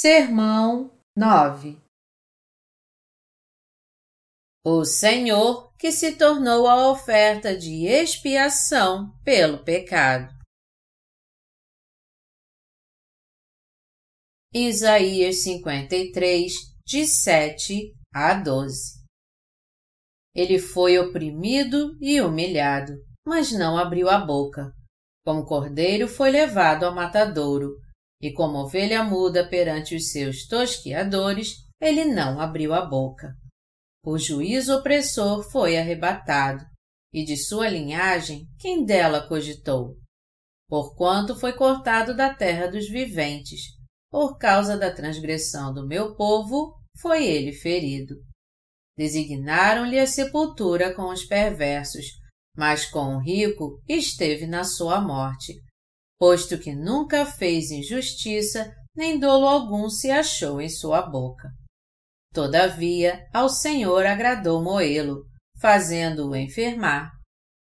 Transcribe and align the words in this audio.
Sermão 0.00 0.96
9 1.16 1.76
O 4.64 4.84
Senhor 4.84 5.74
que 5.76 5.90
se 5.90 6.16
tornou 6.16 6.68
a 6.68 6.88
oferta 6.92 7.58
de 7.58 7.84
expiação 7.84 9.10
pelo 9.24 9.64
pecado. 9.64 10.32
Isaías 14.54 15.42
53, 15.42 16.52
de 16.86 17.04
7 17.04 17.92
a 18.14 18.34
12 18.34 19.04
Ele 20.32 20.60
foi 20.60 20.96
oprimido 20.96 21.98
e 22.00 22.20
humilhado, 22.20 22.92
mas 23.26 23.50
não 23.50 23.76
abriu 23.76 24.08
a 24.08 24.18
boca. 24.24 24.72
Como 25.26 25.44
cordeiro 25.44 26.06
foi 26.06 26.30
levado 26.30 26.84
ao 26.84 26.94
matadouro 26.94 27.87
e 28.20 28.32
como 28.32 28.58
ovelha 28.58 29.04
muda 29.04 29.48
perante 29.48 29.94
os 29.94 30.10
seus 30.10 30.46
tosquiadores, 30.46 31.56
ele 31.80 32.04
não 32.04 32.40
abriu 32.40 32.74
a 32.74 32.84
boca. 32.84 33.34
O 34.04 34.18
juízo 34.18 34.74
opressor 34.76 35.48
foi 35.50 35.76
arrebatado, 35.76 36.64
e 37.12 37.24
de 37.24 37.36
sua 37.36 37.68
linhagem 37.68 38.46
quem 38.58 38.84
dela 38.84 39.26
cogitou? 39.26 39.96
Porquanto 40.68 41.38
foi 41.38 41.52
cortado 41.52 42.14
da 42.14 42.32
terra 42.34 42.66
dos 42.66 42.88
viventes, 42.88 43.60
por 44.10 44.38
causa 44.38 44.76
da 44.76 44.92
transgressão 44.92 45.72
do 45.72 45.86
meu 45.86 46.14
povo, 46.14 46.74
foi 47.00 47.26
ele 47.26 47.52
ferido. 47.52 48.14
Designaram-lhe 48.96 49.98
a 49.98 50.06
sepultura 50.06 50.94
com 50.94 51.10
os 51.10 51.24
perversos, 51.24 52.06
mas 52.56 52.84
com 52.86 53.16
o 53.16 53.20
rico 53.20 53.80
esteve 53.88 54.46
na 54.46 54.64
sua 54.64 55.00
morte, 55.00 55.54
posto 56.18 56.58
que 56.58 56.74
nunca 56.74 57.24
fez 57.24 57.70
injustiça, 57.70 58.74
nem 58.94 59.18
dolo 59.18 59.46
algum 59.46 59.88
se 59.88 60.10
achou 60.10 60.60
em 60.60 60.68
sua 60.68 61.02
boca. 61.02 61.48
Todavia, 62.34 63.26
ao 63.32 63.48
Senhor 63.48 64.04
agradou 64.04 64.62
Moelo, 64.62 65.24
fazendo-o 65.60 66.36
enfermar. 66.36 67.10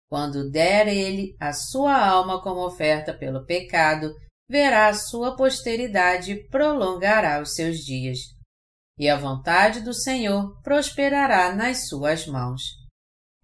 Quando 0.08 0.48
der 0.50 0.86
ele 0.86 1.36
a 1.40 1.52
sua 1.52 1.96
alma 1.96 2.40
como 2.40 2.64
oferta 2.64 3.12
pelo 3.12 3.44
pecado, 3.44 4.14
verá 4.48 4.88
a 4.88 4.94
sua 4.94 5.36
posteridade 5.36 6.32
e 6.32 6.48
prolongará 6.48 7.42
os 7.42 7.54
seus 7.54 7.78
dias. 7.78 8.18
E 8.98 9.08
a 9.08 9.16
vontade 9.16 9.80
do 9.80 9.92
Senhor 9.92 10.60
prosperará 10.62 11.54
nas 11.54 11.88
suas 11.88 12.26
mãos. 12.26 12.62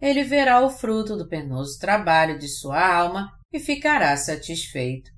Ele 0.01 0.23
verá 0.23 0.61
o 0.61 0.69
fruto 0.69 1.15
do 1.15 1.27
penoso 1.27 1.77
trabalho 1.79 2.39
de 2.39 2.47
sua 2.47 2.95
alma 2.95 3.29
e 3.53 3.59
ficará 3.59 4.17
satisfeito. 4.17 5.11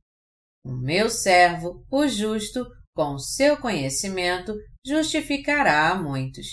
O 0.65 0.71
meu 0.71 1.09
servo, 1.09 1.85
o 1.89 2.07
justo, 2.07 2.65
com 2.93 3.17
seu 3.17 3.57
conhecimento, 3.57 4.53
justificará 4.85 5.89
a 5.89 5.95
muitos. 5.95 6.47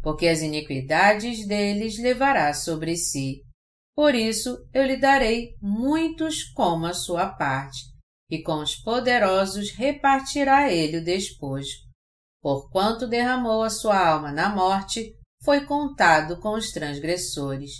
Porque 0.00 0.28
as 0.28 0.40
iniquidades 0.40 1.46
deles 1.46 1.98
levará 1.98 2.54
sobre 2.54 2.96
si. 2.96 3.42
Por 3.94 4.14
isso 4.14 4.56
eu 4.72 4.84
lhe 4.84 4.96
darei 4.96 5.54
muitos 5.60 6.44
como 6.52 6.86
a 6.86 6.94
sua 6.94 7.28
parte, 7.34 7.80
e 8.30 8.42
com 8.42 8.62
os 8.62 8.76
poderosos 8.76 9.70
repartirá 9.70 10.72
ele 10.72 10.98
o 10.98 11.04
despojo. 11.04 11.76
Porquanto 12.40 13.06
derramou 13.06 13.62
a 13.62 13.70
sua 13.70 14.08
alma 14.08 14.32
na 14.32 14.48
morte, 14.48 15.14
foi 15.44 15.64
contado 15.64 16.40
com 16.40 16.54
os 16.54 16.72
transgressores. 16.72 17.72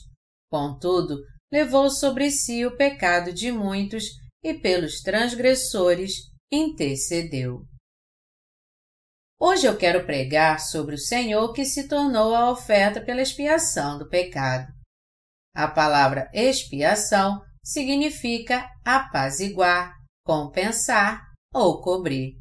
Contudo, 0.51 1.19
levou 1.53 1.91
sobre 1.91 2.31
si 2.31 2.65
o 2.65 2.75
pecado 2.75 3.31
de 3.31 3.53
muitos 3.53 4.05
e 4.43 4.55
pelos 4.55 5.03
transgressores 5.03 6.33
intercedeu. 6.51 7.67
Hoje 9.39 9.67
eu 9.67 9.77
quero 9.77 10.07
pregar 10.07 10.59
sobre 10.61 10.95
o 10.95 10.99
Senhor 10.99 11.53
que 11.53 11.67
se 11.67 11.89
tornou 11.89 12.35
a 12.35 12.51
oferta 12.51 13.03
pela 13.03 13.21
expiação 13.21 13.99
do 13.99 14.09
pecado. 14.09 14.73
A 15.55 15.69
palavra 15.69 16.31
expiação 16.33 17.43
significa 17.63 18.71
apaziguar, 18.85 19.93
compensar 20.25 21.23
ou 21.53 21.83
cobrir. 21.83 22.41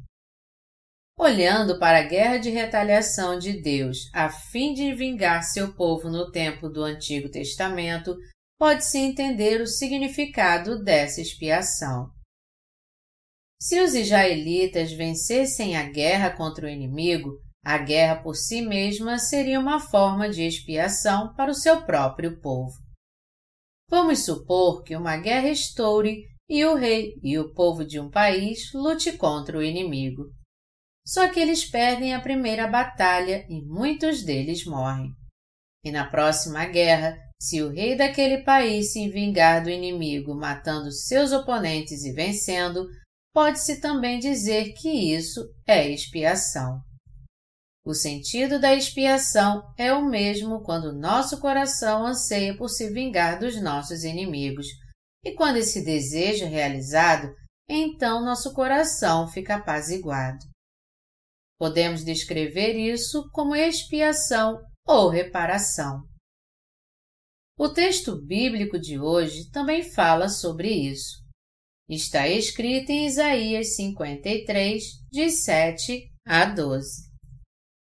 Olhando 1.18 1.78
para 1.78 1.98
a 1.98 2.06
guerra 2.08 2.38
de 2.38 2.48
retaliação 2.48 3.38
de 3.38 3.60
Deus 3.60 4.08
a 4.14 4.30
fim 4.30 4.72
de 4.72 4.94
vingar 4.94 5.42
seu 5.42 5.74
povo 5.74 6.08
no 6.08 6.30
tempo 6.30 6.68
do 6.68 6.82
Antigo 6.82 7.28
Testamento, 7.28 8.16
pode-se 8.62 8.96
entender 8.96 9.60
o 9.60 9.66
significado 9.66 10.80
dessa 10.84 11.20
expiação. 11.20 12.12
Se 13.60 13.80
os 13.80 13.92
israelitas 13.92 14.92
vencessem 14.92 15.76
a 15.76 15.90
guerra 15.90 16.30
contra 16.30 16.66
o 16.66 16.70
inimigo, 16.70 17.40
a 17.64 17.76
guerra 17.76 18.22
por 18.22 18.36
si 18.36 18.62
mesma 18.62 19.18
seria 19.18 19.58
uma 19.58 19.80
forma 19.80 20.30
de 20.30 20.42
expiação 20.42 21.34
para 21.34 21.50
o 21.50 21.54
seu 21.56 21.84
próprio 21.84 22.40
povo. 22.40 22.70
Vamos 23.90 24.24
supor 24.24 24.84
que 24.84 24.94
uma 24.94 25.16
guerra 25.16 25.48
estoure 25.48 26.22
e 26.48 26.64
o 26.64 26.76
rei 26.76 27.18
e 27.20 27.36
o 27.40 27.52
povo 27.52 27.84
de 27.84 27.98
um 27.98 28.08
país 28.08 28.72
lute 28.72 29.18
contra 29.18 29.58
o 29.58 29.62
inimigo. 29.64 30.32
Só 31.04 31.28
que 31.28 31.40
eles 31.40 31.68
perdem 31.68 32.14
a 32.14 32.20
primeira 32.20 32.68
batalha 32.68 33.44
e 33.48 33.60
muitos 33.60 34.22
deles 34.22 34.64
morrem. 34.64 35.10
E 35.84 35.90
na 35.90 36.08
próxima 36.08 36.64
guerra, 36.66 37.18
se 37.42 37.60
o 37.60 37.70
rei 37.70 37.96
daquele 37.96 38.44
país 38.44 38.92
se 38.92 39.08
vingar 39.08 39.64
do 39.64 39.68
inimigo 39.68 40.32
matando 40.32 40.92
seus 40.92 41.32
oponentes 41.32 42.04
e 42.04 42.12
vencendo, 42.12 42.86
pode-se 43.34 43.80
também 43.80 44.20
dizer 44.20 44.72
que 44.74 44.88
isso 44.88 45.40
é 45.66 45.90
expiação. 45.90 46.80
O 47.84 47.94
sentido 47.94 48.60
da 48.60 48.72
expiação 48.72 49.60
é 49.76 49.92
o 49.92 50.08
mesmo 50.08 50.62
quando 50.62 50.96
nosso 50.96 51.40
coração 51.40 52.06
anseia 52.06 52.56
por 52.56 52.68
se 52.68 52.88
vingar 52.90 53.40
dos 53.40 53.60
nossos 53.60 54.04
inimigos, 54.04 54.68
e 55.24 55.32
quando 55.34 55.56
esse 55.56 55.84
desejo 55.84 56.44
é 56.44 56.48
realizado, 56.48 57.28
então 57.68 58.24
nosso 58.24 58.54
coração 58.54 59.26
fica 59.26 59.56
apaziguado. 59.56 60.46
Podemos 61.58 62.04
descrever 62.04 62.74
isso 62.74 63.28
como 63.32 63.56
expiação 63.56 64.62
ou 64.86 65.08
reparação. 65.08 66.11
O 67.64 67.68
texto 67.68 68.20
bíblico 68.20 68.76
de 68.76 68.98
hoje 68.98 69.48
também 69.48 69.84
fala 69.84 70.28
sobre 70.28 70.68
isso. 70.68 71.22
Está 71.88 72.26
escrito 72.26 72.90
em 72.90 73.06
Isaías 73.06 73.76
53, 73.76 74.82
de 75.12 75.30
7 75.30 76.10
a 76.26 76.44
12. 76.44 77.08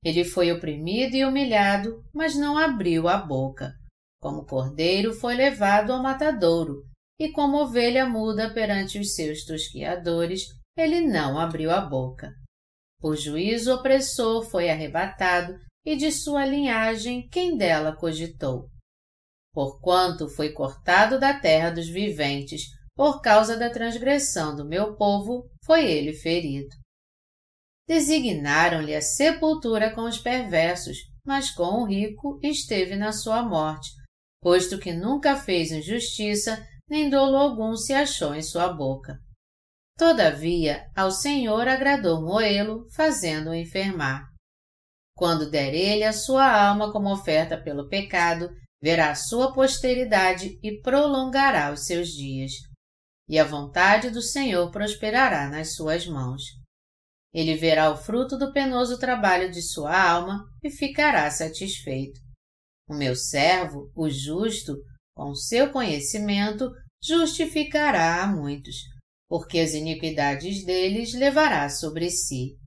Ele 0.05 0.23
foi 0.23 0.53
oprimido 0.53 1.17
e 1.17 1.25
humilhado, 1.25 2.05
mas 2.13 2.37
não 2.37 2.59
abriu 2.59 3.09
a 3.09 3.17
boca. 3.17 3.73
Como 4.21 4.45
cordeiro 4.45 5.15
foi 5.15 5.35
levado 5.35 5.95
ao 5.95 6.03
matadouro, 6.03 6.83
e 7.19 7.33
como 7.33 7.57
ovelha 7.57 8.05
muda 8.05 8.53
perante 8.53 8.99
os 8.99 9.15
seus 9.15 9.47
tosquiadores, 9.47 10.43
ele 10.77 11.01
não 11.01 11.39
abriu 11.39 11.71
a 11.71 11.81
boca. 11.81 12.35
Por 13.01 13.17
juízo 13.17 13.73
opressor 13.73 14.43
foi 14.43 14.69
arrebatado, 14.69 15.55
e 15.87 15.97
de 15.97 16.13
sua 16.13 16.45
linhagem 16.45 17.27
quem 17.31 17.57
dela 17.57 17.97
cogitou 17.97 18.74
porquanto 19.55 20.29
foi 20.29 20.53
cortado 20.53 21.19
da 21.19 21.39
terra 21.39 21.71
dos 21.71 21.89
viventes, 21.89 22.63
por 22.97 23.23
causa 23.23 23.57
da 23.57 23.71
transgressão 23.71 24.55
do 24.55 24.65
meu 24.67 24.97
povo, 24.97 25.49
foi 25.65 25.85
ele 25.91 26.13
ferido. 26.13 26.75
Designaram-lhe 27.89 28.95
a 28.95 29.01
sepultura 29.01 29.95
com 29.95 30.03
os 30.03 30.19
perversos, 30.19 30.99
mas 31.25 31.51
com 31.51 31.83
o 31.83 31.85
rico 31.87 32.39
esteve 32.43 32.97
na 32.97 33.13
sua 33.13 33.43
morte, 33.43 33.91
posto 34.43 34.79
que 34.79 34.93
nunca 34.93 35.37
fez 35.37 35.71
injustiça, 35.71 36.67
nem 36.89 37.09
dolo 37.09 37.37
algum 37.37 37.77
se 37.77 37.93
achou 37.93 38.35
em 38.35 38.43
sua 38.43 38.73
boca. 38.73 39.19
Todavia, 39.97 40.91
ao 40.95 41.11
Senhor 41.11 41.69
agradou 41.69 42.21
Moelo, 42.21 42.85
fazendo-o 42.95 43.55
enfermar. 43.55 44.29
Quando 45.17 45.49
der 45.49 45.73
ele 45.73 46.03
a 46.03 46.13
sua 46.13 46.51
alma 46.69 46.93
como 46.93 47.13
oferta 47.13 47.57
pelo 47.57 47.89
pecado, 47.89 48.51
verá 48.85 49.15
sua 49.15 49.51
posteridade 49.51 50.59
e 50.63 50.79
prolongará 50.83 51.73
os 51.73 51.87
seus 51.87 52.09
dias. 52.09 52.53
E 53.27 53.39
a 53.39 53.43
vontade 53.43 54.11
do 54.11 54.21
Senhor 54.21 54.71
prosperará 54.71 55.49
nas 55.49 55.75
suas 55.75 56.07
mãos. 56.07 56.43
Ele 57.33 57.57
verá 57.57 57.91
o 57.91 57.97
fruto 57.97 58.37
do 58.37 58.53
penoso 58.53 58.99
trabalho 58.99 59.51
de 59.51 59.63
sua 59.63 59.99
alma 59.99 60.45
e 60.63 60.71
ficará 60.71 61.31
satisfeito. 61.31 62.21
O 62.87 62.95
meu 62.95 63.17
servo, 63.17 63.91
o 63.97 64.11
justo, 64.11 64.77
com 65.17 65.35
seu 65.35 65.73
conhecimento, 65.73 66.71
justificará 67.03 68.23
a 68.23 68.27
muitos, 68.27 68.77
porque 69.27 69.61
as 69.61 69.73
iniquidades 69.73 70.63
deles 70.63 71.15
levará 71.15 71.71
sobre 71.71 72.11
si. 72.11 72.59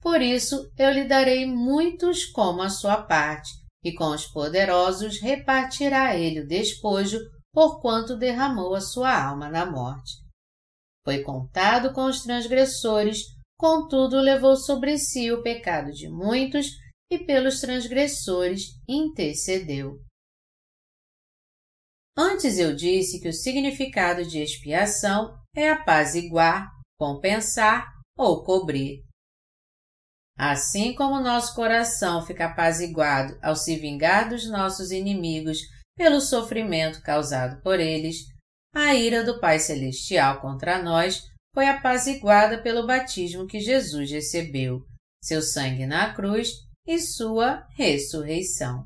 Por 0.00 0.22
isso 0.22 0.72
eu 0.78 0.90
lhe 0.90 1.04
darei 1.04 1.44
muitos 1.44 2.24
como 2.24 2.62
a 2.62 2.70
sua 2.70 3.02
parte, 3.02 3.50
e 3.84 3.92
com 3.92 4.14
os 4.14 4.26
poderosos 4.26 5.20
repartirá 5.20 6.16
ele 6.16 6.40
o 6.40 6.46
despojo, 6.46 7.18
porquanto 7.52 8.16
derramou 8.16 8.74
a 8.74 8.80
sua 8.80 9.14
alma 9.14 9.48
na 9.50 9.70
morte. 9.70 10.12
Foi 11.04 11.22
contado 11.22 11.92
com 11.92 12.06
os 12.06 12.22
transgressores, 12.22 13.18
contudo 13.58 14.20
levou 14.20 14.56
sobre 14.56 14.96
si 14.98 15.30
o 15.30 15.42
pecado 15.42 15.92
de 15.92 16.08
muitos 16.08 16.68
e 17.12 17.18
pelos 17.18 17.60
transgressores 17.60 18.62
intercedeu. 18.88 20.00
Antes 22.16 22.58
eu 22.58 22.74
disse 22.74 23.20
que 23.20 23.28
o 23.28 23.32
significado 23.32 24.24
de 24.24 24.38
expiação 24.38 25.36
é 25.54 25.68
apaziguar, 25.70 26.70
compensar 26.98 27.92
ou 28.16 28.42
cobrir. 28.44 29.02
Assim 30.36 30.94
como 30.94 31.20
nosso 31.20 31.54
coração 31.54 32.24
fica 32.26 32.46
apaziguado 32.46 33.38
ao 33.40 33.54
se 33.54 33.76
vingar 33.76 34.28
dos 34.28 34.48
nossos 34.50 34.90
inimigos 34.90 35.58
pelo 35.96 36.20
sofrimento 36.20 37.00
causado 37.02 37.62
por 37.62 37.78
eles, 37.78 38.16
a 38.74 38.94
ira 38.94 39.22
do 39.22 39.38
Pai 39.38 39.60
Celestial 39.60 40.40
contra 40.40 40.82
nós 40.82 41.22
foi 41.54 41.68
apaziguada 41.68 42.60
pelo 42.60 42.84
batismo 42.84 43.46
que 43.46 43.60
Jesus 43.60 44.10
recebeu, 44.10 44.82
seu 45.22 45.40
sangue 45.40 45.86
na 45.86 46.12
cruz 46.12 46.50
e 46.84 46.98
sua 46.98 47.64
ressurreição. 47.76 48.84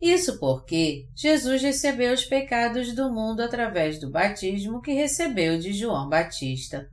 Isso 0.00 0.38
porque 0.38 1.08
Jesus 1.16 1.62
recebeu 1.62 2.12
os 2.12 2.24
pecados 2.24 2.94
do 2.94 3.10
mundo 3.10 3.40
através 3.40 3.98
do 3.98 4.10
batismo 4.10 4.82
que 4.82 4.92
recebeu 4.92 5.58
de 5.58 5.72
João 5.72 6.08
Batista. 6.08 6.86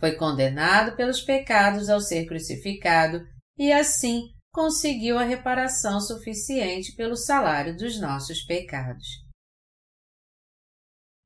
Foi 0.00 0.16
condenado 0.16 0.96
pelos 0.96 1.20
pecados 1.20 1.90
ao 1.90 2.00
ser 2.00 2.26
crucificado 2.26 3.20
e, 3.58 3.70
assim, 3.70 4.32
conseguiu 4.50 5.18
a 5.18 5.22
reparação 5.22 6.00
suficiente 6.00 6.96
pelo 6.96 7.14
salário 7.14 7.76
dos 7.76 8.00
nossos 8.00 8.42
pecados. 8.42 9.06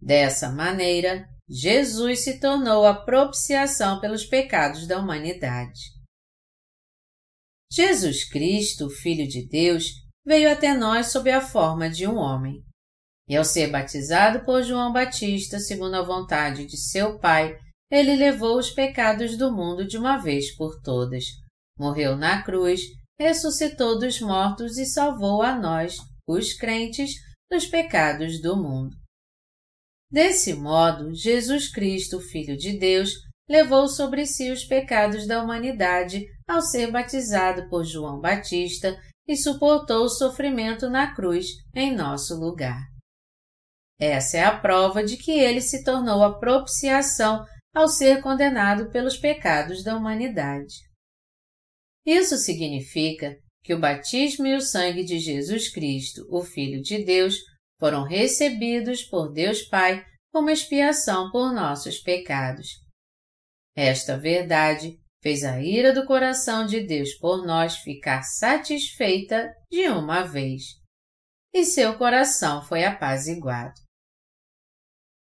Dessa 0.00 0.50
maneira, 0.50 1.24
Jesus 1.48 2.24
se 2.24 2.40
tornou 2.40 2.84
a 2.84 3.04
propiciação 3.04 4.00
pelos 4.00 4.26
pecados 4.26 4.86
da 4.86 4.98
humanidade. 4.98 5.80
Jesus 7.72 8.28
Cristo, 8.28 8.90
Filho 8.90 9.26
de 9.26 9.48
Deus, 9.48 9.86
veio 10.26 10.50
até 10.50 10.74
nós 10.74 11.12
sob 11.12 11.30
a 11.30 11.40
forma 11.40 11.88
de 11.88 12.06
um 12.06 12.16
homem. 12.16 12.62
E 13.28 13.36
ao 13.36 13.44
ser 13.44 13.70
batizado 13.70 14.44
por 14.44 14.62
João 14.62 14.92
Batista, 14.92 15.58
segundo 15.58 15.94
a 15.94 16.02
vontade 16.02 16.66
de 16.66 16.76
seu 16.76 17.18
Pai, 17.18 17.58
ele 17.94 18.16
levou 18.16 18.58
os 18.58 18.70
pecados 18.70 19.36
do 19.36 19.52
mundo 19.52 19.86
de 19.86 19.96
uma 19.96 20.16
vez 20.16 20.54
por 20.56 20.80
todas. 20.82 21.24
Morreu 21.78 22.16
na 22.16 22.42
cruz, 22.42 22.80
ressuscitou 23.18 23.98
dos 23.98 24.20
mortos 24.20 24.76
e 24.78 24.84
salvou 24.84 25.42
a 25.42 25.54
nós, 25.54 25.98
os 26.26 26.54
crentes, 26.54 27.12
dos 27.48 27.66
pecados 27.66 28.40
do 28.42 28.56
mundo. 28.56 28.96
Desse 30.10 30.54
modo, 30.54 31.14
Jesus 31.14 31.70
Cristo, 31.70 32.20
Filho 32.20 32.56
de 32.56 32.76
Deus, 32.76 33.12
levou 33.48 33.86
sobre 33.86 34.26
si 34.26 34.50
os 34.50 34.64
pecados 34.64 35.26
da 35.26 35.42
humanidade 35.42 36.26
ao 36.48 36.60
ser 36.62 36.90
batizado 36.90 37.68
por 37.68 37.84
João 37.84 38.20
Batista 38.20 38.98
e 39.28 39.36
suportou 39.36 40.04
o 40.04 40.08
sofrimento 40.08 40.90
na 40.90 41.14
cruz 41.14 41.46
em 41.74 41.94
nosso 41.94 42.34
lugar. 42.34 42.80
Essa 44.00 44.38
é 44.38 44.44
a 44.44 44.58
prova 44.58 45.04
de 45.04 45.16
que 45.16 45.30
ele 45.30 45.60
se 45.60 45.84
tornou 45.84 46.24
a 46.24 46.38
propiciação 46.38 47.44
ao 47.74 47.88
ser 47.88 48.22
condenado 48.22 48.90
pelos 48.90 49.16
pecados 49.16 49.82
da 49.82 49.96
humanidade. 49.96 50.76
Isso 52.06 52.36
significa 52.36 53.36
que 53.62 53.74
o 53.74 53.80
batismo 53.80 54.46
e 54.46 54.54
o 54.54 54.60
sangue 54.60 55.02
de 55.02 55.18
Jesus 55.18 55.70
Cristo, 55.70 56.26
o 56.30 56.44
Filho 56.44 56.80
de 56.80 57.02
Deus, 57.02 57.38
foram 57.80 58.04
recebidos 58.04 59.02
por 59.02 59.32
Deus 59.32 59.62
Pai 59.62 60.04
como 60.32 60.50
expiação 60.50 61.30
por 61.30 61.52
nossos 61.52 61.98
pecados. 61.98 62.68
Esta 63.74 64.16
verdade 64.16 64.98
fez 65.22 65.42
a 65.42 65.60
ira 65.60 65.92
do 65.92 66.04
coração 66.04 66.66
de 66.66 66.80
Deus 66.80 67.14
por 67.14 67.46
nós 67.46 67.78
ficar 67.78 68.22
satisfeita 68.22 69.52
de 69.70 69.88
uma 69.88 70.22
vez, 70.22 70.62
e 71.52 71.64
seu 71.64 71.96
coração 71.96 72.62
foi 72.62 72.84
apaziguado. 72.84 73.83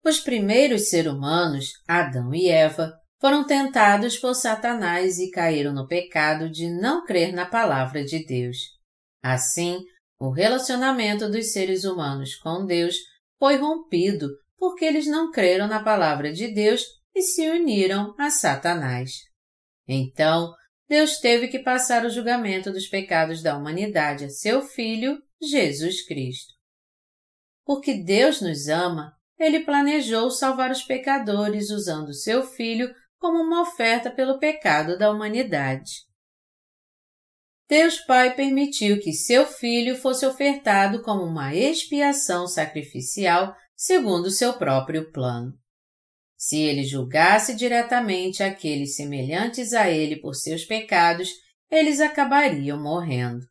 Os 0.04 0.20
primeiros 0.20 0.90
seres 0.90 1.12
humanos, 1.12 1.74
Adão 1.88 2.34
e 2.34 2.50
Eva, 2.50 2.92
foram 3.20 3.46
tentados 3.46 4.18
por 4.18 4.34
Satanás 4.34 5.20
e 5.20 5.30
caíram 5.30 5.74
no 5.74 5.88
pecado 5.88 6.50
de 6.50 6.68
não 6.70 7.06
crer 7.06 7.32
na 7.32 7.46
palavra 7.46 8.04
de 8.04 8.26
Deus. 8.26 8.58
Assim, 9.22 9.80
o 10.20 10.32
relacionamento 10.32 11.30
dos 11.30 11.52
seres 11.52 11.84
humanos 11.84 12.36
com 12.36 12.66
Deus 12.66 12.96
foi 13.38 13.58
rompido 13.58 14.28
porque 14.58 14.86
eles 14.86 15.06
não 15.06 15.32
creram 15.32 15.68
na 15.68 15.84
palavra 15.84 16.34
de 16.34 16.48
Deus 16.48 16.84
e 17.14 17.22
se 17.22 17.48
uniram 17.50 18.16
a 18.18 18.30
Satanás. 18.30 19.12
Então, 19.88 20.52
Deus 20.88 21.18
teve 21.18 21.48
que 21.48 21.60
passar 21.60 22.06
o 22.06 22.10
julgamento 22.10 22.72
dos 22.72 22.88
pecados 22.88 23.42
da 23.42 23.58
humanidade 23.58 24.26
a 24.26 24.30
seu 24.30 24.62
Filho, 24.62 25.18
Jesus 25.42 26.06
Cristo. 26.06 26.54
Porque 27.66 28.04
Deus 28.04 28.42
nos 28.42 28.68
ama, 28.68 29.14
ele 29.42 29.62
planejou 29.62 30.30
salvar 30.30 30.70
os 30.70 30.84
pecadores 30.84 31.72
usando 31.72 32.14
seu 32.14 32.44
Filho 32.44 32.94
como 33.18 33.42
uma 33.42 33.64
oferta 33.64 34.12
pelo 34.12 34.38
pecado 34.38 34.98
da 35.00 35.10
humanidade. 35.10 35.92
Deus 37.68 37.98
Pai 38.02 38.36
permitiu 38.36 39.00
que 39.00 39.12
seu 39.12 39.48
Filho 39.48 39.96
fosse 39.96 40.26
ofertado 40.28 41.02
como 41.02 41.24
uma 41.24 41.56
expiação 41.56 42.46
sacrificial 42.46 43.56
segundo 43.76 44.30
seu 44.30 44.54
próprio 44.54 45.12
plano. 45.12 45.54
Se 46.38 46.60
ele 46.60 46.84
julgasse 46.84 47.56
diretamente 47.56 48.44
aqueles 48.44 48.96
semelhantes 48.96 49.74
a 49.74 49.90
ele 49.90 50.18
por 50.18 50.36
seus 50.36 50.66
pecados, 50.66 51.30
eles 51.70 52.00
acabariam 52.00 52.80
morrendo. 52.80 53.46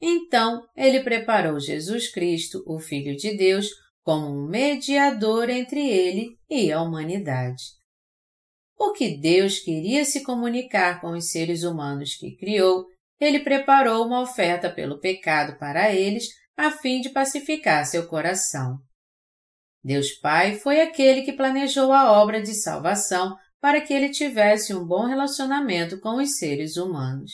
Então, 0.00 0.62
ele 0.74 1.00
preparou 1.00 1.60
Jesus 1.60 2.10
Cristo, 2.10 2.62
o 2.66 2.78
Filho 2.78 3.14
de 3.16 3.36
Deus, 3.36 3.68
como 4.02 4.26
um 4.26 4.48
mediador 4.48 5.48
entre 5.48 5.88
ele 5.88 6.36
e 6.50 6.72
a 6.72 6.82
humanidade. 6.82 7.62
Porque 8.76 9.16
Deus 9.16 9.60
queria 9.60 10.04
se 10.04 10.22
comunicar 10.22 11.00
com 11.00 11.12
os 11.12 11.30
seres 11.30 11.62
humanos 11.62 12.16
que 12.16 12.36
criou, 12.36 12.86
ele 13.20 13.40
preparou 13.40 14.04
uma 14.04 14.20
oferta 14.20 14.68
pelo 14.68 14.98
pecado 14.98 15.56
para 15.58 15.92
eles, 15.94 16.26
a 16.56 16.70
fim 16.70 17.00
de 17.00 17.10
pacificar 17.10 17.86
seu 17.86 18.08
coração. 18.08 18.78
Deus 19.84 20.12
Pai 20.12 20.56
foi 20.56 20.80
aquele 20.80 21.22
que 21.22 21.32
planejou 21.32 21.92
a 21.92 22.12
obra 22.20 22.42
de 22.42 22.54
salvação 22.54 23.36
para 23.60 23.80
que 23.80 23.92
ele 23.92 24.10
tivesse 24.10 24.74
um 24.74 24.84
bom 24.84 25.06
relacionamento 25.06 26.00
com 26.00 26.16
os 26.16 26.36
seres 26.36 26.76
humanos. 26.76 27.30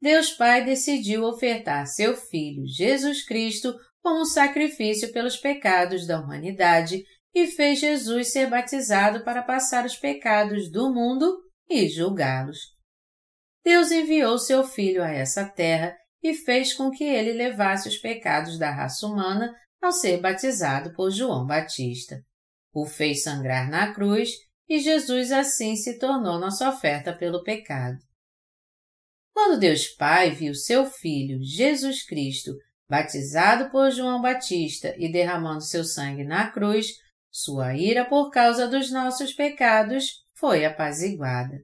Deus 0.00 0.30
Pai 0.32 0.64
decidiu 0.64 1.24
ofertar 1.24 1.86
seu 1.86 2.16
Filho, 2.16 2.66
Jesus 2.66 3.24
Cristo, 3.24 3.74
como 4.06 4.24
sacrifício 4.24 5.12
pelos 5.12 5.36
pecados 5.36 6.06
da 6.06 6.20
humanidade 6.20 7.02
e 7.34 7.48
fez 7.48 7.80
Jesus 7.80 8.30
ser 8.30 8.48
batizado 8.48 9.24
para 9.24 9.42
passar 9.42 9.84
os 9.84 9.96
pecados 9.96 10.70
do 10.70 10.94
mundo 10.94 11.42
e 11.68 11.88
julgá-los. 11.88 12.56
Deus 13.64 13.90
enviou 13.90 14.38
seu 14.38 14.62
Filho 14.62 15.02
a 15.02 15.10
essa 15.10 15.44
terra 15.44 15.92
e 16.22 16.34
fez 16.34 16.72
com 16.72 16.88
que 16.88 17.02
ele 17.02 17.32
levasse 17.32 17.88
os 17.88 17.96
pecados 17.96 18.56
da 18.60 18.70
raça 18.70 19.08
humana 19.08 19.52
ao 19.82 19.90
ser 19.90 20.20
batizado 20.20 20.92
por 20.94 21.10
João 21.10 21.44
Batista. 21.44 22.22
O 22.72 22.86
fez 22.86 23.24
sangrar 23.24 23.68
na 23.68 23.92
cruz 23.92 24.30
e 24.68 24.78
Jesus 24.78 25.32
assim 25.32 25.74
se 25.74 25.98
tornou 25.98 26.38
nossa 26.38 26.68
oferta 26.68 27.12
pelo 27.12 27.42
pecado. 27.42 27.98
Quando 29.32 29.58
Deus 29.58 29.88
Pai 29.88 30.30
viu 30.30 30.54
seu 30.54 30.86
Filho, 30.86 31.42
Jesus 31.42 32.06
Cristo, 32.06 32.52
batizado 32.88 33.70
por 33.70 33.90
João 33.90 34.20
Batista 34.20 34.94
e 34.96 35.10
derramando 35.10 35.62
seu 35.62 35.84
sangue 35.84 36.24
na 36.24 36.50
cruz, 36.50 36.88
sua 37.30 37.74
ira 37.74 38.04
por 38.04 38.30
causa 38.30 38.66
dos 38.66 38.90
nossos 38.90 39.32
pecados 39.32 40.24
foi 40.34 40.64
apaziguada. 40.64 41.58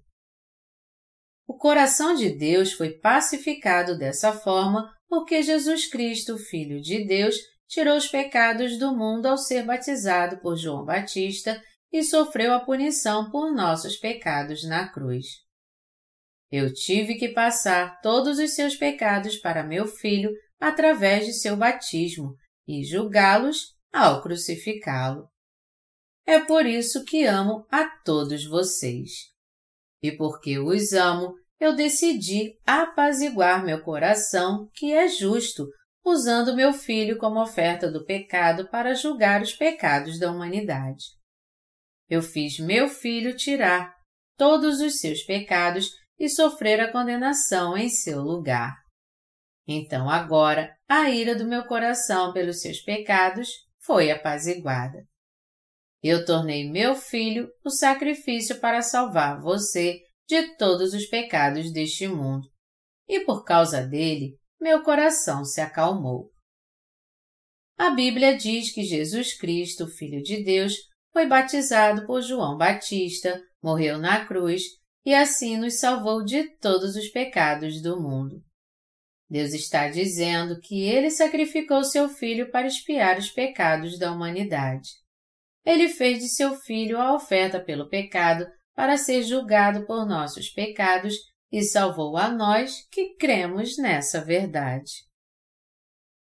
O 1.46 1.56
coração 1.56 2.14
de 2.14 2.30
Deus 2.30 2.72
foi 2.72 2.98
pacificado 2.98 3.96
dessa 3.98 4.32
forma 4.32 4.90
porque 5.08 5.42
Jesus 5.42 5.86
Cristo, 5.86 6.38
Filho 6.38 6.80
de 6.80 7.04
Deus, 7.06 7.36
tirou 7.68 7.96
os 7.96 8.08
pecados 8.08 8.78
do 8.78 8.96
mundo 8.96 9.26
ao 9.26 9.36
ser 9.36 9.64
batizado 9.64 10.38
por 10.38 10.56
João 10.56 10.84
Batista 10.84 11.62
e 11.92 12.02
sofreu 12.02 12.52
a 12.54 12.60
punição 12.60 13.30
por 13.30 13.52
nossos 13.52 13.96
pecados 13.96 14.64
na 14.64 14.88
cruz. 14.88 15.26
Eu 16.50 16.72
tive 16.72 17.14
que 17.14 17.28
passar 17.28 18.00
todos 18.00 18.38
os 18.38 18.54
seus 18.54 18.76
pecados 18.76 19.36
para 19.36 19.62
meu 19.62 19.86
filho 19.86 20.30
através 20.62 21.26
de 21.26 21.32
seu 21.32 21.56
batismo 21.56 22.36
e 22.68 22.84
julgá-los 22.84 23.74
ao 23.92 24.22
crucificá-lo. 24.22 25.28
É 26.24 26.38
por 26.38 26.64
isso 26.64 27.04
que 27.04 27.24
amo 27.24 27.66
a 27.68 27.84
todos 28.04 28.46
vocês. 28.46 29.10
E 30.00 30.12
porque 30.12 30.60
os 30.60 30.92
amo, 30.92 31.34
eu 31.58 31.74
decidi 31.74 32.56
apaziguar 32.64 33.64
meu 33.64 33.82
coração, 33.82 34.68
que 34.72 34.92
é 34.92 35.08
justo, 35.08 35.66
usando 36.04 36.54
meu 36.54 36.72
filho 36.72 37.18
como 37.18 37.42
oferta 37.42 37.90
do 37.90 38.04
pecado 38.04 38.70
para 38.70 38.94
julgar 38.94 39.42
os 39.42 39.52
pecados 39.52 40.16
da 40.16 40.30
humanidade. 40.30 41.06
Eu 42.08 42.22
fiz 42.22 42.60
meu 42.60 42.88
filho 42.88 43.36
tirar 43.36 43.92
todos 44.36 44.80
os 44.80 45.00
seus 45.00 45.24
pecados 45.24 45.90
e 46.16 46.28
sofrer 46.28 46.78
a 46.80 46.92
condenação 46.92 47.76
em 47.76 47.88
seu 47.88 48.20
lugar. 48.20 48.81
Então 49.66 50.10
agora 50.10 50.76
a 50.88 51.10
ira 51.10 51.36
do 51.36 51.46
meu 51.46 51.64
coração 51.64 52.32
pelos 52.32 52.60
seus 52.60 52.80
pecados 52.80 53.48
foi 53.78 54.10
apaziguada. 54.10 55.06
Eu 56.02 56.24
tornei 56.24 56.68
meu 56.68 56.96
filho 56.96 57.48
o 57.64 57.70
sacrifício 57.70 58.60
para 58.60 58.82
salvar 58.82 59.40
você 59.40 60.00
de 60.26 60.56
todos 60.56 60.94
os 60.94 61.06
pecados 61.06 61.72
deste 61.72 62.08
mundo, 62.08 62.48
e 63.08 63.20
por 63.20 63.44
causa 63.44 63.86
dele 63.86 64.36
meu 64.60 64.82
coração 64.82 65.44
se 65.44 65.60
acalmou. 65.60 66.30
A 67.76 67.90
Bíblia 67.90 68.36
diz 68.36 68.72
que 68.72 68.84
Jesus 68.84 69.36
Cristo, 69.36 69.86
Filho 69.86 70.22
de 70.22 70.42
Deus, 70.42 70.74
foi 71.12 71.26
batizado 71.26 72.06
por 72.06 72.22
João 72.22 72.56
Batista, 72.56 73.40
morreu 73.62 73.98
na 73.98 74.24
cruz 74.24 74.62
e 75.04 75.14
assim 75.14 75.56
nos 75.56 75.78
salvou 75.78 76.24
de 76.24 76.56
todos 76.58 76.96
os 76.96 77.08
pecados 77.08 77.82
do 77.82 78.00
mundo. 78.00 78.42
Deus 79.32 79.54
está 79.54 79.88
dizendo 79.88 80.60
que 80.60 80.82
ele 80.82 81.10
sacrificou 81.10 81.82
seu 81.84 82.06
filho 82.06 82.50
para 82.50 82.66
expiar 82.66 83.16
os 83.18 83.30
pecados 83.30 83.98
da 83.98 84.12
humanidade. 84.12 84.90
Ele 85.64 85.88
fez 85.88 86.18
de 86.18 86.28
seu 86.28 86.54
filho 86.54 86.98
a 86.98 87.14
oferta 87.14 87.58
pelo 87.58 87.88
pecado 87.88 88.46
para 88.74 88.98
ser 88.98 89.22
julgado 89.22 89.86
por 89.86 90.04
nossos 90.04 90.50
pecados 90.50 91.14
e 91.50 91.62
salvou 91.62 92.18
a 92.18 92.28
nós 92.28 92.86
que 92.90 93.14
cremos 93.14 93.78
nessa 93.78 94.22
verdade. 94.22 94.92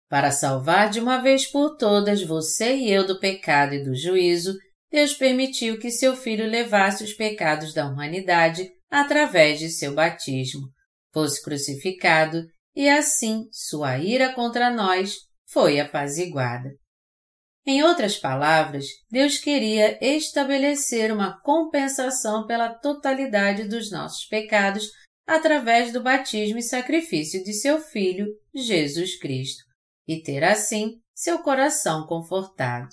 Para 0.10 0.32
salvar 0.32 0.90
de 0.90 1.00
uma 1.00 1.22
vez 1.22 1.46
por 1.46 1.78
todas 1.78 2.24
você 2.24 2.76
e 2.76 2.92
eu 2.92 3.06
do 3.06 3.20
pecado 3.20 3.76
e 3.76 3.84
do 3.84 3.96
juízo, 3.96 4.58
Deus 4.90 5.14
permitiu 5.14 5.78
que 5.78 5.92
seu 5.92 6.18
filho 6.18 6.48
levasse 6.48 7.04
os 7.04 7.14
pecados 7.14 7.72
da 7.72 7.88
humanidade 7.88 8.68
através 8.90 9.60
de 9.60 9.70
seu 9.70 9.94
batismo, 9.94 10.72
fosse 11.14 11.40
crucificado 11.44 12.48
e 12.76 12.90
assim 12.90 13.48
sua 13.52 13.98
ira 13.98 14.34
contra 14.34 14.70
nós 14.70 15.18
foi 15.48 15.80
apaziguada. 15.80 16.70
Em 17.66 17.82
outras 17.82 18.18
palavras, 18.18 18.86
Deus 19.10 19.38
queria 19.40 19.98
estabelecer 20.04 21.12
uma 21.12 21.40
compensação 21.42 22.46
pela 22.46 22.70
totalidade 22.70 23.68
dos 23.68 23.90
nossos 23.90 24.26
pecados 24.26 24.92
através 25.26 25.92
do 25.92 26.04
batismo 26.04 26.60
e 26.60 26.64
sacrifício 26.64 27.44
de 27.44 27.54
seu 27.54 27.80
Filho, 27.82 28.28
Jesus 28.54 29.18
Cristo, 29.18 29.64
e 30.08 30.22
ter 30.22 30.44
assim 30.44 31.02
seu 31.16 31.40
coração 31.40 32.06
confortado. 32.06 32.90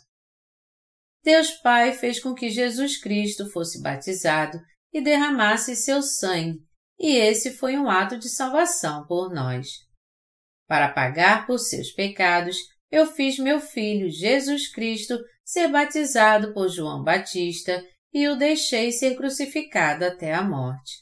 Deus 1.22 1.50
Pai 1.50 1.92
fez 1.92 2.18
com 2.18 2.34
que 2.34 2.48
Jesus 2.48 2.96
Cristo 2.96 3.50
fosse 3.50 3.82
batizado 3.82 4.58
e 4.92 5.02
derramasse 5.02 5.76
seu 5.76 6.02
sangue, 6.02 6.60
e 7.02 7.16
esse 7.16 7.50
foi 7.50 7.76
um 7.76 7.90
ato 7.90 8.16
de 8.16 8.28
salvação 8.28 9.04
por 9.08 9.34
nós. 9.34 9.66
Para 10.68 10.88
pagar 10.88 11.44
por 11.48 11.58
seus 11.58 11.90
pecados, 11.90 12.56
eu 12.92 13.06
fiz 13.06 13.40
meu 13.40 13.58
filho 13.58 14.08
Jesus 14.08 14.72
Cristo 14.72 15.18
ser 15.44 15.66
batizado 15.66 16.54
por 16.54 16.68
João 16.68 17.02
Batista 17.02 17.84
e 18.14 18.28
o 18.28 18.36
deixei 18.36 18.92
ser 18.92 19.16
crucificado 19.16 20.04
até 20.04 20.32
a 20.32 20.42
morte. 20.42 20.92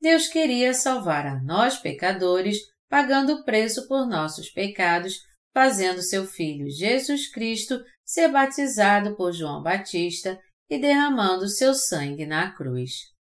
Deus 0.00 0.28
queria 0.28 0.72
salvar 0.72 1.26
a 1.26 1.42
nós 1.42 1.76
pecadores, 1.76 2.58
pagando 2.88 3.32
o 3.32 3.44
preço 3.44 3.88
por 3.88 4.06
nossos 4.06 4.48
pecados, 4.50 5.18
fazendo 5.52 6.02
seu 6.02 6.24
filho 6.24 6.70
Jesus 6.70 7.32
Cristo 7.32 7.82
ser 8.04 8.28
batizado 8.28 9.16
por 9.16 9.32
João 9.32 9.60
Batista 9.60 10.38
e 10.70 10.78
derramando 10.78 11.48
seu 11.48 11.74
sangue 11.74 12.26
na 12.26 12.52
cruz. 12.52 13.13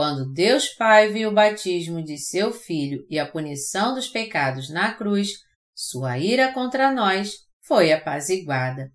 Quando 0.00 0.32
Deus 0.32 0.70
Pai 0.70 1.12
viu 1.12 1.28
o 1.28 1.34
batismo 1.34 2.02
de 2.02 2.16
seu 2.16 2.54
filho 2.54 3.06
e 3.10 3.18
a 3.18 3.30
punição 3.30 3.94
dos 3.94 4.08
pecados 4.08 4.70
na 4.70 4.94
cruz, 4.94 5.28
sua 5.74 6.16
ira 6.16 6.54
contra 6.54 6.90
nós 6.90 7.34
foi 7.60 7.92
apaziguada. 7.92 8.90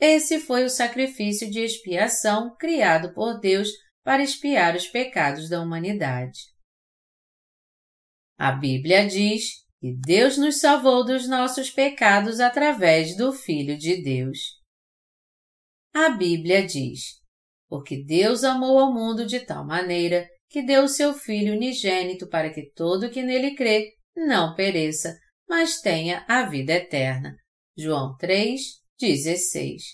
Esse 0.00 0.40
foi 0.40 0.64
o 0.64 0.68
sacrifício 0.68 1.48
de 1.48 1.60
expiação 1.60 2.56
criado 2.56 3.14
por 3.14 3.38
Deus 3.38 3.68
para 4.02 4.24
expiar 4.24 4.74
os 4.74 4.88
pecados 4.88 5.48
da 5.48 5.60
humanidade. 5.60 6.40
A 8.36 8.50
Bíblia 8.50 9.06
diz 9.06 9.64
que 9.80 9.94
Deus 10.04 10.36
nos 10.36 10.58
salvou 10.58 11.06
dos 11.06 11.28
nossos 11.28 11.70
pecados 11.70 12.40
através 12.40 13.16
do 13.16 13.32
Filho 13.32 13.78
de 13.78 14.02
Deus. 14.02 14.60
A 15.94 16.10
Bíblia 16.10 16.66
diz: 16.66 17.21
Porque 17.72 18.04
Deus 18.04 18.44
amou 18.44 18.78
ao 18.78 18.92
mundo 18.92 19.24
de 19.24 19.40
tal 19.40 19.64
maneira 19.64 20.28
que 20.50 20.60
deu 20.60 20.84
o 20.84 20.88
seu 20.88 21.14
Filho 21.14 21.54
unigênito 21.54 22.28
para 22.28 22.50
que 22.52 22.70
todo 22.74 23.08
que 23.08 23.22
nele 23.22 23.54
crê 23.54 23.94
não 24.14 24.54
pereça, 24.54 25.16
mas 25.48 25.80
tenha 25.80 26.22
a 26.28 26.42
vida 26.42 26.74
eterna. 26.74 27.34
João 27.74 28.14
3, 28.18 28.60
16. 29.00 29.84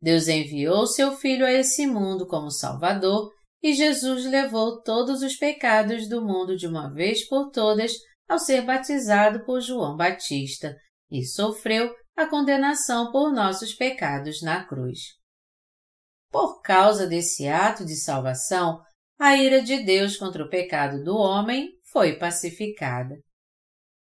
Deus 0.00 0.28
enviou 0.28 0.86
seu 0.86 1.16
Filho 1.16 1.44
a 1.44 1.50
esse 1.50 1.84
mundo 1.84 2.28
como 2.28 2.48
Salvador 2.48 3.28
e 3.60 3.72
Jesus 3.72 4.24
levou 4.26 4.80
todos 4.80 5.20
os 5.20 5.34
pecados 5.34 6.08
do 6.08 6.24
mundo 6.24 6.56
de 6.56 6.68
uma 6.68 6.94
vez 6.94 7.26
por 7.26 7.50
todas 7.50 7.90
ao 8.28 8.38
ser 8.38 8.62
batizado 8.62 9.44
por 9.44 9.60
João 9.60 9.96
Batista 9.96 10.76
e 11.10 11.26
sofreu 11.26 11.92
a 12.16 12.26
condenação 12.26 13.10
por 13.10 13.32
nossos 13.32 13.74
pecados 13.74 14.40
na 14.42 14.64
cruz. 14.64 15.17
Por 16.30 16.60
causa 16.60 17.06
desse 17.06 17.48
ato 17.48 17.84
de 17.84 17.96
salvação, 17.96 18.80
a 19.18 19.36
ira 19.36 19.62
de 19.62 19.82
Deus 19.82 20.16
contra 20.16 20.44
o 20.44 20.48
pecado 20.48 21.02
do 21.02 21.16
homem 21.16 21.70
foi 21.90 22.18
pacificada. 22.18 23.16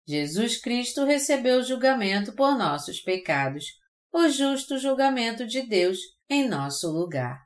Jesus 0.08 0.60
Cristo 0.62 1.06
recebeu 1.06 1.60
o 1.60 1.64
julgamento 1.64 2.34
por 2.36 2.58
nossos 2.58 3.02
pecados, 3.02 3.66
o 4.12 4.28
justo 4.30 4.78
julgamento 4.78 5.48
de 5.48 5.62
Deus 5.62 5.98
em 6.30 6.48
nosso 6.48 6.92
lugar. 6.92 7.42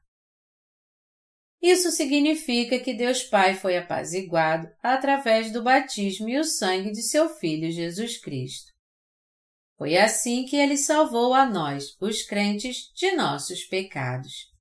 Isso 1.61 1.91
significa 1.91 2.79
que 2.79 2.93
Deus 2.93 3.23
Pai 3.23 3.55
foi 3.55 3.77
apaziguado 3.77 4.67
através 4.81 5.51
do 5.51 5.63
batismo 5.63 6.29
e 6.29 6.37
o 6.37 6.43
sangue 6.43 6.91
de 6.91 7.01
seu 7.01 7.29
Filho 7.29 7.71
Jesus 7.71 8.19
Cristo. 8.19 8.71
Foi 9.77 9.97
assim 9.97 10.45
que 10.45 10.55
ele 10.55 10.77
salvou 10.77 11.33
a 11.33 11.45
nós, 11.45 11.95
os 11.99 12.23
crentes, 12.23 12.91
de 12.95 13.11
nossos 13.11 13.63
pecados. 13.63 14.56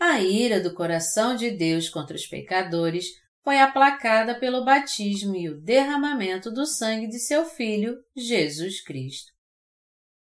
A 0.00 0.18
ira 0.18 0.58
do 0.58 0.72
coração 0.72 1.36
de 1.36 1.50
Deus 1.50 1.90
contra 1.90 2.16
os 2.16 2.26
pecadores 2.26 3.04
foi 3.44 3.58
aplacada 3.58 4.34
pelo 4.34 4.64
batismo 4.64 5.36
e 5.36 5.50
o 5.50 5.60
derramamento 5.60 6.50
do 6.50 6.64
sangue 6.64 7.06
de 7.06 7.18
seu 7.18 7.44
Filho, 7.44 7.98
Jesus 8.16 8.82
Cristo. 8.82 9.30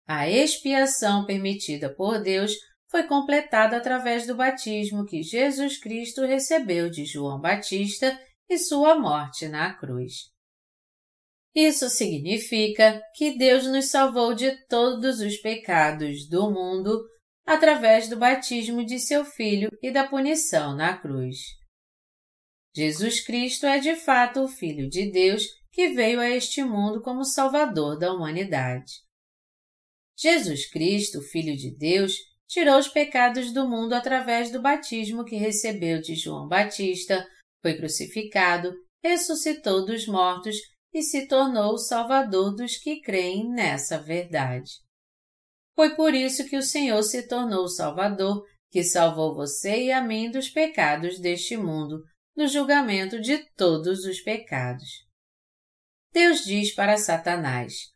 A 0.06 0.26
expiação 0.26 1.26
permitida 1.26 1.94
por 1.94 2.18
Deus 2.18 2.54
foi 2.90 3.02
completada 3.02 3.76
através 3.76 4.26
do 4.26 4.34
batismo 4.34 5.04
que 5.04 5.22
Jesus 5.22 5.78
Cristo 5.78 6.24
recebeu 6.24 6.88
de 6.88 7.04
João 7.04 7.38
Batista 7.38 8.18
e 8.48 8.56
sua 8.56 8.98
morte 8.98 9.48
na 9.48 9.74
cruz. 9.74 10.30
Isso 11.54 11.90
significa 11.90 13.02
que 13.14 13.36
Deus 13.36 13.66
nos 13.66 13.90
salvou 13.90 14.32
de 14.32 14.50
todos 14.66 15.20
os 15.20 15.36
pecados 15.36 16.26
do 16.26 16.50
mundo 16.50 17.04
através 17.48 18.10
do 18.10 18.16
batismo 18.18 18.84
de 18.84 18.98
seu 18.98 19.24
Filho 19.24 19.70
e 19.82 19.90
da 19.90 20.06
punição 20.06 20.76
na 20.76 20.98
cruz. 20.98 21.38
Jesus 22.76 23.20
Cristo 23.24 23.64
é 23.64 23.78
de 23.78 23.96
fato 23.96 24.42
o 24.42 24.48
Filho 24.48 24.86
de 24.86 25.10
Deus 25.10 25.44
que 25.72 25.88
veio 25.88 26.20
a 26.20 26.28
este 26.28 26.62
mundo 26.62 27.00
como 27.00 27.24
Salvador 27.24 27.98
da 27.98 28.12
humanidade. 28.12 28.92
Jesus 30.14 30.70
Cristo, 30.70 31.22
Filho 31.22 31.56
de 31.56 31.74
Deus, 31.74 32.12
tirou 32.46 32.78
os 32.78 32.88
pecados 32.88 33.50
do 33.50 33.66
mundo 33.66 33.94
através 33.94 34.50
do 34.52 34.60
batismo 34.60 35.24
que 35.24 35.36
recebeu 35.36 36.02
de 36.02 36.14
João 36.16 36.46
Batista, 36.46 37.26
foi 37.62 37.78
crucificado, 37.78 38.74
ressuscitou 39.02 39.86
dos 39.86 40.06
mortos 40.06 40.56
e 40.92 41.00
se 41.00 41.26
tornou 41.26 41.72
o 41.72 41.78
Salvador 41.78 42.54
dos 42.54 42.76
que 42.76 43.00
creem 43.00 43.48
nessa 43.48 43.96
verdade. 43.96 44.86
Foi 45.78 45.94
por 45.94 46.12
isso 46.12 46.44
que 46.48 46.56
o 46.56 46.62
Senhor 46.62 47.00
se 47.04 47.28
tornou 47.28 47.62
o 47.62 47.68
Salvador, 47.68 48.44
que 48.68 48.82
salvou 48.82 49.32
você 49.32 49.84
e 49.84 49.92
a 49.92 50.02
mim 50.02 50.28
dos 50.28 50.48
pecados 50.48 51.20
deste 51.20 51.56
mundo, 51.56 52.02
do 52.36 52.48
julgamento 52.48 53.20
de 53.20 53.38
todos 53.54 54.04
os 54.04 54.20
pecados. 54.20 54.88
Deus 56.12 56.40
diz 56.44 56.74
para 56.74 56.96
Satanás: 56.96 57.92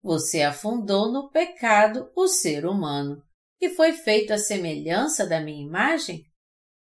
você 0.00 0.42
afundou 0.42 1.10
no 1.10 1.28
pecado 1.28 2.08
o 2.14 2.28
ser 2.28 2.64
humano, 2.64 3.20
e 3.60 3.68
foi 3.68 3.94
feito 3.94 4.32
à 4.32 4.38
semelhança 4.38 5.26
da 5.26 5.40
minha 5.40 5.66
imagem? 5.66 6.22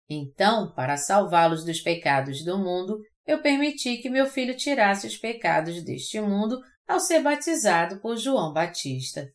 Então, 0.10 0.74
para 0.74 0.98
salvá-los 0.98 1.63
dos 1.63 1.79
pecados 1.79 2.43
do 2.43 2.57
mundo, 2.57 3.00
eu 3.25 3.41
permiti 3.41 4.00
que 4.00 4.10
meu 4.10 4.25
filho 4.25 4.57
tirasse 4.57 5.07
os 5.07 5.15
pecados 5.15 5.81
deste 5.86 6.19
mundo 6.19 6.60
ao 6.86 7.00
ser 7.00 7.22
batizado 7.22 8.01
por 8.01 8.17
João 8.17 8.51
Batista. 8.51 9.25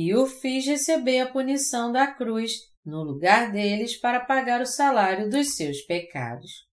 E 0.00 0.14
o 0.14 0.26
fiz 0.26 0.64
receber 0.64 1.18
a 1.18 1.28
punição 1.28 1.90
da 1.90 2.06
cruz, 2.06 2.52
no 2.84 3.02
lugar 3.02 3.50
deles 3.50 3.96
para 3.96 4.24
pagar 4.24 4.60
o 4.60 4.64
salário 4.64 5.28
dos 5.28 5.56
seus 5.56 5.80
pecados. 5.80 6.68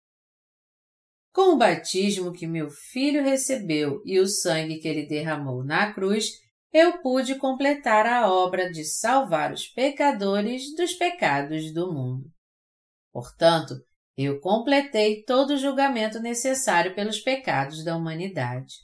Com 1.33 1.55
o 1.55 1.57
batismo 1.57 2.31
que 2.31 2.45
meu 2.45 2.69
filho 2.69 3.23
recebeu 3.23 3.99
e 4.05 4.19
o 4.19 4.27
sangue 4.27 4.77
que 4.77 4.87
ele 4.87 5.07
derramou 5.07 5.63
na 5.63 5.91
cruz, 5.91 6.33
eu 6.71 7.01
pude 7.01 7.33
completar 7.39 8.05
a 8.05 8.31
obra 8.31 8.69
de 8.71 8.85
salvar 8.85 9.51
os 9.51 9.67
pecadores 9.69 10.75
dos 10.75 10.93
pecados 10.93 11.73
do 11.73 11.91
mundo. 11.91 12.29
Portanto, 13.11 13.73
eu 14.15 14.39
completei 14.39 15.23
todo 15.23 15.55
o 15.55 15.57
julgamento 15.57 16.19
necessário 16.19 16.93
pelos 16.93 17.19
pecados 17.19 17.83
da 17.83 17.97
humanidade. 17.97 18.75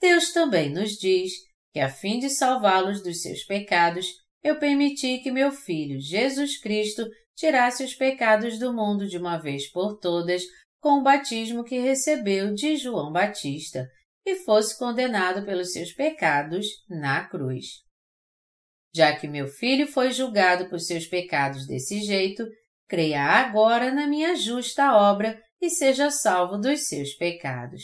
Deus 0.00 0.32
também 0.32 0.72
nos 0.72 0.92
diz 0.92 1.45
que, 1.76 1.80
a 1.80 1.90
fim 1.90 2.18
de 2.18 2.30
salvá-los 2.30 3.02
dos 3.02 3.20
seus 3.20 3.44
pecados, 3.44 4.06
eu 4.42 4.58
permiti 4.58 5.18
que 5.18 5.30
meu 5.30 5.52
Filho 5.52 6.00
Jesus 6.00 6.58
Cristo 6.58 7.06
tirasse 7.34 7.84
os 7.84 7.94
pecados 7.94 8.58
do 8.58 8.72
mundo 8.72 9.06
de 9.06 9.18
uma 9.18 9.36
vez 9.36 9.70
por 9.70 9.98
todas 9.98 10.42
com 10.80 11.00
o 11.00 11.02
batismo 11.02 11.62
que 11.62 11.78
recebeu 11.78 12.54
de 12.54 12.76
João 12.76 13.12
Batista 13.12 13.86
e 14.24 14.36
fosse 14.36 14.78
condenado 14.78 15.44
pelos 15.44 15.72
seus 15.72 15.92
pecados 15.92 16.66
na 16.88 17.28
cruz. 17.28 17.66
Já 18.94 19.14
que 19.14 19.28
meu 19.28 19.46
filho 19.46 19.86
foi 19.86 20.12
julgado 20.12 20.70
por 20.70 20.80
seus 20.80 21.06
pecados 21.06 21.66
desse 21.66 22.00
jeito, 22.00 22.42
creia 22.88 23.22
agora 23.22 23.92
na 23.92 24.06
minha 24.06 24.34
justa 24.34 24.94
obra 24.94 25.38
e 25.60 25.68
seja 25.68 26.10
salvo 26.10 26.56
dos 26.56 26.86
seus 26.86 27.12
pecados. 27.12 27.82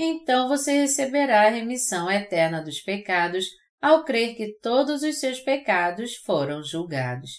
Então 0.00 0.48
você 0.48 0.82
receberá 0.82 1.48
a 1.48 1.50
remissão 1.50 2.08
eterna 2.08 2.62
dos 2.62 2.80
pecados 2.80 3.46
ao 3.82 4.04
crer 4.04 4.36
que 4.36 4.56
todos 4.60 5.02
os 5.02 5.18
seus 5.18 5.40
pecados 5.40 6.14
foram 6.18 6.62
julgados. 6.62 7.30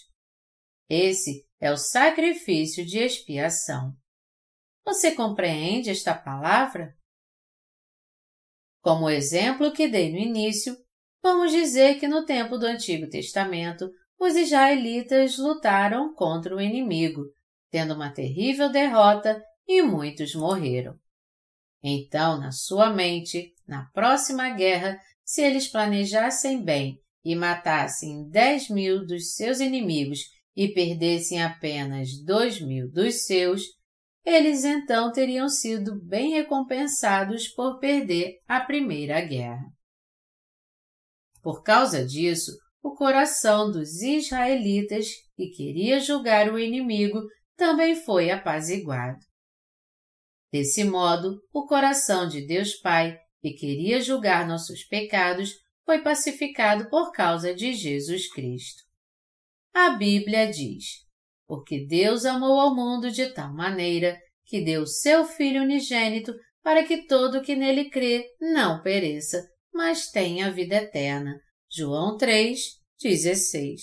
Esse 0.86 1.46
é 1.58 1.72
o 1.72 1.78
sacrifício 1.78 2.84
de 2.84 2.98
expiação. 2.98 3.94
Você 4.84 5.12
compreende 5.12 5.88
esta 5.88 6.14
palavra? 6.14 6.92
Como 8.82 9.08
exemplo 9.08 9.72
que 9.72 9.88
dei 9.88 10.12
no 10.12 10.18
início, 10.18 10.76
vamos 11.22 11.52
dizer 11.52 11.98
que 11.98 12.06
no 12.06 12.26
tempo 12.26 12.58
do 12.58 12.66
Antigo 12.66 13.08
Testamento, 13.08 13.90
os 14.18 14.34
israelitas 14.36 15.38
lutaram 15.38 16.14
contra 16.14 16.54
o 16.54 16.60
inimigo, 16.60 17.22
tendo 17.70 17.94
uma 17.94 18.12
terrível 18.12 18.70
derrota 18.70 19.42
e 19.66 19.80
muitos 19.80 20.34
morreram. 20.34 20.98
Então, 21.82 22.38
na 22.38 22.52
sua 22.52 22.90
mente, 22.90 23.54
na 23.66 23.86
próxima 23.92 24.50
guerra, 24.50 25.00
se 25.24 25.42
eles 25.42 25.68
planejassem 25.68 26.62
bem 26.62 26.98
e 27.24 27.34
matassem 27.34 28.28
dez 28.28 28.68
mil 28.68 29.06
dos 29.06 29.34
seus 29.34 29.60
inimigos 29.60 30.20
e 30.54 30.68
perdessem 30.68 31.42
apenas 31.42 32.22
dois 32.24 32.60
mil 32.60 32.90
dos 32.90 33.24
seus, 33.24 33.62
eles 34.24 34.64
então 34.64 35.10
teriam 35.12 35.48
sido 35.48 35.98
bem 36.04 36.32
recompensados 36.32 37.48
por 37.48 37.78
perder 37.78 38.38
a 38.46 38.60
Primeira 38.60 39.20
Guerra. 39.20 39.64
Por 41.42 41.62
causa 41.62 42.04
disso, 42.04 42.52
o 42.82 42.94
coração 42.94 43.70
dos 43.70 44.02
israelitas, 44.02 45.06
que 45.36 45.48
queria 45.48 46.00
julgar 46.00 46.52
o 46.52 46.58
inimigo, 46.58 47.20
também 47.56 47.94
foi 47.94 48.30
apaziguado. 48.30 49.29
Desse 50.52 50.84
modo, 50.84 51.40
o 51.52 51.66
coração 51.66 52.28
de 52.28 52.46
Deus 52.46 52.74
Pai, 52.74 53.18
que 53.40 53.52
queria 53.52 54.00
julgar 54.00 54.46
nossos 54.46 54.84
pecados, 54.84 55.54
foi 55.84 56.02
pacificado 56.02 56.88
por 56.88 57.12
causa 57.12 57.54
de 57.54 57.72
Jesus 57.72 58.30
Cristo. 58.32 58.82
A 59.72 59.90
Bíblia 59.90 60.50
diz: 60.50 61.10
porque 61.50 61.84
Deus 61.84 62.24
amou 62.24 62.60
ao 62.60 62.72
mundo 62.72 63.10
de 63.10 63.26
tal 63.34 63.52
maneira 63.52 64.16
que 64.46 64.60
deu 64.60 64.86
seu 64.86 65.24
Filho 65.24 65.62
unigênito 65.62 66.32
para 66.62 66.84
que 66.84 67.08
todo 67.08 67.42
que 67.42 67.56
nele 67.56 67.90
crê 67.90 68.24
não 68.40 68.80
pereça, 68.80 69.50
mas 69.74 70.08
tenha 70.12 70.52
vida 70.52 70.76
eterna. 70.76 71.40
João 71.68 72.16
3, 72.16 72.56
16. 73.02 73.82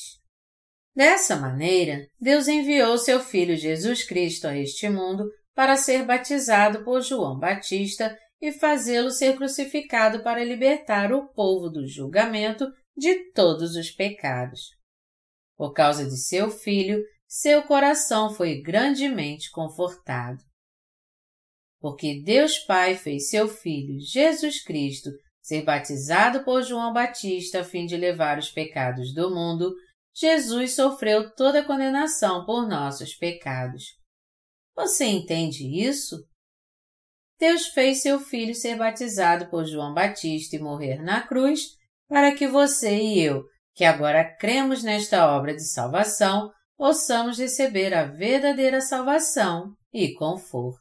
Dessa 0.96 1.36
maneira, 1.36 2.08
Deus 2.18 2.48
enviou 2.48 2.98
seu 2.98 3.20
Filho 3.20 3.58
Jesus 3.58 4.02
Cristo 4.04 4.48
a 4.48 4.58
este 4.58 4.88
mundo 4.90 5.30
para 5.58 5.76
ser 5.76 6.06
batizado 6.06 6.84
por 6.84 7.02
João 7.02 7.40
Batista 7.40 8.16
e 8.40 8.52
fazê-lo 8.52 9.10
ser 9.10 9.36
crucificado 9.36 10.22
para 10.22 10.44
libertar 10.46 11.12
o 11.12 11.30
povo 11.30 11.68
do 11.68 11.88
julgamento 11.88 12.72
de 12.96 13.32
todos 13.32 13.76
os 13.76 13.90
pecados. 13.90 14.68
Por 15.56 15.74
causa 15.74 16.06
de 16.06 16.16
seu 16.16 16.52
Filho, 16.52 17.04
seu 17.28 17.64
coração 17.64 18.36
foi 18.36 18.62
grandemente 18.62 19.50
confortado. 19.50 20.38
Porque 21.80 22.22
Deus 22.24 22.60
Pai 22.60 22.96
fez 22.96 23.28
seu 23.32 23.48
Filho, 23.48 24.00
Jesus 24.00 24.64
Cristo, 24.64 25.10
ser 25.42 25.64
batizado 25.64 26.44
por 26.44 26.62
João 26.62 26.94
Batista 26.94 27.62
a 27.62 27.64
fim 27.64 27.88
de 27.88 27.98
levar 27.98 28.38
os 28.38 28.52
pecados 28.52 29.12
do 29.12 29.34
mundo, 29.34 29.74
Jesus 30.14 30.76
sofreu 30.76 31.34
toda 31.34 31.62
a 31.62 31.66
condenação 31.66 32.46
por 32.46 32.68
nossos 32.68 33.16
pecados. 33.16 33.97
Você 34.78 35.06
entende 35.06 35.66
isso? 35.66 36.24
Deus 37.40 37.66
fez 37.68 38.04
seu 38.04 38.20
Filho 38.20 38.54
ser 38.54 38.78
batizado 38.78 39.50
por 39.50 39.66
João 39.66 39.92
Batista 39.92 40.56
e 40.56 40.60
morrer 40.60 41.02
na 41.02 41.26
cruz 41.26 41.76
para 42.08 42.34
que 42.36 42.48
você 42.48 42.96
e 42.96 43.20
eu, 43.20 43.44
que 43.74 43.84
agora 43.84 44.24
cremos 44.38 44.84
nesta 44.84 45.36
obra 45.36 45.56
de 45.56 45.68
salvação, 45.68 46.52
possamos 46.78 47.40
receber 47.40 47.92
a 47.92 48.06
verdadeira 48.06 48.80
salvação 48.80 49.76
e 49.92 50.14
conforto. 50.14 50.80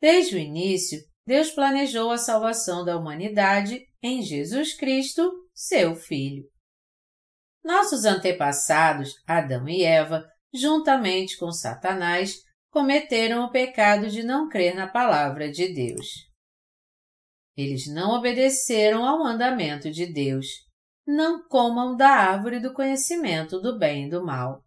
Desde 0.00 0.36
o 0.36 0.38
início, 0.38 1.00
Deus 1.26 1.50
planejou 1.50 2.12
a 2.12 2.18
salvação 2.18 2.84
da 2.84 2.96
humanidade 2.96 3.84
em 4.00 4.22
Jesus 4.22 4.72
Cristo, 4.72 5.32
seu 5.52 5.96
Filho. 5.96 6.44
Nossos 7.64 8.04
antepassados, 8.04 9.14
Adão 9.26 9.68
e 9.68 9.82
Eva, 9.82 10.24
juntamente 10.52 11.38
com 11.38 11.50
Satanás, 11.50 12.42
cometeram 12.70 13.44
o 13.44 13.50
pecado 13.50 14.08
de 14.08 14.22
não 14.22 14.48
crer 14.48 14.74
na 14.74 14.86
palavra 14.86 15.50
de 15.50 15.72
Deus. 15.72 16.06
Eles 17.56 17.86
não 17.86 18.10
obedeceram 18.10 19.04
ao 19.04 19.18
mandamento 19.18 19.90
de 19.90 20.06
Deus 20.06 20.66
não 21.06 21.46
comam 21.48 21.96
da 21.96 22.08
árvore 22.08 22.58
do 22.58 22.72
conhecimento 22.72 23.60
do 23.60 23.78
bem 23.78 24.06
e 24.06 24.10
do 24.10 24.24
mal. 24.24 24.64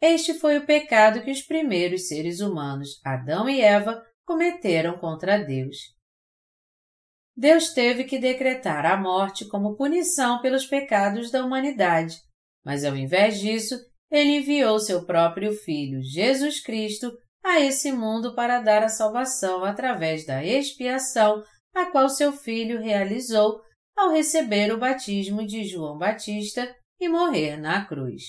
Este 0.00 0.34
foi 0.34 0.56
o 0.56 0.66
pecado 0.66 1.22
que 1.22 1.30
os 1.30 1.42
primeiros 1.42 2.08
seres 2.08 2.40
humanos, 2.40 3.00
Adão 3.04 3.48
e 3.48 3.60
Eva, 3.60 4.02
cometeram 4.24 4.98
contra 4.98 5.38
Deus. 5.38 5.76
Deus 7.36 7.72
teve 7.72 8.04
que 8.04 8.18
decretar 8.18 8.84
a 8.86 8.96
morte 8.96 9.46
como 9.46 9.76
punição 9.76 10.40
pelos 10.40 10.66
pecados 10.66 11.30
da 11.30 11.44
humanidade, 11.44 12.16
mas 12.64 12.84
ao 12.84 12.96
invés 12.96 13.38
disso, 13.38 13.78
ele 14.12 14.36
enviou 14.36 14.78
seu 14.78 15.06
próprio 15.06 15.54
Filho, 15.54 16.02
Jesus 16.02 16.60
Cristo, 16.60 17.10
a 17.42 17.58
esse 17.58 17.90
mundo 17.90 18.34
para 18.34 18.60
dar 18.60 18.84
a 18.84 18.88
salvação 18.88 19.64
através 19.64 20.26
da 20.26 20.44
expiação 20.44 21.42
a 21.74 21.86
qual 21.86 22.10
seu 22.10 22.30
Filho 22.30 22.78
realizou 22.78 23.62
ao 23.96 24.10
receber 24.10 24.70
o 24.72 24.78
batismo 24.78 25.46
de 25.46 25.64
João 25.64 25.96
Batista 25.96 26.76
e 27.00 27.08
morrer 27.08 27.56
na 27.56 27.86
cruz. 27.86 28.22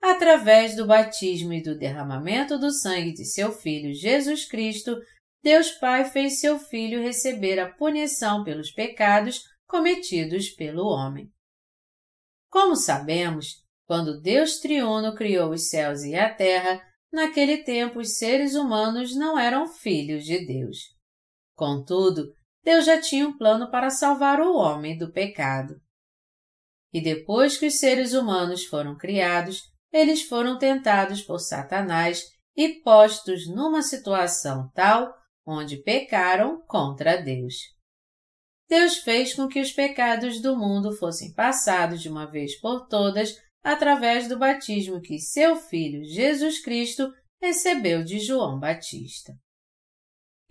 Através 0.00 0.74
do 0.74 0.86
batismo 0.86 1.52
e 1.52 1.62
do 1.62 1.76
derramamento 1.76 2.58
do 2.58 2.72
sangue 2.72 3.12
de 3.12 3.26
seu 3.26 3.52
Filho 3.52 3.92
Jesus 3.92 4.46
Cristo, 4.46 4.96
Deus 5.42 5.70
Pai 5.72 6.04
fez 6.04 6.40
seu 6.40 6.58
Filho 6.58 7.02
receber 7.02 7.58
a 7.60 7.70
punição 7.70 8.42
pelos 8.42 8.72
pecados 8.72 9.42
cometidos 9.66 10.48
pelo 10.50 10.86
homem. 10.86 11.30
Como 12.50 12.74
sabemos, 12.74 13.67
quando 13.88 14.20
Deus 14.20 14.58
triuno 14.58 15.14
criou 15.14 15.50
os 15.50 15.70
céus 15.70 16.02
e 16.02 16.14
a 16.14 16.32
terra, 16.32 16.78
naquele 17.10 17.64
tempo 17.64 18.00
os 18.00 18.18
seres 18.18 18.54
humanos 18.54 19.16
não 19.16 19.38
eram 19.38 19.66
filhos 19.66 20.26
de 20.26 20.44
Deus. 20.44 20.94
Contudo, 21.56 22.34
Deus 22.62 22.84
já 22.84 23.00
tinha 23.00 23.26
um 23.26 23.38
plano 23.38 23.70
para 23.70 23.88
salvar 23.88 24.40
o 24.40 24.54
homem 24.54 24.98
do 24.98 25.10
pecado. 25.10 25.80
E 26.92 27.00
depois 27.00 27.56
que 27.56 27.66
os 27.66 27.78
seres 27.78 28.12
humanos 28.12 28.66
foram 28.66 28.94
criados, 28.94 29.62
eles 29.90 30.22
foram 30.22 30.58
tentados 30.58 31.22
por 31.22 31.38
Satanás 31.38 32.26
e 32.54 32.82
postos 32.82 33.48
numa 33.48 33.80
situação 33.80 34.70
tal 34.74 35.14
onde 35.46 35.82
pecaram 35.82 36.60
contra 36.66 37.16
Deus. 37.16 37.54
Deus 38.68 38.98
fez 38.98 39.32
com 39.32 39.48
que 39.48 39.62
os 39.62 39.72
pecados 39.72 40.42
do 40.42 40.54
mundo 40.54 40.94
fossem 40.94 41.32
passados 41.32 42.02
de 42.02 42.10
uma 42.10 42.26
vez 42.26 42.60
por 42.60 42.86
todas 42.86 43.47
através 43.72 44.26
do 44.26 44.38
batismo 44.38 44.98
que 44.98 45.18
seu 45.18 45.54
Filho 45.54 46.02
Jesus 46.02 46.58
Cristo 46.58 47.12
recebeu 47.38 48.02
de 48.02 48.18
João 48.18 48.58
Batista. 48.58 49.34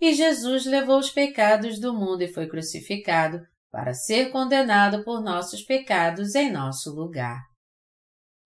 E 0.00 0.14
Jesus 0.14 0.64
levou 0.64 1.00
os 1.00 1.10
pecados 1.10 1.80
do 1.80 1.92
mundo 1.92 2.22
e 2.22 2.32
foi 2.32 2.48
crucificado 2.48 3.40
para 3.72 3.92
ser 3.92 4.30
condenado 4.30 5.02
por 5.02 5.20
nossos 5.20 5.64
pecados 5.64 6.36
em 6.36 6.52
nosso 6.52 6.94
lugar. 6.94 7.42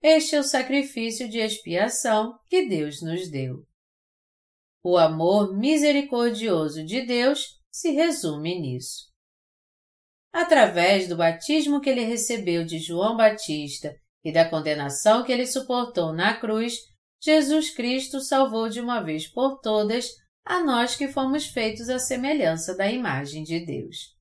este 0.03 0.37
é 0.37 0.41
o 0.41 0.43
sacrifício 0.43 1.29
de 1.29 1.39
expiação 1.39 2.39
que 2.49 2.67
Deus 2.67 3.03
nos 3.03 3.31
deu. 3.31 3.67
O 4.83 4.97
amor 4.97 5.55
misericordioso 5.55 6.83
de 6.83 7.05
Deus 7.05 7.61
se 7.71 7.91
resume 7.91 8.59
nisso. 8.59 9.13
Através 10.33 11.07
do 11.09 11.17
batismo 11.17 11.79
que 11.79 11.91
ele 11.91 12.05
recebeu 12.05 12.65
de 12.65 12.79
João 12.79 13.19
Batista 13.19 13.95
e 14.25 14.33
da 14.33 14.49
condenação 14.49 15.25
que 15.25 15.33
ele 15.33 15.47
suportou 15.47 16.13
na 16.13 16.35
cruz, 16.35 16.75
Jesus 17.23 17.75
Cristo 17.75 18.21
salvou 18.21 18.69
de 18.69 18.81
uma 18.81 19.01
vez 19.01 19.27
por 19.27 19.61
todas 19.61 20.09
a 20.45 20.63
nós 20.63 20.97
que 20.97 21.09
fomos 21.09 21.47
feitos 21.47 21.89
à 21.89 21.99
semelhança 21.99 22.77
da 22.77 22.91
imagem 22.91 23.45
de 23.45 23.65
Deus. 23.65 24.17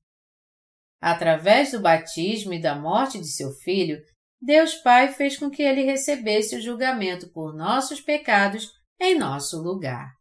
Através 1.00 1.72
do 1.72 1.80
batismo 1.80 2.54
e 2.54 2.60
da 2.60 2.76
morte 2.76 3.18
de 3.18 3.26
seu 3.26 3.50
filho, 3.50 4.00
Deus 4.40 4.74
Pai 4.74 5.12
fez 5.12 5.36
com 5.36 5.50
que 5.50 5.62
ele 5.62 5.82
recebesse 5.82 6.56
o 6.56 6.60
julgamento 6.60 7.30
por 7.32 7.54
nossos 7.54 8.00
pecados 8.00 8.70
em 9.00 9.18
nosso 9.18 9.60
lugar. 9.60 10.12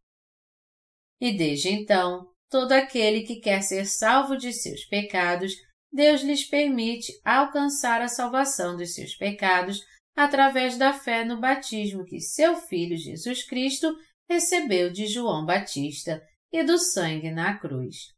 E 1.20 1.36
desde 1.36 1.70
então, 1.70 2.28
todo 2.50 2.72
aquele 2.72 3.22
que 3.22 3.40
quer 3.40 3.62
ser 3.62 3.86
salvo 3.86 4.36
de 4.36 4.52
seus 4.52 4.86
pecados, 4.86 5.54
Deus 5.92 6.22
lhes 6.22 6.46
permite 6.46 7.20
alcançar 7.24 8.02
a 8.02 8.08
salvação 8.08 8.78
dos 8.78 8.94
seus 8.94 9.14
pecados 9.16 9.86
através 10.16 10.78
da 10.78 10.94
fé 10.94 11.26
no 11.26 11.40
batismo 11.40 12.06
que 12.06 12.20
seu 12.20 12.56
Filho 12.56 12.98
Jesus 12.98 13.44
Cristo 13.44 13.98
recebeu 14.30 14.92
de 14.92 15.08
João 15.08 15.46
Batista 15.46 16.26
e 16.52 16.64
do 16.64 16.78
sangue 16.78 17.32
na 17.32 17.58
cruz. 17.58 18.14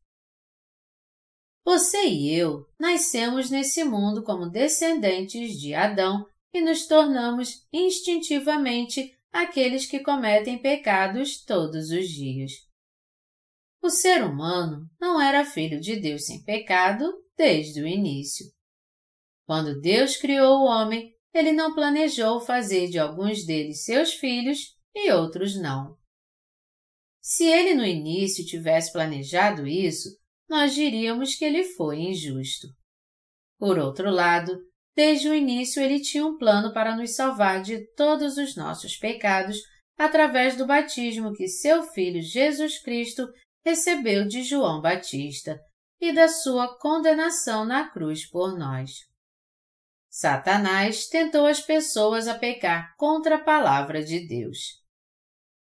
Você 1.66 2.06
e 2.08 2.36
eu 2.36 2.68
nascemos 2.80 3.50
nesse 3.50 3.84
mundo 3.84 4.24
como 4.24 4.50
descendentes 4.50 5.60
de 5.60 5.74
Adão 5.74 6.28
e 6.54 6.62
nos 6.62 6.86
tornamos 6.86 7.66
instintivamente 7.72 9.18
aqueles 9.32 9.86
que 9.86 10.00
cometem 10.00 10.60
pecados 10.60 11.44
todos 11.44 11.90
os 11.90 12.08
dias. 12.08 12.52
O 13.82 13.90
ser 13.90 14.24
humano 14.24 14.88
não 15.00 15.20
era 15.20 15.46
filho 15.46 15.80
de 15.80 15.96
Deus 15.96 16.26
sem 16.26 16.44
pecado 16.44 17.23
desde 17.38 17.82
o 17.82 17.88
início. 17.88 18.46
Quando 19.46 19.80
Deus 19.80 20.16
criou 20.18 20.60
o 20.60 20.66
homem, 20.66 21.14
ele 21.34 21.52
não 21.52 21.74
planejou 21.74 22.40
fazer 22.40 22.90
de 22.90 23.00
alguns 23.00 23.46
deles 23.46 23.84
seus 23.84 24.14
filhos 24.14 24.76
e 24.96 25.12
outros 25.12 25.60
não. 25.60 25.98
Se 27.22 27.46
ele 27.46 27.74
no 27.74 27.86
início 27.86 28.46
tivesse 28.46 28.92
planejado 28.92 29.66
isso, 29.66 30.10
nós 30.48 30.74
diríamos 30.74 31.36
que 31.36 31.46
ele 31.46 31.64
foi 31.64 32.02
injusto. 32.02 32.68
Por 33.58 33.80
outro 33.80 34.12
lado, 34.12 34.60
desde 34.96 35.30
o 35.30 35.34
início 35.34 35.82
ele 35.82 36.00
tinha 36.00 36.26
um 36.26 36.38
plano 36.38 36.74
para 36.74 36.96
nos 36.96 37.16
salvar 37.16 37.62
de 37.62 37.88
todos 37.96 38.38
os 38.38 38.56
nossos 38.56 38.98
pecados 38.98 39.58
através 39.98 40.56
do 40.56 40.68
batismo 40.68 41.34
que 41.34 41.48
seu 41.48 41.84
filho 41.84 42.22
Jesus 42.22 42.80
Cristo 42.82 43.28
recebeu 43.66 44.28
de 44.28 44.44
João 44.44 44.82
Batista 44.82 45.60
e 46.04 46.12
da 46.12 46.28
sua 46.28 46.78
condenação 46.80 47.64
na 47.64 47.90
cruz 47.90 48.30
por 48.30 48.58
nós. 48.58 49.08
Satanás 50.10 51.08
tentou 51.08 51.46
as 51.46 51.62
pessoas 51.62 52.28
a 52.28 52.38
pecar 52.38 52.94
contra 52.98 53.36
a 53.36 53.42
palavra 53.42 54.04
de 54.04 54.28
Deus. 54.28 54.84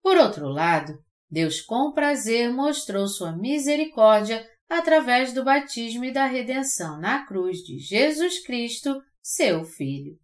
Por 0.01 0.17
outro 0.17 0.47
lado, 0.47 0.97
Deus 1.29 1.61
com 1.61 1.93
prazer 1.93 2.49
mostrou 2.49 3.09
sua 3.09 3.37
misericórdia 3.37 4.49
através 4.69 5.33
do 5.33 5.43
batismo 5.43 6.05
e 6.05 6.13
da 6.13 6.27
redenção 6.27 7.01
na 7.01 7.27
cruz 7.27 7.59
de 7.59 7.77
Jesus 7.81 8.41
Cristo, 8.47 9.03
seu 9.21 9.65
Filho. 9.65 10.17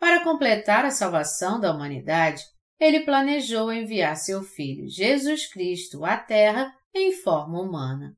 Para 0.00 0.24
completar 0.24 0.84
a 0.84 0.90
salvação 0.90 1.60
da 1.60 1.72
humanidade, 1.72 2.42
ele 2.80 3.04
planejou 3.04 3.72
enviar 3.72 4.16
seu 4.16 4.42
Filho 4.42 4.88
Jesus 4.88 5.46
Cristo 5.46 6.04
à 6.04 6.16
Terra 6.16 6.76
em 6.92 7.12
forma 7.12 7.62
humana. 7.62 8.16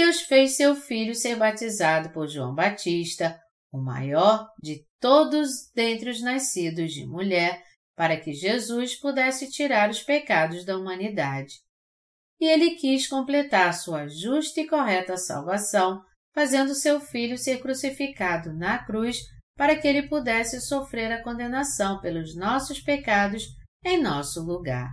Deus 0.00 0.22
fez 0.22 0.56
seu 0.56 0.74
filho 0.74 1.14
ser 1.14 1.36
batizado 1.36 2.08
por 2.08 2.26
João 2.26 2.54
Batista, 2.54 3.38
o 3.70 3.76
maior 3.76 4.48
de 4.62 4.82
todos 4.98 5.70
dentre 5.74 6.08
os 6.08 6.22
nascidos 6.22 6.94
de 6.94 7.04
mulher, 7.04 7.62
para 7.94 8.18
que 8.18 8.32
Jesus 8.32 8.98
pudesse 8.98 9.50
tirar 9.50 9.90
os 9.90 10.02
pecados 10.02 10.64
da 10.64 10.78
humanidade. 10.78 11.56
E 12.40 12.46
ele 12.46 12.76
quis 12.76 13.06
completar 13.06 13.74
sua 13.74 14.08
justa 14.08 14.62
e 14.62 14.66
correta 14.66 15.18
salvação, 15.18 16.02
fazendo 16.32 16.74
seu 16.74 16.98
filho 16.98 17.36
ser 17.36 17.60
crucificado 17.60 18.54
na 18.54 18.82
cruz 18.82 19.18
para 19.54 19.76
que 19.76 19.86
ele 19.86 20.08
pudesse 20.08 20.62
sofrer 20.62 21.12
a 21.12 21.22
condenação 21.22 22.00
pelos 22.00 22.34
nossos 22.34 22.80
pecados 22.80 23.44
em 23.84 24.02
nosso 24.02 24.40
lugar. 24.42 24.88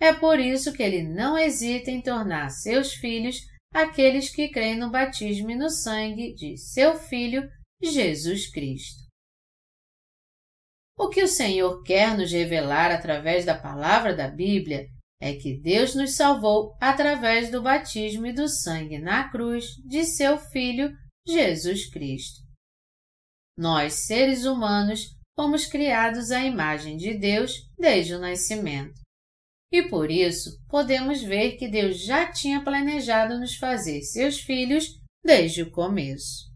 É 0.00 0.14
por 0.14 0.40
isso 0.40 0.72
que 0.72 0.82
ele 0.82 1.02
não 1.02 1.36
hesita 1.36 1.90
em 1.90 2.00
tornar 2.00 2.48
seus 2.48 2.94
filhos 2.94 3.51
aqueles 3.72 4.30
que 4.30 4.48
creem 4.48 4.76
no 4.76 4.90
batismo 4.90 5.50
e 5.50 5.56
no 5.56 5.70
sangue 5.70 6.34
de 6.34 6.56
seu 6.56 6.96
Filho, 6.96 7.48
Jesus 7.82 8.50
Cristo. 8.50 9.02
O 10.96 11.08
que 11.08 11.22
o 11.22 11.28
Senhor 11.28 11.82
quer 11.82 12.16
nos 12.16 12.30
revelar 12.30 12.90
através 12.90 13.44
da 13.44 13.58
palavra 13.58 14.14
da 14.14 14.28
Bíblia 14.28 14.86
é 15.20 15.34
que 15.34 15.58
Deus 15.58 15.94
nos 15.94 16.14
salvou 16.14 16.76
através 16.80 17.50
do 17.50 17.62
batismo 17.62 18.26
e 18.26 18.32
do 18.32 18.48
sangue 18.48 18.98
na 18.98 19.30
cruz 19.30 19.76
de 19.84 20.04
seu 20.04 20.36
Filho, 20.36 20.92
Jesus 21.26 21.88
Cristo. 21.90 22.40
Nós, 23.56 24.06
seres 24.06 24.44
humanos, 24.44 25.16
fomos 25.36 25.66
criados 25.66 26.30
à 26.30 26.44
imagem 26.44 26.96
de 26.96 27.14
Deus 27.14 27.52
desde 27.78 28.14
o 28.14 28.18
nascimento. 28.18 29.01
E 29.72 29.82
por 29.88 30.10
isso 30.10 30.62
podemos 30.68 31.22
ver 31.22 31.56
que 31.56 31.66
Deus 31.66 32.04
já 32.04 32.30
tinha 32.30 32.62
planejado 32.62 33.40
nos 33.40 33.56
fazer 33.56 34.02
seus 34.02 34.38
filhos 34.38 35.00
desde 35.24 35.62
o 35.62 35.70
começo. 35.70 36.52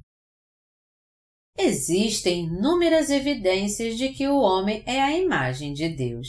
Existem 1.58 2.44
inúmeras 2.44 3.08
evidências 3.08 3.96
de 3.96 4.10
que 4.10 4.28
o 4.28 4.38
homem 4.38 4.84
é 4.86 5.00
a 5.00 5.16
imagem 5.16 5.72
de 5.72 5.88
Deus. 5.88 6.28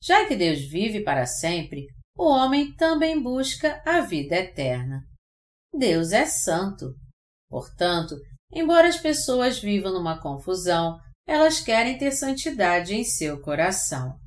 Já 0.00 0.26
que 0.28 0.36
Deus 0.36 0.60
vive 0.60 1.02
para 1.02 1.26
sempre, 1.26 1.86
o 2.16 2.26
homem 2.28 2.72
também 2.76 3.20
busca 3.20 3.82
a 3.84 4.00
vida 4.02 4.36
eterna. 4.36 5.02
Deus 5.76 6.12
é 6.12 6.26
santo. 6.26 6.94
Portanto, 7.50 8.14
embora 8.52 8.86
as 8.86 8.98
pessoas 8.98 9.58
vivam 9.58 9.92
numa 9.92 10.20
confusão, 10.20 10.96
elas 11.26 11.60
querem 11.60 11.98
ter 11.98 12.12
santidade 12.12 12.94
em 12.94 13.02
seu 13.02 13.40
coração. 13.40 14.21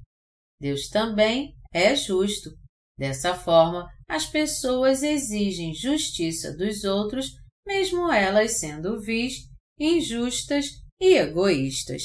Deus 0.66 0.90
também 0.90 1.56
é 1.72 1.96
justo. 1.96 2.50
Dessa 2.98 3.36
forma, 3.36 3.88
as 4.10 4.26
pessoas 4.26 5.04
exigem 5.04 5.76
justiça 5.76 6.58
dos 6.58 6.84
outros, 6.84 7.34
mesmo 7.68 8.12
elas 8.12 8.54
sendo 8.54 9.00
vis, 9.00 9.44
injustas 9.80 10.66
e 11.00 11.18
egoístas. 11.18 12.02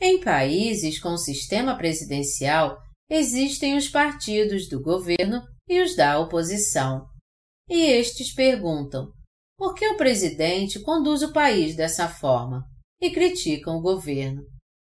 Em 0.00 0.20
países 0.20 0.98
com 0.98 1.16
sistema 1.16 1.78
presidencial, 1.78 2.76
existem 3.08 3.76
os 3.76 3.88
partidos 3.88 4.68
do 4.68 4.82
governo 4.82 5.40
e 5.68 5.80
os 5.80 5.94
da 5.94 6.18
oposição. 6.18 7.06
E 7.70 7.82
estes 7.82 8.34
perguntam: 8.34 9.12
por 9.56 9.74
que 9.74 9.86
o 9.86 9.96
presidente 9.96 10.80
conduz 10.80 11.22
o 11.22 11.32
país 11.32 11.76
dessa 11.76 12.08
forma? 12.08 12.64
E 13.00 13.12
criticam 13.12 13.76
o 13.76 13.80
governo. 13.80 14.42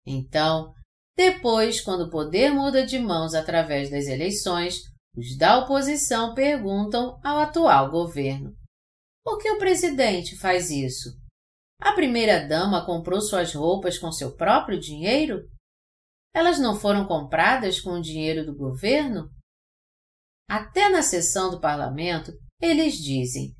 Então, 0.06 0.72
depois, 1.16 1.80
quando 1.80 2.06
o 2.06 2.10
poder 2.10 2.52
muda 2.52 2.86
de 2.86 2.98
mãos 2.98 3.34
através 3.34 3.90
das 3.90 4.08
eleições, 4.08 4.82
os 5.16 5.38
da 5.38 5.60
oposição 5.60 6.34
perguntam 6.34 7.20
ao 7.24 7.38
atual 7.38 7.92
governo: 7.92 8.56
por 9.24 9.38
que 9.38 9.50
o 9.52 9.60
presidente 9.60 10.36
faz 10.36 10.70
isso? 10.70 11.10
A 11.80 11.94
primeira-dama 11.94 12.86
comprou 12.86 13.22
suas 13.22 13.54
roupas 13.54 14.00
com 14.00 14.12
seu 14.12 14.36
próprio 14.36 14.80
dinheiro? 14.80 15.48
Elas 16.36 16.58
não 16.60 16.76
foram 16.76 17.06
compradas 17.06 17.80
com 17.80 17.92
o 17.92 18.02
dinheiro 18.02 18.44
do 18.46 18.56
governo? 18.56 19.30
Até 20.50 20.90
na 20.90 21.04
sessão 21.04 21.52
do 21.52 21.62
parlamento, 21.62 22.32
eles 22.60 22.96
dizem: 22.96 23.54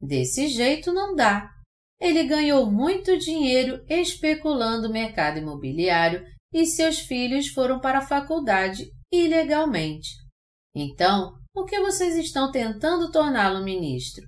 desse 0.00 0.48
jeito 0.48 0.92
não 0.92 1.16
dá. 1.16 1.50
Ele 2.00 2.24
ganhou 2.24 2.70
muito 2.70 3.18
dinheiro 3.18 3.84
especulando 3.88 4.88
o 4.88 4.92
mercado 4.92 5.38
imobiliário 5.38 6.24
e 6.52 6.66
seus 6.66 7.00
filhos 7.00 7.48
foram 7.48 7.80
para 7.80 7.98
a 7.98 8.06
faculdade 8.06 8.90
ilegalmente. 9.12 10.10
Então, 10.74 11.34
por 11.52 11.66
que 11.66 11.80
vocês 11.80 12.16
estão 12.16 12.50
tentando 12.50 13.10
torná-lo 13.10 13.64
ministro? 13.64 14.24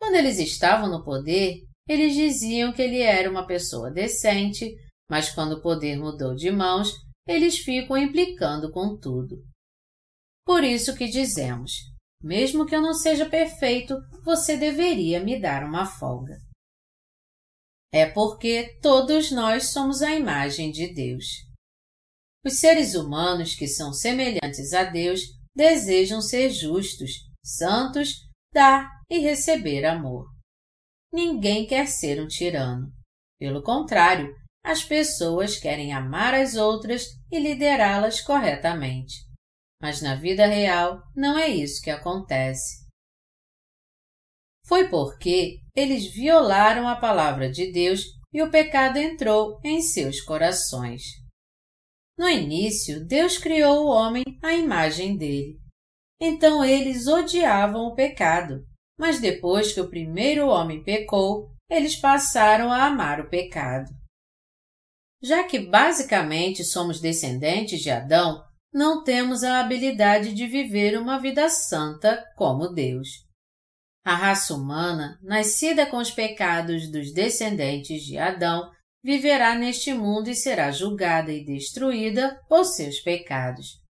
Quando 0.00 0.16
eles 0.16 0.38
estavam 0.38 0.90
no 0.90 1.02
poder, 1.02 1.62
eles 1.88 2.14
diziam 2.14 2.72
que 2.72 2.82
ele 2.82 3.00
era 3.00 3.30
uma 3.30 3.46
pessoa 3.46 3.90
decente, 3.90 4.74
mas 5.10 5.30
quando 5.30 5.52
o 5.52 5.62
poder 5.62 5.96
mudou 5.96 6.34
de 6.34 6.50
mãos, 6.50 6.92
eles 7.26 7.58
ficam 7.58 7.96
implicando 7.96 8.70
com 8.70 8.98
tudo. 8.98 9.42
Por 10.44 10.62
isso 10.62 10.94
que 10.94 11.08
dizemos: 11.08 11.72
mesmo 12.22 12.66
que 12.66 12.74
eu 12.74 12.82
não 12.82 12.94
seja 12.94 13.28
perfeito, 13.28 13.96
você 14.22 14.56
deveria 14.56 15.20
me 15.20 15.40
dar 15.40 15.64
uma 15.64 15.86
folga. 15.86 16.36
É 17.94 18.06
porque 18.06 18.76
todos 18.82 19.30
nós 19.30 19.68
somos 19.68 20.02
a 20.02 20.12
imagem 20.12 20.72
de 20.72 20.92
Deus. 20.92 21.26
Os 22.44 22.58
seres 22.58 22.96
humanos 22.96 23.54
que 23.54 23.68
são 23.68 23.92
semelhantes 23.92 24.72
a 24.72 24.82
Deus 24.82 25.20
desejam 25.54 26.20
ser 26.20 26.50
justos, 26.50 27.12
santos, 27.44 28.16
dar 28.52 28.90
e 29.08 29.20
receber 29.20 29.84
amor. 29.84 30.26
Ninguém 31.12 31.68
quer 31.68 31.86
ser 31.86 32.20
um 32.20 32.26
tirano. 32.26 32.92
Pelo 33.38 33.62
contrário, 33.62 34.34
as 34.64 34.82
pessoas 34.82 35.56
querem 35.56 35.92
amar 35.92 36.34
as 36.34 36.56
outras 36.56 37.06
e 37.30 37.38
liderá-las 37.38 38.20
corretamente. 38.20 39.14
Mas 39.80 40.02
na 40.02 40.16
vida 40.16 40.46
real 40.46 41.00
não 41.14 41.38
é 41.38 41.46
isso 41.46 41.80
que 41.80 41.90
acontece. 41.90 42.83
Foi 44.66 44.88
porque 44.88 45.58
eles 45.74 46.12
violaram 46.12 46.88
a 46.88 46.96
palavra 46.96 47.50
de 47.50 47.70
Deus 47.70 48.04
e 48.32 48.42
o 48.42 48.50
pecado 48.50 48.98
entrou 48.98 49.60
em 49.62 49.80
seus 49.82 50.20
corações. 50.20 51.02
No 52.16 52.28
início, 52.28 53.04
Deus 53.04 53.36
criou 53.36 53.84
o 53.84 53.90
homem 53.90 54.24
à 54.42 54.54
imagem 54.54 55.16
dele. 55.16 55.58
Então 56.20 56.64
eles 56.64 57.06
odiavam 57.06 57.86
o 57.86 57.94
pecado, 57.94 58.64
mas 58.98 59.20
depois 59.20 59.72
que 59.72 59.80
o 59.80 59.90
primeiro 59.90 60.46
homem 60.46 60.82
pecou, 60.82 61.50
eles 61.68 61.96
passaram 61.96 62.72
a 62.72 62.84
amar 62.84 63.20
o 63.20 63.28
pecado. 63.28 63.90
Já 65.22 65.44
que 65.44 65.58
basicamente 65.58 66.62
somos 66.64 67.00
descendentes 67.00 67.80
de 67.80 67.90
Adão, 67.90 68.44
não 68.72 69.02
temos 69.02 69.42
a 69.42 69.60
habilidade 69.60 70.32
de 70.34 70.46
viver 70.46 70.98
uma 70.98 71.18
vida 71.18 71.48
santa 71.48 72.24
como 72.36 72.68
Deus. 72.68 73.23
A 74.04 74.14
raça 74.14 74.54
humana, 74.54 75.18
nascida 75.22 75.86
com 75.86 75.96
os 75.96 76.10
pecados 76.10 76.90
dos 76.90 77.10
descendentes 77.10 78.02
de 78.02 78.18
Adão, 78.18 78.70
viverá 79.02 79.54
neste 79.54 79.94
mundo 79.94 80.28
e 80.28 80.34
será 80.34 80.70
julgada 80.70 81.32
e 81.32 81.44
destruída 81.44 82.38
por 82.46 82.64
seus 82.64 83.00
pecados. 83.00 83.80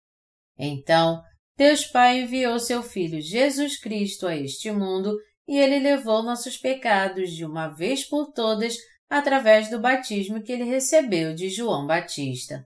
Então, 0.57 1.21
Deus 1.57 1.85
Pai 1.85 2.21
enviou 2.21 2.61
seu 2.61 2.81
Filho 2.83 3.21
Jesus 3.21 3.79
Cristo 3.81 4.27
a 4.29 4.37
este 4.37 4.71
mundo 4.71 5.17
e 5.49 5.59
ele 5.59 5.81
levou 5.81 6.23
nossos 6.23 6.57
pecados 6.57 7.33
de 7.33 7.45
uma 7.45 7.69
vez 7.69 8.05
por 8.05 8.33
todas 8.33 8.77
através 9.11 9.69
do 9.69 9.81
batismo 9.81 10.43
que 10.43 10.53
ele 10.53 10.65
recebeu 10.65 11.35
de 11.35 11.49
João 11.49 11.87
Batista. 11.87 12.65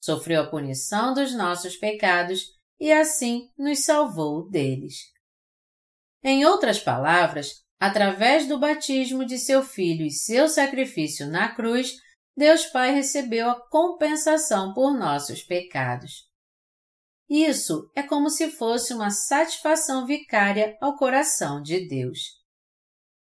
Sofreu 0.00 0.42
a 0.42 0.46
punição 0.46 1.12
dos 1.12 1.34
nossos 1.34 1.76
pecados 1.76 2.52
e 2.78 2.92
assim 2.92 3.48
nos 3.58 3.84
salvou 3.84 4.48
deles. 4.48 5.13
Em 6.24 6.46
outras 6.46 6.78
palavras, 6.78 7.62
através 7.78 8.48
do 8.48 8.58
batismo 8.58 9.26
de 9.26 9.38
seu 9.38 9.62
filho 9.62 10.06
e 10.06 10.10
seu 10.10 10.48
sacrifício 10.48 11.26
na 11.26 11.54
cruz, 11.54 11.92
Deus 12.34 12.64
Pai 12.64 12.94
recebeu 12.94 13.50
a 13.50 13.68
compensação 13.68 14.72
por 14.72 14.96
nossos 14.96 15.42
pecados. 15.42 16.26
Isso 17.28 17.90
é 17.94 18.02
como 18.02 18.30
se 18.30 18.50
fosse 18.50 18.94
uma 18.94 19.10
satisfação 19.10 20.06
vicária 20.06 20.76
ao 20.80 20.96
coração 20.96 21.60
de 21.60 21.86
Deus. 21.86 22.18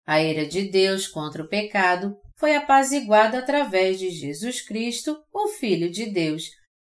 A 0.05 0.21
ira 0.21 0.45
de 0.45 0.69
Deus 0.69 1.07
contra 1.07 1.45
o 1.45 1.49
pecado 1.49 2.17
foi 2.37 2.57
apaziguada 2.57 3.39
através 3.39 4.01
de 4.01 4.11
Jesus 4.11 4.63
Cristo, 4.63 5.17
o 5.33 5.49
Filho 5.49 5.91
de 5.91 6.11
Deus, 6.11 6.45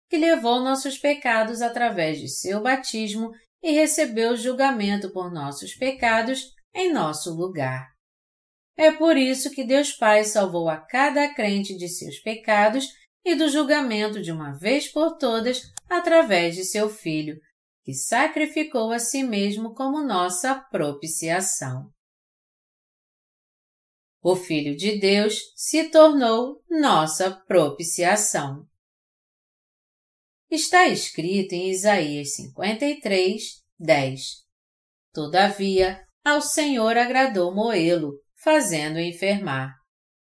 que 0.10 0.18
levou 0.18 0.62
nossos 0.62 0.98
pecados 0.98 1.62
através 1.62 2.20
de 2.20 2.28
seu 2.28 2.62
batismo 2.62 3.30
e 3.62 3.72
recebeu 3.72 4.32
o 4.32 4.38
julgamento 4.38 5.12
por 5.12 5.32
nossos 5.32 5.76
pecados 5.76 6.54
em 6.74 6.92
nosso 6.92 7.34
lugar. 7.34 7.90
É 8.78 8.92
por 8.92 9.18
isso 9.18 9.52
que 9.52 9.64
Deus 9.64 9.92
Pai 9.92 10.24
salvou 10.24 10.70
a 10.70 10.78
cada 10.78 11.34
crente 11.34 11.76
de 11.76 11.88
seus 11.88 12.20
pecados 12.20 12.88
e 13.24 13.36
do 13.36 13.50
julgamento 13.50 14.22
de 14.22 14.32
uma 14.32 14.58
vez 14.58 14.92
por 14.92 15.18
todas 15.18 15.62
através 15.88 16.56
de 16.56 16.64
seu 16.64 16.90
Filho, 16.90 17.40
que 17.84 17.94
sacrificou 17.94 18.92
a 18.92 19.00
si 19.00 19.24
mesmo 19.24 19.74
como 19.74 20.02
nossa 20.04 20.56
propiciação. 20.56 21.92
O 24.24 24.36
Filho 24.36 24.76
de 24.76 25.00
Deus 25.00 25.40
se 25.56 25.90
tornou 25.90 26.64
nossa 26.70 27.32
propiciação. 27.48 28.68
Está 30.52 30.86
escrito 30.86 31.54
em 31.54 31.70
Isaías 31.70 32.36
53, 32.36 33.42
10. 33.80 34.22
Todavia, 35.14 36.06
ao 36.26 36.42
Senhor 36.42 36.98
agradou 36.98 37.56
moê-lo, 37.56 38.20
fazendo-o 38.44 39.00
enfermar. 39.00 39.74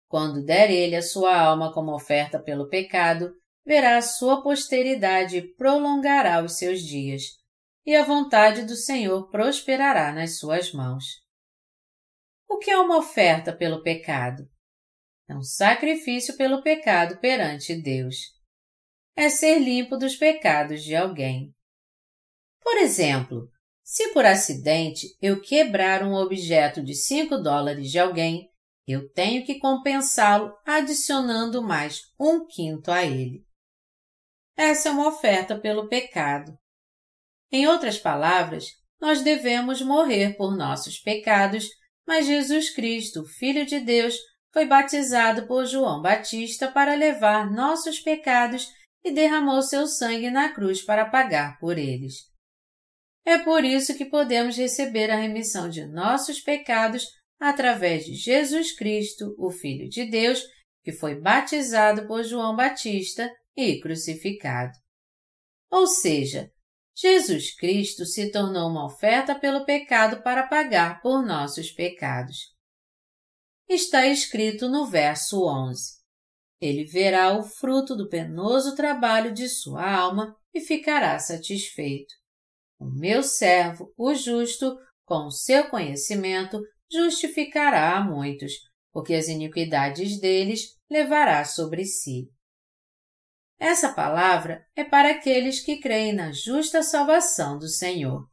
Quando 0.07 0.43
der 0.43 0.71
ele 0.71 0.95
a 0.95 1.03
sua 1.03 1.39
alma 1.39 1.71
como 1.71 1.93
oferta 1.93 2.41
pelo 2.41 2.67
pecado, 2.67 3.31
verá 3.63 3.97
a 3.97 4.01
sua 4.01 4.41
posteridade 4.41 5.38
e 5.38 5.53
prolongará 5.53 6.43
os 6.43 6.57
seus 6.57 6.81
dias, 6.81 7.21
e 7.85 7.95
a 7.95 8.03
vontade 8.03 8.63
do 8.63 8.75
Senhor 8.75 9.29
prosperará 9.29 10.11
nas 10.11 10.39
suas 10.39 10.73
mãos. 10.73 11.05
O 12.49 12.57
que 12.57 12.71
é 12.71 12.79
uma 12.79 12.97
oferta 12.97 13.55
pelo 13.55 13.83
pecado? 13.83 14.49
É 15.29 15.35
um 15.35 15.43
sacrifício 15.43 16.35
pelo 16.35 16.63
pecado 16.63 17.19
perante 17.19 17.79
Deus 17.79 18.35
é 19.15 19.30
ser 19.30 19.60
limpo 19.60 19.97
dos 19.97 20.15
pecados 20.15 20.84
de 20.84 20.95
alguém. 20.95 21.54
Por 22.62 22.78
exemplo, 22.78 23.49
se 23.84 24.12
por 24.13 24.25
acidente 24.25 25.15
eu 25.21 25.39
quebrar 25.39 26.04
um 26.04 26.13
objeto 26.13 26.84
de 26.84 26.95
5 26.95 27.38
dólares 27.38 27.91
de 27.91 27.99
alguém, 27.99 28.49
eu 28.88 29.10
tenho 29.13 29.45
que 29.45 29.60
compensá-lo 29.60 30.54
adicionando 30.65 31.62
mais 31.62 32.01
um 32.19 32.45
quinto 32.45 32.91
a 32.91 33.04
ele. 33.04 33.45
Essa 34.58 34.89
é 34.89 34.91
uma 34.91 35.08
oferta 35.08 35.58
pelo 35.58 35.88
pecado. 35.88 36.58
Em 37.51 37.67
outras 37.67 37.97
palavras, 37.97 38.65
nós 38.99 39.21
devemos 39.21 39.82
morrer 39.82 40.36
por 40.36 40.56
nossos 40.56 40.99
pecados, 40.99 41.69
mas 42.08 42.25
Jesus 42.25 42.69
Cristo, 42.69 43.23
Filho 43.25 43.65
de 43.65 43.80
Deus, 43.80 44.15
foi 44.51 44.65
batizado 44.65 45.45
por 45.47 45.65
João 45.65 46.01
Batista 46.01 46.71
para 46.71 46.95
levar 46.95 47.51
nossos 47.51 47.99
pecados 47.99 48.69
e 49.05 49.11
derramou 49.11 49.61
seu 49.61 49.85
sangue 49.85 50.31
na 50.31 50.51
cruz 50.51 50.81
para 50.81 51.05
pagar 51.05 51.59
por 51.59 51.77
eles. 51.77 52.23
É 53.23 53.37
por 53.37 53.63
isso 53.63 53.95
que 53.95 54.05
podemos 54.05 54.57
receber 54.57 55.11
a 55.11 55.15
remissão 55.15 55.69
de 55.69 55.85
nossos 55.85 56.41
pecados 56.41 57.05
através 57.39 58.05
de 58.05 58.15
Jesus 58.15 58.75
Cristo, 58.75 59.35
o 59.37 59.51
Filho 59.51 59.87
de 59.87 60.05
Deus, 60.05 60.43
que 60.83 60.91
foi 60.91 61.21
batizado 61.21 62.07
por 62.07 62.23
João 62.23 62.55
Batista 62.55 63.31
e 63.55 63.79
crucificado. 63.79 64.73
Ou 65.69 65.85
seja, 65.85 66.49
Jesus 66.95 67.55
Cristo 67.55 68.05
se 68.05 68.31
tornou 68.31 68.69
uma 68.69 68.85
oferta 68.85 69.37
pelo 69.37 69.65
pecado 69.65 70.23
para 70.23 70.47
pagar 70.47 71.01
por 71.01 71.23
nossos 71.23 71.71
pecados. 71.71 72.55
Está 73.67 74.07
escrito 74.07 74.69
no 74.69 74.85
verso 74.87 75.43
11: 75.43 75.94
ele 76.59 76.85
verá 76.85 77.37
o 77.37 77.43
fruto 77.43 77.95
do 77.95 78.07
penoso 78.07 78.75
trabalho 78.75 79.33
de 79.33 79.47
sua 79.49 79.89
alma 79.89 80.35
e 80.53 80.61
ficará 80.61 81.17
satisfeito. 81.19 82.13
O 82.79 82.85
meu 82.85 83.23
servo, 83.23 83.93
o 83.97 84.13
justo, 84.13 84.77
com 85.05 85.29
seu 85.29 85.69
conhecimento, 85.69 86.61
justificará 86.91 87.97
a 87.97 88.03
muitos, 88.03 88.53
porque 88.91 89.13
as 89.13 89.27
iniquidades 89.27 90.19
deles 90.19 90.77
levará 90.89 91.43
sobre 91.43 91.85
si. 91.85 92.29
Essa 93.59 93.93
palavra 93.93 94.65
é 94.75 94.83
para 94.83 95.11
aqueles 95.11 95.59
que 95.59 95.77
creem 95.77 96.13
na 96.13 96.31
justa 96.31 96.83
salvação 96.83 97.57
do 97.57 97.67
Senhor, 97.67 98.27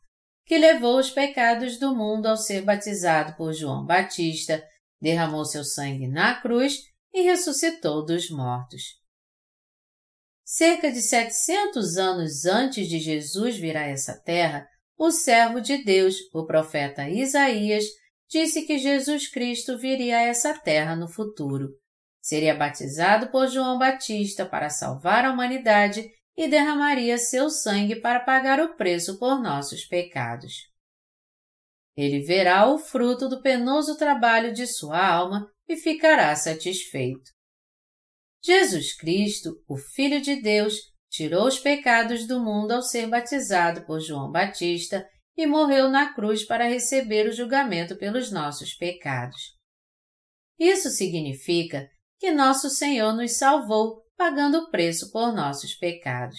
que 0.44 0.58
levou 0.58 0.98
os 0.98 1.10
pecados 1.10 1.78
do 1.78 1.94
mundo 1.94 2.26
ao 2.26 2.36
ser 2.36 2.62
batizado 2.62 3.36
por 3.36 3.52
João 3.52 3.86
Batista, 3.86 4.62
derramou 5.00 5.44
seu 5.44 5.64
sangue 5.64 6.08
na 6.08 6.40
cruz 6.40 6.91
e 7.12 7.22
ressuscitou 7.22 8.04
dos 8.04 8.30
mortos. 8.30 8.82
Cerca 10.44 10.90
de 10.90 11.00
700 11.00 11.96
anos 11.96 12.44
antes 12.44 12.88
de 12.88 12.98
Jesus 12.98 13.56
vir 13.56 13.76
a 13.76 13.86
essa 13.86 14.20
terra, 14.22 14.66
o 14.98 15.10
servo 15.10 15.60
de 15.60 15.82
Deus, 15.82 16.16
o 16.32 16.44
profeta 16.44 17.08
Isaías, 17.08 17.84
disse 18.28 18.62
que 18.62 18.78
Jesus 18.78 19.28
Cristo 19.28 19.78
viria 19.78 20.18
a 20.18 20.22
essa 20.22 20.54
terra 20.54 20.96
no 20.96 21.08
futuro. 21.08 21.68
Seria 22.20 22.54
batizado 22.54 23.28
por 23.28 23.48
João 23.48 23.78
Batista 23.78 24.46
para 24.46 24.70
salvar 24.70 25.24
a 25.24 25.32
humanidade 25.32 26.08
e 26.36 26.48
derramaria 26.48 27.18
seu 27.18 27.50
sangue 27.50 27.96
para 27.96 28.20
pagar 28.20 28.60
o 28.60 28.74
preço 28.74 29.18
por 29.18 29.40
nossos 29.40 29.84
pecados. 29.84 30.71
Ele 31.96 32.20
verá 32.20 32.66
o 32.66 32.78
fruto 32.78 33.28
do 33.28 33.42
penoso 33.42 33.96
trabalho 33.96 34.52
de 34.52 34.66
sua 34.66 35.06
alma 35.06 35.50
e 35.68 35.76
ficará 35.76 36.34
satisfeito. 36.34 37.30
Jesus 38.44 38.96
Cristo, 38.96 39.62
o 39.68 39.76
Filho 39.76 40.20
de 40.20 40.40
Deus, 40.40 40.76
tirou 41.10 41.46
os 41.46 41.58
pecados 41.58 42.26
do 42.26 42.40
mundo 42.40 42.72
ao 42.72 42.82
ser 42.82 43.06
batizado 43.06 43.84
por 43.84 44.00
João 44.00 44.30
Batista 44.30 45.06
e 45.36 45.46
morreu 45.46 45.88
na 45.88 46.14
cruz 46.14 46.44
para 46.44 46.68
receber 46.68 47.28
o 47.28 47.32
julgamento 47.32 47.96
pelos 47.96 48.32
nossos 48.32 48.74
pecados. 48.74 49.56
Isso 50.58 50.90
significa 50.90 51.88
que 52.18 52.30
nosso 52.30 52.70
Senhor 52.70 53.12
nos 53.12 53.32
salvou 53.32 54.02
pagando 54.16 54.58
o 54.58 54.70
preço 54.70 55.10
por 55.10 55.32
nossos 55.32 55.74
pecados. 55.74 56.38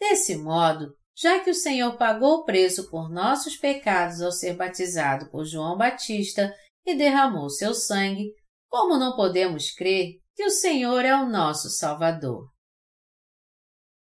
Desse 0.00 0.36
modo, 0.36 0.96
já 1.16 1.40
que 1.40 1.50
o 1.50 1.54
Senhor 1.54 1.96
pagou 1.96 2.38
o 2.38 2.44
preço 2.44 2.90
por 2.90 3.08
nossos 3.08 3.56
pecados 3.56 4.20
ao 4.20 4.32
ser 4.32 4.56
batizado 4.56 5.30
por 5.30 5.44
João 5.44 5.76
Batista 5.76 6.52
e 6.84 6.94
derramou 6.96 7.48
seu 7.48 7.72
sangue, 7.72 8.32
como 8.68 8.98
não 8.98 9.14
podemos 9.14 9.70
crer 9.70 10.18
que 10.34 10.44
o 10.44 10.50
Senhor 10.50 11.04
é 11.04 11.14
o 11.14 11.28
nosso 11.28 11.70
Salvador? 11.70 12.48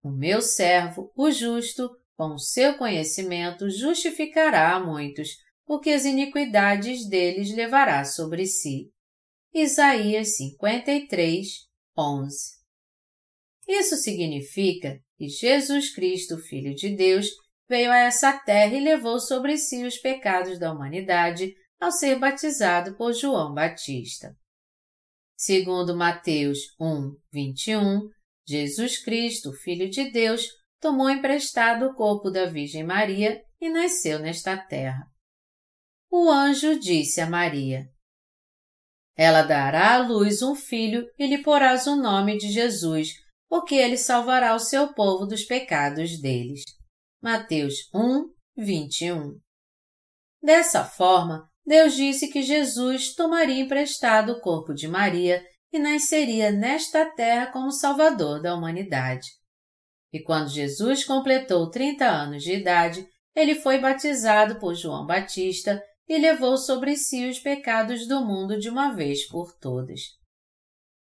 O 0.02 0.10
meu 0.10 0.42
servo, 0.42 1.12
o 1.16 1.30
justo, 1.30 1.90
com 2.18 2.34
o 2.34 2.40
seu 2.40 2.78
conhecimento, 2.78 3.70
justificará 3.70 4.76
a 4.76 4.80
muitos, 4.80 5.30
porque 5.66 5.92
as 5.92 6.06
iniquidades 6.06 7.08
deles 7.08 7.56
levará 7.56 8.04
sobre 8.04 8.46
si. 8.46 8.92
Isaías 9.54 10.36
53, 10.38 11.48
11 11.96 12.36
Isso 13.68 13.96
significa 13.98 15.00
que 15.18 15.28
Jesus 15.28 15.94
Cristo, 15.94 16.38
Filho 16.38 16.74
de 16.76 16.96
Deus, 16.96 17.28
veio 17.70 17.92
a 17.92 17.98
essa 17.98 18.34
terra 18.34 18.76
e 18.76 18.84
levou 18.84 19.20
sobre 19.20 19.58
si 19.58 19.84
os 19.84 19.98
pecados 19.98 20.60
da 20.60 20.72
humanidade 20.72 21.54
ao 21.80 21.92
ser 21.92 22.18
batizado 22.20 22.96
por 22.96 23.14
João 23.14 23.54
Batista. 23.54 24.36
Segundo 25.36 25.96
Mateus 25.96 26.60
1, 26.80 27.16
21, 27.32 28.10
Jesus 28.48 29.04
Cristo, 29.04 29.52
Filho 29.52 29.90
de 29.90 30.12
Deus, 30.12 30.48
tomou 30.80 31.10
emprestado 31.10 31.88
o 31.88 31.96
corpo 31.96 32.30
da 32.30 32.46
Virgem 32.46 32.84
Maria 32.84 33.42
e 33.60 33.70
nasceu 33.70 34.20
nesta 34.20 34.58
terra. 34.58 35.06
O 36.12 36.30
anjo 36.30 36.80
disse 36.80 37.20
a 37.22 37.30
Maria: 37.30 37.90
Ela 39.18 39.42
dará 39.42 39.96
à 39.96 39.98
luz 40.08 40.42
um 40.42 40.56
filho 40.56 41.08
e 41.18 41.26
lhe 41.26 41.42
porás 41.42 41.88
o 41.88 41.96
nome 41.96 42.38
de 42.38 42.52
Jesus, 42.52 43.14
porque 43.54 43.76
ele 43.76 43.98
salvará 43.98 44.56
o 44.56 44.60
seu 44.60 44.96
povo 44.96 45.28
dos 45.28 45.44
pecados 45.44 46.20
deles. 46.20 46.64
Mateus 47.22 47.88
1, 47.94 48.34
21. 48.58 49.40
Dessa 50.42 50.84
forma, 50.84 51.48
Deus 51.64 51.94
disse 51.94 52.30
que 52.30 52.42
Jesus 52.42 53.14
tomaria 53.14 53.62
emprestado 53.62 54.32
o 54.32 54.42
corpo 54.42 54.74
de 54.74 54.88
Maria 54.88 55.46
e 55.72 55.78
nasceria 55.78 56.52
nesta 56.52 57.06
terra 57.06 57.52
como 57.52 57.72
Salvador 57.72 58.42
da 58.42 58.56
humanidade. 58.56 59.30
E 60.12 60.20
quando 60.20 60.50
Jesus 60.50 61.04
completou 61.04 61.70
30 61.70 62.06
anos 62.06 62.42
de 62.42 62.54
idade, 62.54 63.08
ele 63.36 63.54
foi 63.54 63.78
batizado 63.78 64.60
por 64.60 64.74
João 64.74 65.06
Batista 65.06 65.80
e 66.10 66.18
levou 66.18 66.58
sobre 66.58 66.98
si 66.98 67.30
os 67.30 67.38
pecados 67.38 68.08
do 68.08 68.26
mundo 68.26 68.58
de 68.58 68.68
uma 68.68 68.96
vez 68.96 69.28
por 69.28 69.56
todas. 69.60 70.23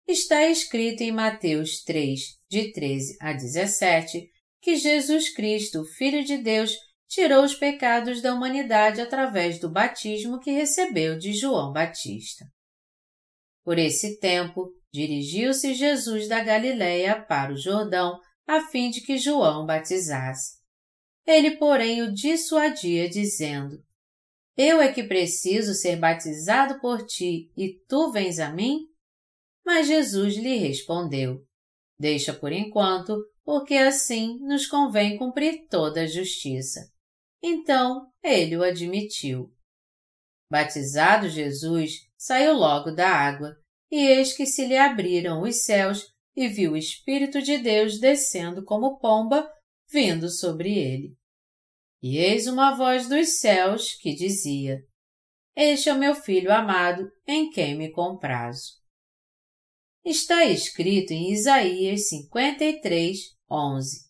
Está 0.06 0.46
escrito 0.48 1.00
em 1.00 1.10
Mateus 1.10 1.82
3, 1.82 2.20
de 2.50 2.72
13 2.72 3.16
a 3.20 3.32
17, 3.32 4.30
que 4.60 4.76
Jesus 4.76 5.32
Cristo, 5.34 5.82
Filho 5.96 6.22
de 6.22 6.36
Deus, 6.36 6.76
tirou 7.08 7.42
os 7.42 7.54
pecados 7.54 8.20
da 8.20 8.34
humanidade 8.34 9.00
através 9.00 9.58
do 9.58 9.70
batismo 9.70 10.38
que 10.38 10.50
recebeu 10.50 11.18
de 11.18 11.32
João 11.32 11.72
Batista. 11.72 12.44
Por 13.64 13.78
esse 13.78 14.18
tempo, 14.18 14.70
dirigiu-se 14.92 15.72
Jesus 15.72 16.28
da 16.28 16.44
Galiléia 16.44 17.22
para 17.22 17.54
o 17.54 17.56
Jordão, 17.56 18.20
a 18.46 18.60
fim 18.60 18.90
de 18.90 19.00
que 19.00 19.16
João 19.16 19.64
batizasse. 19.64 20.58
Ele, 21.26 21.52
porém, 21.52 22.02
o 22.02 22.12
dissuadia, 22.12 23.08
dizendo: 23.08 23.82
Eu 24.54 24.82
é 24.82 24.92
que 24.92 25.02
preciso 25.02 25.72
ser 25.72 25.96
batizado 25.96 26.78
por 26.78 27.06
ti, 27.06 27.50
e 27.56 27.80
tu 27.88 28.12
vens 28.12 28.38
a 28.38 28.52
mim? 28.52 28.80
Mas 29.64 29.86
Jesus 29.86 30.36
lhe 30.36 30.56
respondeu: 30.56 31.44
Deixa 31.98 32.32
por 32.32 32.52
enquanto, 32.52 33.16
porque 33.44 33.74
assim 33.74 34.38
nos 34.40 34.66
convém 34.66 35.16
cumprir 35.16 35.66
toda 35.68 36.02
a 36.02 36.06
justiça. 36.06 36.80
Então 37.42 38.10
ele 38.22 38.56
o 38.56 38.62
admitiu. 38.62 39.52
Batizado 40.50 41.28
Jesus, 41.28 41.92
saiu 42.16 42.54
logo 42.54 42.90
da 42.90 43.08
água, 43.08 43.56
e 43.90 43.96
eis 43.96 44.32
que 44.36 44.46
se 44.46 44.66
lhe 44.66 44.76
abriram 44.76 45.42
os 45.42 45.64
céus, 45.64 46.12
e 46.36 46.48
viu 46.48 46.72
o 46.72 46.76
Espírito 46.76 47.40
de 47.40 47.58
Deus 47.58 48.00
descendo 48.00 48.64
como 48.64 48.98
pomba, 48.98 49.48
vindo 49.90 50.28
sobre 50.28 50.76
ele. 50.76 51.16
E 52.02 52.18
eis 52.18 52.46
uma 52.46 52.74
voz 52.74 53.08
dos 53.08 53.38
céus 53.40 53.94
que 53.94 54.14
dizia: 54.14 54.80
Este 55.56 55.88
é 55.88 55.92
o 55.92 55.98
meu 55.98 56.14
filho 56.14 56.52
amado, 56.52 57.10
em 57.26 57.50
quem 57.50 57.76
me 57.76 57.90
comprazo. 57.90 58.83
Está 60.04 60.44
escrito 60.44 61.12
em 61.12 61.32
Isaías 61.32 62.10
53, 62.10 63.34
11. 63.50 64.04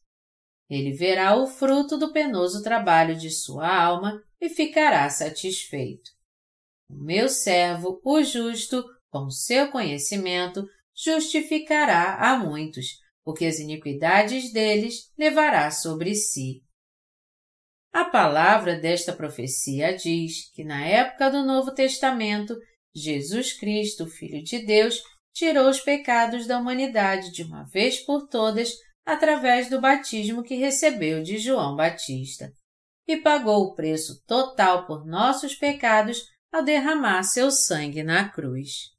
Ele 0.68 0.92
verá 0.92 1.37
o 1.37 1.46
fruto 1.46 1.96
do 1.96 2.12
penoso 2.12 2.64
trabalho 2.64 3.16
de 3.16 3.30
sua 3.30 3.72
alma 3.72 4.20
e 4.40 4.48
ficará 4.48 5.09
satisfeito. 5.09 6.11
O 6.90 6.96
meu 6.96 7.28
servo, 7.28 8.00
o 8.04 8.22
justo, 8.24 8.85
com 9.09 9.30
seu 9.30 9.70
conhecimento, 9.70 10.66
justificará 10.96 12.16
a 12.16 12.37
muitos, 12.40 12.98
porque 13.22 13.46
as 13.46 13.61
iniquidades 13.61 14.52
deles 14.52 15.12
levará 15.16 15.70
sobre 15.70 16.16
si. 16.16 16.64
A 17.92 18.04
palavra 18.04 18.76
desta 18.76 19.12
profecia 19.12 19.96
diz 19.96 20.50
que 20.52 20.64
na 20.64 20.85
época 20.85 21.30
do 21.30 21.44
Novo 21.44 21.72
Testamento, 21.72 22.57
Jesus 22.92 23.52
Cristo, 23.52 24.09
Filho 24.09 24.42
de 24.42 24.59
Deus, 24.66 25.00
tirou 25.34 25.68
os 25.68 25.80
pecados 25.80 26.46
da 26.46 26.58
humanidade 26.58 27.32
de 27.32 27.42
uma 27.42 27.64
vez 27.64 28.00
por 28.00 28.28
todas 28.28 28.72
através 29.04 29.68
do 29.68 29.80
batismo 29.80 30.42
que 30.42 30.54
recebeu 30.54 31.22
de 31.22 31.36
João 31.36 31.76
Batista 31.76 32.50
e 33.06 33.18
pagou 33.18 33.64
o 33.64 33.74
preço 33.74 34.22
total 34.26 34.86
por 34.86 35.04
nossos 35.04 35.54
pecados 35.54 36.22
ao 36.50 36.62
derramar 36.62 37.22
seu 37.24 37.50
sangue 37.50 38.02
na 38.02 38.28
cruz. 38.28 38.94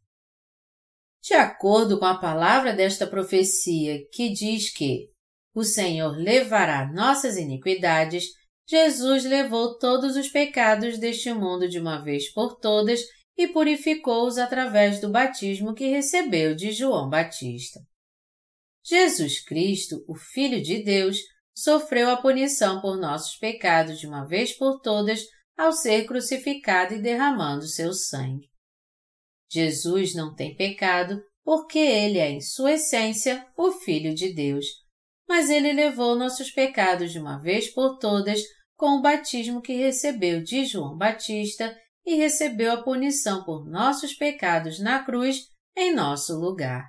De 1.24 1.34
acordo 1.34 1.98
com 1.98 2.06
a 2.06 2.20
palavra 2.20 2.72
desta 2.74 3.08
profecia, 3.08 4.06
que 4.12 4.30
diz 4.30 4.72
que 4.72 5.08
o 5.56 5.64
Senhor 5.64 6.16
levará 6.18 6.86
nossas 6.92 7.38
iniquidades, 7.38 8.26
Jesus 8.68 9.24
levou 9.24 9.80
todos 9.80 10.16
os 10.16 10.28
pecados 10.28 11.00
deste 11.00 11.34
mundo 11.34 11.68
de 11.68 11.80
uma 11.80 12.04
vez 12.04 12.32
por 12.32 12.60
todas 12.60 13.00
e 13.38 13.48
purificou-os 13.48 14.38
através 14.38 15.00
do 15.00 15.10
batismo 15.10 15.74
que 15.74 15.88
recebeu 15.88 16.56
de 16.56 16.72
João 16.72 17.10
Batista. 17.10 17.80
Jesus 18.84 19.44
Cristo, 19.44 20.04
o 20.08 20.16
Filho 20.16 20.62
de 20.62 20.84
Deus, 20.84 21.18
sofreu 21.54 22.10
a 22.10 22.18
punição 22.18 22.82
por 22.82 22.98
nossos 22.98 23.36
pecados 23.38 24.00
de 24.00 24.08
uma 24.08 24.26
vez 24.26 24.54
por 24.54 24.80
todas 24.82 25.22
ao 25.58 25.72
ser 25.72 26.06
crucificado 26.06 26.94
e 26.94 27.02
derramando 27.02 27.66
seu 27.66 27.94
sangue. 27.94 28.50
Jesus 29.50 30.14
não 30.14 30.36
tem 30.36 30.56
pecado 30.56 31.22
porque 31.44 31.80
ele 31.80 32.18
é, 32.18 32.30
em 32.30 32.42
sua 32.42 32.74
essência, 32.74 33.46
o 33.56 33.72
Filho 33.72 34.14
de 34.14 34.34
Deus, 34.34 34.66
mas 35.28 35.50
ele 35.50 35.72
levou 35.72 36.16
nossos 36.16 36.52
pecados 36.52 37.12
de 37.12 37.20
uma 37.20 37.38
vez 37.38 37.70
por 37.70 37.98
todas 37.98 38.42
com 38.76 38.98
o 38.98 39.02
batismo 39.02 39.62
que 39.62 39.74
recebeu 39.74 40.44
de 40.44 40.66
João 40.66 40.98
Batista 40.98 41.76
e 42.06 42.16
recebeu 42.16 42.72
a 42.72 42.84
punição 42.84 43.44
por 43.44 43.66
nossos 43.66 44.14
pecados 44.14 44.80
na 44.80 45.04
cruz 45.04 45.48
em 45.76 45.94
nosso 45.94 46.40
lugar. 46.40 46.86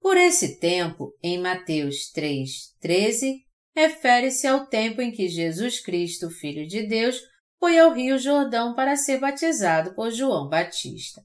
Por 0.00 0.16
esse 0.16 0.58
tempo, 0.58 1.12
em 1.22 1.38
Mateus 1.38 2.10
3, 2.12 2.48
13, 2.80 3.44
refere-se 3.74 4.46
ao 4.46 4.66
tempo 4.66 5.02
em 5.02 5.10
que 5.10 5.28
Jesus 5.28 5.80
Cristo, 5.80 6.30
Filho 6.30 6.66
de 6.66 6.86
Deus, 6.86 7.20
foi 7.58 7.78
ao 7.78 7.92
Rio 7.92 8.18
Jordão 8.18 8.74
para 8.74 8.96
ser 8.96 9.18
batizado 9.18 9.94
por 9.94 10.10
João 10.10 10.48
Batista. 10.48 11.22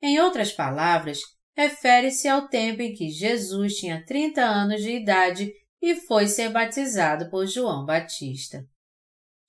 Em 0.00 0.18
outras 0.18 0.52
palavras, 0.52 1.20
refere-se 1.56 2.26
ao 2.26 2.48
tempo 2.48 2.82
em 2.82 2.94
que 2.94 3.10
Jesus 3.10 3.74
tinha 3.74 4.04
30 4.04 4.42
anos 4.42 4.82
de 4.82 4.90
idade 4.90 5.52
e 5.80 5.94
foi 5.94 6.26
ser 6.26 6.48
batizado 6.48 7.30
por 7.30 7.46
João 7.46 7.84
Batista. 7.84 8.64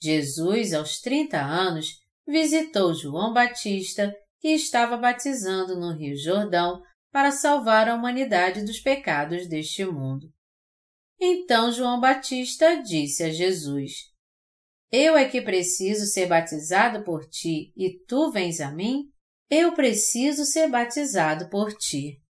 Jesus, 0.03 0.73
aos 0.73 0.99
30 0.99 1.39
anos, 1.39 2.01
visitou 2.27 2.93
João 2.93 3.31
Batista, 3.31 4.13
que 4.41 4.49
estava 4.49 4.97
batizando 4.97 5.79
no 5.79 5.93
Rio 5.93 6.17
Jordão 6.17 6.83
para 7.09 7.31
salvar 7.31 7.87
a 7.87 7.95
humanidade 7.95 8.65
dos 8.65 8.81
pecados 8.81 9.47
deste 9.47 9.85
mundo. 9.85 10.27
Então 11.17 11.71
João 11.71 12.01
Batista 12.01 12.81
disse 12.81 13.23
a 13.23 13.29
Jesus: 13.29 14.09
Eu 14.91 15.15
é 15.15 15.23
que 15.23 15.41
preciso 15.41 16.05
ser 16.05 16.27
batizado 16.27 17.05
por 17.05 17.25
ti 17.29 17.71
e 17.77 17.97
tu 18.05 18.29
vens 18.29 18.59
a 18.59 18.69
mim? 18.71 19.05
Eu 19.49 19.73
preciso 19.73 20.43
ser 20.43 20.67
batizado 20.67 21.49
por 21.49 21.71
ti. 21.71 22.21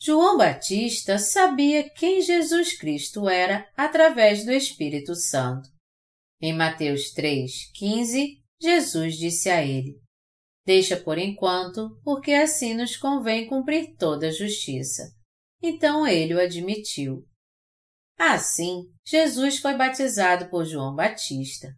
João 0.00 0.36
Batista 0.36 1.16
sabia 1.16 1.88
quem 1.90 2.20
Jesus 2.20 2.76
Cristo 2.76 3.28
era 3.28 3.70
através 3.76 4.44
do 4.44 4.50
Espírito 4.50 5.14
Santo. 5.14 5.71
Em 6.44 6.52
Mateus 6.52 7.12
3, 7.12 7.70
15, 7.72 8.42
Jesus 8.60 9.16
disse 9.16 9.48
a 9.48 9.64
ele: 9.64 10.02
Deixa 10.66 10.96
por 10.96 11.16
enquanto, 11.16 12.00
porque 12.02 12.32
assim 12.32 12.74
nos 12.74 12.96
convém 12.96 13.46
cumprir 13.46 13.94
toda 13.96 14.26
a 14.26 14.32
justiça. 14.32 15.04
Então 15.62 16.04
ele 16.04 16.34
o 16.34 16.40
admitiu. 16.40 17.24
Assim, 18.18 18.92
Jesus 19.06 19.60
foi 19.60 19.76
batizado 19.76 20.50
por 20.50 20.64
João 20.64 20.96
Batista. 20.96 21.68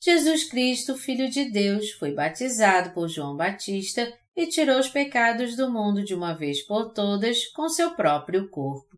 Jesus 0.00 0.48
Cristo, 0.48 0.96
Filho 0.96 1.28
de 1.28 1.50
Deus, 1.50 1.90
foi 1.92 2.14
batizado 2.14 2.94
por 2.94 3.08
João 3.08 3.36
Batista 3.36 4.16
e 4.36 4.46
tirou 4.46 4.78
os 4.78 4.88
pecados 4.88 5.56
do 5.56 5.68
mundo 5.68 6.04
de 6.04 6.14
uma 6.14 6.32
vez 6.32 6.64
por 6.64 6.92
todas 6.92 7.44
com 7.48 7.68
seu 7.68 7.96
próprio 7.96 8.48
corpo. 8.48 8.96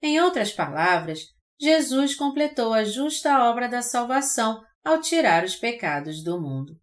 Em 0.00 0.18
outras 0.20 0.50
palavras, 0.50 1.33
Jesus 1.60 2.14
completou 2.14 2.72
a 2.72 2.84
justa 2.84 3.48
obra 3.48 3.68
da 3.68 3.82
salvação 3.82 4.60
ao 4.84 5.00
tirar 5.00 5.44
os 5.44 5.56
pecados 5.56 6.22
do 6.22 6.40
mundo. 6.40 6.78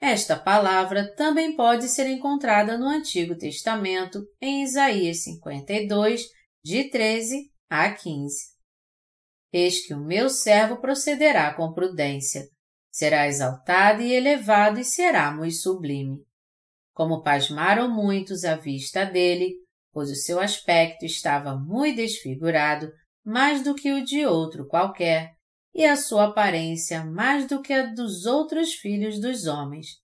Esta 0.00 0.36
palavra 0.36 1.14
também 1.14 1.54
pode 1.54 1.88
ser 1.88 2.08
encontrada 2.08 2.76
no 2.76 2.86
Antigo 2.86 3.36
Testamento, 3.36 4.20
em 4.40 4.64
Isaías 4.64 5.22
52, 5.22 6.24
de 6.64 6.90
13 6.90 7.52
a 7.70 7.90
15. 7.92 8.52
Eis 9.52 9.86
que 9.86 9.94
o 9.94 10.04
meu 10.04 10.28
servo 10.28 10.80
procederá 10.80 11.54
com 11.54 11.72
prudência, 11.72 12.48
será 12.90 13.28
exaltado 13.28 14.02
e 14.02 14.12
elevado 14.12 14.80
e 14.80 14.84
será 14.84 15.30
muito 15.30 15.54
sublime. 15.54 16.18
Como 16.92 17.22
pasmaram 17.22 17.88
muitos 17.88 18.44
à 18.44 18.56
vista 18.56 19.04
dele, 19.04 19.54
pois 19.92 20.10
o 20.10 20.16
seu 20.16 20.40
aspecto 20.40 21.04
estava 21.04 21.54
muito 21.54 21.96
desfigurado, 21.96 22.90
mais 23.24 23.62
do 23.62 23.74
que 23.74 23.92
o 23.92 24.04
de 24.04 24.26
outro 24.26 24.66
qualquer, 24.66 25.34
e 25.74 25.84
a 25.84 25.96
sua 25.96 26.26
aparência 26.26 27.04
mais 27.04 27.46
do 27.46 27.62
que 27.62 27.72
a 27.72 27.86
dos 27.86 28.26
outros 28.26 28.74
filhos 28.74 29.20
dos 29.20 29.46
homens. 29.46 30.00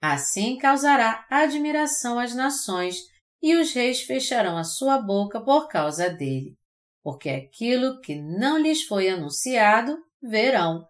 Assim 0.00 0.56
causará 0.58 1.26
admiração 1.30 2.18
às 2.18 2.34
nações, 2.34 3.02
e 3.42 3.56
os 3.56 3.72
reis 3.72 4.02
fecharão 4.02 4.56
a 4.56 4.64
sua 4.64 5.00
boca 5.00 5.40
por 5.40 5.68
causa 5.68 6.10
dele, 6.10 6.56
porque 7.02 7.28
aquilo 7.30 8.00
que 8.00 8.16
não 8.16 8.58
lhes 8.58 8.82
foi 8.84 9.08
anunciado, 9.08 9.96
verão, 10.20 10.86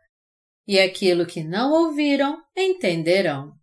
e 0.66 0.78
aquilo 0.78 1.26
que 1.26 1.42
não 1.42 1.72
ouviram, 1.72 2.42
entenderão. 2.56 3.54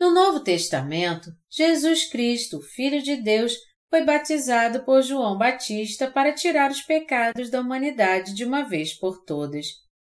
No 0.00 0.12
Novo 0.12 0.40
Testamento, 0.40 1.30
Jesus 1.50 2.08
Cristo, 2.08 2.60
Filho 2.60 3.02
de 3.02 3.16
Deus, 3.16 3.52
foi 3.90 4.04
batizado 4.04 4.84
por 4.84 5.02
João 5.02 5.36
Batista 5.36 6.08
para 6.08 6.32
tirar 6.32 6.70
os 6.70 6.80
pecados 6.80 7.50
da 7.50 7.60
humanidade 7.60 8.32
de 8.32 8.44
uma 8.44 8.62
vez 8.62 8.96
por 8.96 9.24
todas. 9.24 9.66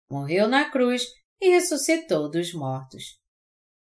Morreu 0.09 0.47
na 0.47 0.71
cruz 0.71 1.05
e 1.41 1.49
ressuscitou 1.49 2.32
dos 2.32 2.53
mortos. 2.53 3.19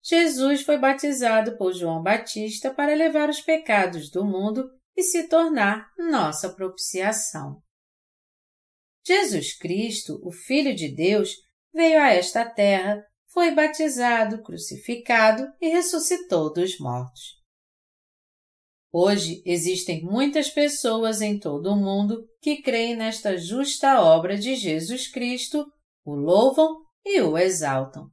Jesus 0.02 0.62
foi 0.62 0.78
batizado 0.78 1.56
por 1.58 1.74
João 1.74 2.02
Batista 2.02 2.72
para 2.72 2.94
levar 2.94 3.28
os 3.28 3.42
pecados 3.42 4.10
do 4.10 4.24
mundo 4.24 4.70
e 4.96 5.02
se 5.02 5.28
tornar 5.28 5.90
nossa 5.98 6.48
propiciação. 6.54 7.62
Jesus 9.06 9.56
Cristo, 9.56 10.18
o 10.22 10.32
Filho 10.32 10.74
de 10.74 10.88
Deus, 10.94 11.36
veio 11.74 12.00
a 12.00 12.08
esta 12.08 12.44
terra, 12.48 13.04
foi 13.28 13.50
batizado, 13.50 14.42
crucificado 14.42 15.46
e 15.60 15.68
ressuscitou 15.68 16.50
dos 16.52 16.78
mortos. 16.78 17.43
Hoje 18.96 19.42
existem 19.44 20.04
muitas 20.04 20.48
pessoas 20.48 21.20
em 21.20 21.36
todo 21.36 21.72
o 21.72 21.76
mundo 21.76 22.24
que 22.40 22.62
creem 22.62 22.94
nesta 22.94 23.36
justa 23.36 24.00
obra 24.00 24.38
de 24.38 24.54
Jesus 24.54 25.08
Cristo, 25.08 25.66
o 26.04 26.14
louvam 26.14 26.76
e 27.04 27.20
o 27.20 27.36
exaltam. 27.36 28.08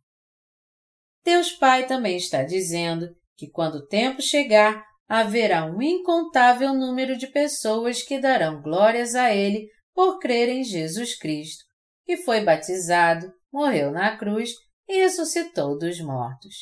Deus 1.24 1.52
Pai 1.52 1.86
também 1.86 2.18
está 2.18 2.42
dizendo 2.42 3.16
que 3.38 3.48
quando 3.48 3.76
o 3.76 3.86
tempo 3.86 4.24
chegar, 4.24 4.84
haverá 5.08 5.68
um 5.68 5.84
incontável 5.84 6.74
número 6.74 7.16
de 7.16 7.28
pessoas 7.28 8.02
que 8.02 8.20
darão 8.20 8.60
glórias 8.60 9.14
a 9.14 9.32
Ele 9.32 9.68
por 9.94 10.18
crer 10.18 10.50
em 10.50 10.64
Jesus 10.64 11.16
Cristo, 11.16 11.64
que 12.04 12.18
foi 12.18 12.42
batizado, 12.42 13.32
morreu 13.54 13.92
na 13.92 14.18
cruz 14.18 14.56
e 14.90 14.98
ressuscitou 14.98 15.78
dos 15.78 16.02
mortos. 16.02 16.56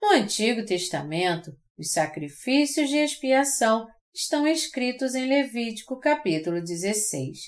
No 0.00 0.10
Antigo 0.10 0.64
Testamento, 0.64 1.50
os 1.78 1.92
sacrifícios 1.92 2.88
de 2.88 2.96
expiação 2.96 3.86
estão 4.14 4.46
escritos 4.46 5.14
em 5.14 5.26
Levítico 5.26 5.98
capítulo 5.98 6.60
16. 6.62 7.38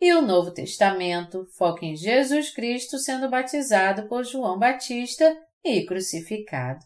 E 0.00 0.12
o 0.12 0.22
Novo 0.22 0.52
Testamento 0.52 1.46
foca 1.56 1.84
em 1.84 1.96
Jesus 1.96 2.50
Cristo 2.50 2.98
sendo 2.98 3.30
batizado 3.30 4.08
por 4.08 4.24
João 4.24 4.58
Batista 4.58 5.36
e 5.64 5.84
crucificado. 5.84 6.80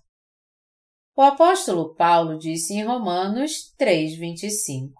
O 1.17 1.23
apóstolo 1.23 1.95
Paulo 1.95 2.39
disse 2.39 2.75
em 2.75 2.85
Romanos 2.85 3.73
3:25: 3.79 4.93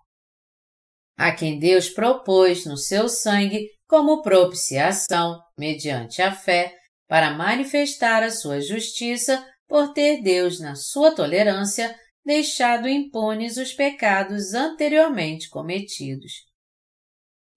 A 1.17 1.33
quem 1.33 1.59
Deus 1.59 1.89
propôs 1.89 2.65
no 2.65 2.77
seu 2.77 3.09
sangue 3.09 3.69
como 3.87 4.23
propiciação, 4.23 5.41
mediante 5.59 6.23
a 6.23 6.33
fé, 6.33 6.73
para 7.09 7.35
manifestar 7.35 8.23
a 8.23 8.31
sua 8.31 8.61
justiça 8.61 9.45
por 9.75 9.93
ter 9.93 10.23
Deus, 10.23 10.61
na 10.61 10.77
sua 10.77 11.13
tolerância, 11.17 11.99
deixado 12.25 12.89
impunes 12.89 13.57
os 13.57 13.73
pecados 13.73 14.55
anteriormente 14.55 15.51
cometidos. 15.51 16.31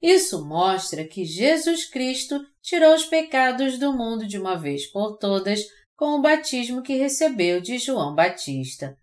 Isso 0.02 0.44
mostra 0.44 1.08
que 1.08 1.24
Jesus 1.24 1.88
Cristo 1.88 2.44
tirou 2.60 2.96
os 2.96 3.06
pecados 3.06 3.78
do 3.78 3.94
mundo 3.94 4.26
de 4.26 4.36
uma 4.36 4.56
vez 4.56 4.92
por 4.92 5.20
todas 5.20 5.62
com 5.96 6.16
o 6.18 6.20
batismo 6.20 6.82
que 6.82 6.96
recebeu 6.96 7.62
de 7.62 7.78
João 7.78 8.16
Batista. 8.16 8.98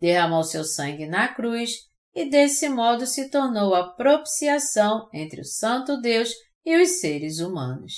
Derramou 0.00 0.42
seu 0.42 0.64
sangue 0.64 1.06
na 1.06 1.32
cruz 1.32 1.70
e 2.12 2.28
desse 2.28 2.68
modo 2.68 3.06
se 3.06 3.30
tornou 3.30 3.76
a 3.76 3.92
propiciação 3.92 5.08
entre 5.14 5.40
o 5.40 5.44
Santo 5.44 6.00
Deus 6.00 6.30
e 6.64 6.76
os 6.82 6.98
seres 6.98 7.38
humanos. 7.38 7.92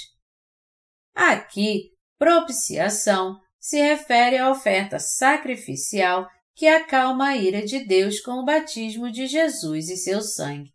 Aqui, 1.15 1.91
propiciação 2.19 3.41
se 3.69 3.77
refere 3.83 4.39
à 4.39 4.51
oferta 4.51 4.99
sacrificial 4.99 6.27
que 6.55 6.67
acalma 6.67 7.29
a 7.29 7.37
ira 7.37 7.63
de 7.63 7.85
Deus 7.85 8.19
com 8.19 8.41
o 8.41 8.45
batismo 8.47 9.13
de 9.13 9.27
Jesus 9.27 9.91
e 9.91 9.97
seu 9.99 10.23
sangue, 10.23 10.73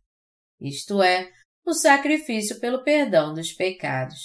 isto 0.62 1.02
é, 1.02 1.28
o 1.66 1.74
sacrifício 1.74 2.60
pelo 2.60 2.84
perdão 2.84 3.34
dos 3.34 3.52
pecados. 3.52 4.20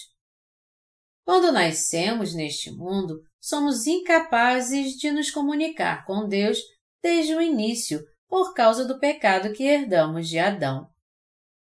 Quando 1.24 1.50
nascemos 1.50 2.34
neste 2.34 2.70
mundo, 2.70 3.22
somos 3.40 3.86
incapazes 3.86 4.98
de 4.98 5.10
nos 5.10 5.30
comunicar 5.30 6.04
com 6.04 6.28
Deus 6.28 6.58
desde 7.02 7.34
o 7.34 7.40
início 7.40 8.04
por 8.28 8.52
causa 8.52 8.84
do 8.84 8.98
pecado 8.98 9.54
que 9.54 9.62
herdamos 9.62 10.28
de 10.28 10.38
Adão. 10.38 10.90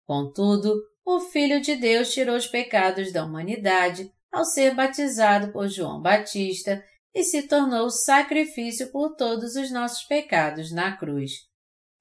Contudo, 0.07 0.75
o 1.05 1.21
Filho 1.21 1.61
de 1.61 1.77
Deus 1.77 2.15
tirou 2.15 2.35
os 2.35 2.47
pecados 2.47 3.13
da 3.13 3.27
humanidade 3.27 4.11
ao 4.33 4.43
ser 4.47 4.75
batizado 4.75 5.53
por 5.53 5.69
João 5.69 6.01
Batista 6.01 6.83
e 7.15 7.23
se 7.23 7.43
tornou 7.43 7.89
sacrifício 7.91 8.91
por 8.91 9.15
todos 9.15 9.55
os 9.55 9.71
nossos 9.71 10.05
pecados 10.05 10.73
na 10.73 10.97
cruz, 10.97 11.33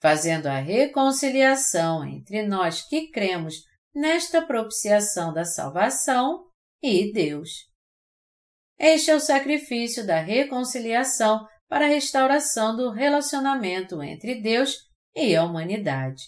fazendo 0.02 0.48
a 0.48 0.58
reconciliação 0.58 2.04
entre 2.04 2.42
nós 2.44 2.82
que 2.82 3.12
cremos 3.12 3.56
nesta 3.94 4.42
propiciação 4.42 5.32
da 5.32 5.46
salvação 5.46 6.48
e 6.82 7.12
Deus. 7.14 7.50
Este 8.80 9.12
é 9.12 9.16
o 9.16 9.20
sacrifício 9.20 10.06
da 10.06 10.20
reconciliação 10.20 11.48
para 11.70 11.86
a 11.86 11.90
restauração 11.90 12.76
do 12.76 12.90
relacionamento 12.92 14.02
entre 14.02 14.42
Deus 14.42 14.78
e 15.16 15.36
a 15.36 15.44
humanidade. 15.44 16.24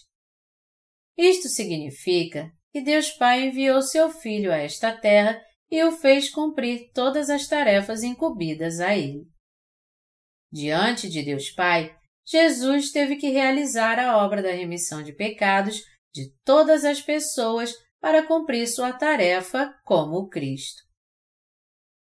Isto 1.18 1.48
significa 1.48 2.50
que 2.72 2.80
Deus 2.80 3.10
Pai 3.10 3.46
enviou 3.48 3.82
seu 3.82 4.10
Filho 4.10 4.52
a 4.52 4.56
esta 4.56 4.96
terra 4.96 5.40
e 5.70 5.82
o 5.84 5.92
fez 5.92 6.30
cumprir 6.30 6.90
todas 6.92 7.28
as 7.28 7.46
tarefas 7.46 8.02
incumbidas 8.02 8.80
a 8.80 8.96
ele. 8.96 9.26
Diante 10.52 11.08
de 11.08 11.22
Deus 11.22 11.50
Pai, 11.50 11.94
Jesus 12.24 12.90
teve 12.90 13.16
que 13.16 13.30
realizar 13.30 13.98
a 13.98 14.24
obra 14.24 14.42
da 14.42 14.50
remissão 14.50 15.02
de 15.02 15.12
pecados 15.12 15.82
de 16.12 16.32
todas 16.44 16.84
as 16.84 17.00
pessoas 17.00 17.74
para 18.00 18.26
cumprir 18.26 18.66
sua 18.66 18.92
tarefa 18.92 19.74
como 19.84 20.28
Cristo. 20.28 20.82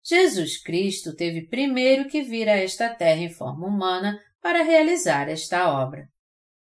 Jesus 0.04 0.62
Cristo 0.62 1.16
teve 1.16 1.48
primeiro 1.48 2.08
que 2.08 2.22
vir 2.22 2.48
a 2.48 2.58
esta 2.58 2.94
terra 2.94 3.22
em 3.22 3.34
forma 3.34 3.68
humana 3.68 4.20
para 4.42 4.62
realizar 4.62 5.28
esta 5.28 5.72
obra. 5.74 6.08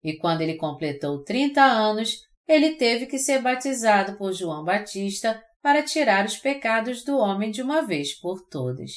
E 0.01 0.17
quando 0.17 0.41
ele 0.41 0.55
completou 0.55 1.23
30 1.23 1.61
anos, 1.61 2.21
ele 2.47 2.75
teve 2.75 3.07
que 3.07 3.17
ser 3.17 3.41
batizado 3.41 4.17
por 4.17 4.31
João 4.31 4.63
Batista 4.63 5.41
para 5.65 5.81
tirar 5.81 6.27
os 6.27 6.37
pecados 6.37 7.03
do 7.03 7.17
homem 7.17 7.49
de 7.49 7.59
uma 7.59 7.81
vez 7.81 8.13
por 8.13 8.39
todas. 8.49 8.91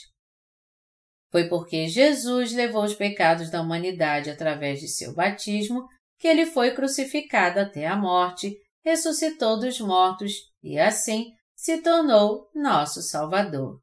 Foi 1.32 1.48
porque 1.48 1.88
Jesus 1.88 2.52
levou 2.52 2.84
os 2.84 2.94
pecados 2.94 3.50
da 3.50 3.62
humanidade 3.62 4.28
através 4.28 4.78
de 4.78 4.86
seu 4.86 5.14
batismo 5.14 5.88
que 6.18 6.28
ele 6.28 6.44
foi 6.44 6.74
crucificado 6.74 7.58
até 7.58 7.86
a 7.86 7.96
morte, 7.96 8.54
ressuscitou 8.84 9.58
dos 9.58 9.80
mortos 9.80 10.30
e, 10.62 10.78
assim, 10.78 11.32
se 11.56 11.80
tornou 11.80 12.50
nosso 12.54 13.00
Salvador. 13.00 13.80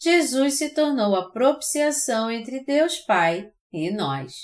Jesus 0.00 0.58
se 0.58 0.74
tornou 0.74 1.14
a 1.14 1.30
propiciação 1.30 2.28
entre 2.28 2.64
Deus 2.64 2.98
Pai 2.98 3.48
e 3.72 3.88
nós. 3.92 4.34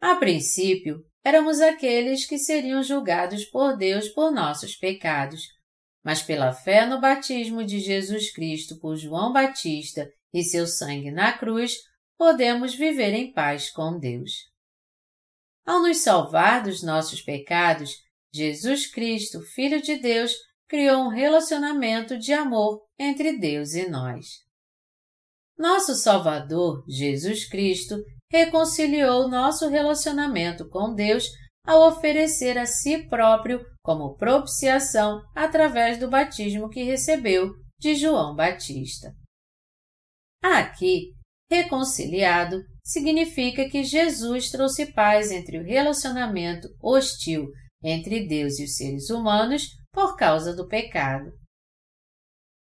A 0.00 0.16
princípio, 0.16 0.98
éramos 1.24 1.60
aqueles 1.60 2.26
que 2.26 2.38
seriam 2.38 2.82
julgados 2.82 3.44
por 3.44 3.76
Deus 3.76 4.08
por 4.08 4.32
nossos 4.32 4.74
pecados, 4.74 5.56
mas 6.04 6.22
pela 6.22 6.52
fé 6.52 6.86
no 6.86 7.00
batismo 7.00 7.64
de 7.64 7.80
Jesus 7.80 8.32
Cristo 8.32 8.78
por 8.78 8.96
João 8.96 9.32
Batista 9.32 10.08
e 10.32 10.42
seu 10.42 10.66
sangue 10.66 11.10
na 11.10 11.36
cruz, 11.36 11.76
podemos 12.16 12.74
viver 12.74 13.12
em 13.14 13.32
paz 13.32 13.70
com 13.70 13.98
Deus. 13.98 14.32
Ao 15.64 15.82
nos 15.82 15.98
salvar 15.98 16.62
dos 16.62 16.82
nossos 16.82 17.20
pecados, 17.20 17.96
Jesus 18.32 18.86
Cristo, 18.86 19.40
Filho 19.54 19.80
de 19.82 19.96
Deus, 19.96 20.32
criou 20.66 21.04
um 21.04 21.08
relacionamento 21.08 22.18
de 22.18 22.32
amor 22.32 22.82
entre 22.98 23.38
Deus 23.38 23.74
e 23.74 23.88
nós. 23.88 24.46
Nosso 25.58 25.94
Salvador, 25.94 26.84
Jesus 26.88 27.48
Cristo, 27.48 27.96
reconciliou 28.30 29.28
nosso 29.28 29.68
relacionamento 29.68 30.68
com 30.68 30.94
Deus 30.94 31.28
ao 31.68 31.86
oferecer 31.86 32.56
a 32.56 32.64
si 32.64 33.06
próprio 33.08 33.60
como 33.82 34.16
propiciação 34.16 35.20
através 35.34 35.98
do 35.98 36.08
batismo 36.08 36.70
que 36.70 36.82
recebeu 36.82 37.52
de 37.78 37.94
João 37.94 38.34
Batista. 38.34 39.14
Aqui, 40.42 41.12
reconciliado 41.50 42.56
significa 42.82 43.68
que 43.68 43.84
Jesus 43.84 44.50
trouxe 44.50 44.94
paz 44.94 45.30
entre 45.30 45.58
o 45.58 45.62
relacionamento 45.62 46.68
hostil 46.82 47.50
entre 47.84 48.26
Deus 48.26 48.58
e 48.58 48.64
os 48.64 48.74
seres 48.74 49.10
humanos 49.10 49.68
por 49.92 50.16
causa 50.16 50.56
do 50.56 50.66
pecado. 50.66 51.30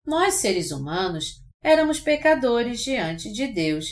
Nós, 0.06 0.36
seres 0.36 0.70
humanos, 0.72 1.42
éramos 1.64 2.02
pecadores 2.02 2.82
diante 2.82 3.32
de 3.32 3.48
Deus, 3.48 3.86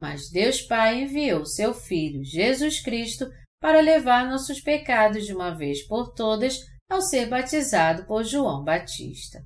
mas 0.00 0.30
Deus 0.30 0.62
Pai 0.62 1.02
enviou 1.02 1.44
seu 1.44 1.74
Filho, 1.74 2.24
Jesus 2.24 2.80
Cristo, 2.80 3.26
para 3.66 3.80
levar 3.80 4.30
nossos 4.30 4.60
pecados 4.60 5.26
de 5.26 5.34
uma 5.34 5.50
vez 5.50 5.84
por 5.88 6.14
todas 6.14 6.60
ao 6.88 7.02
ser 7.02 7.28
batizado 7.28 8.06
por 8.06 8.22
João 8.22 8.62
Batista. 8.62 9.40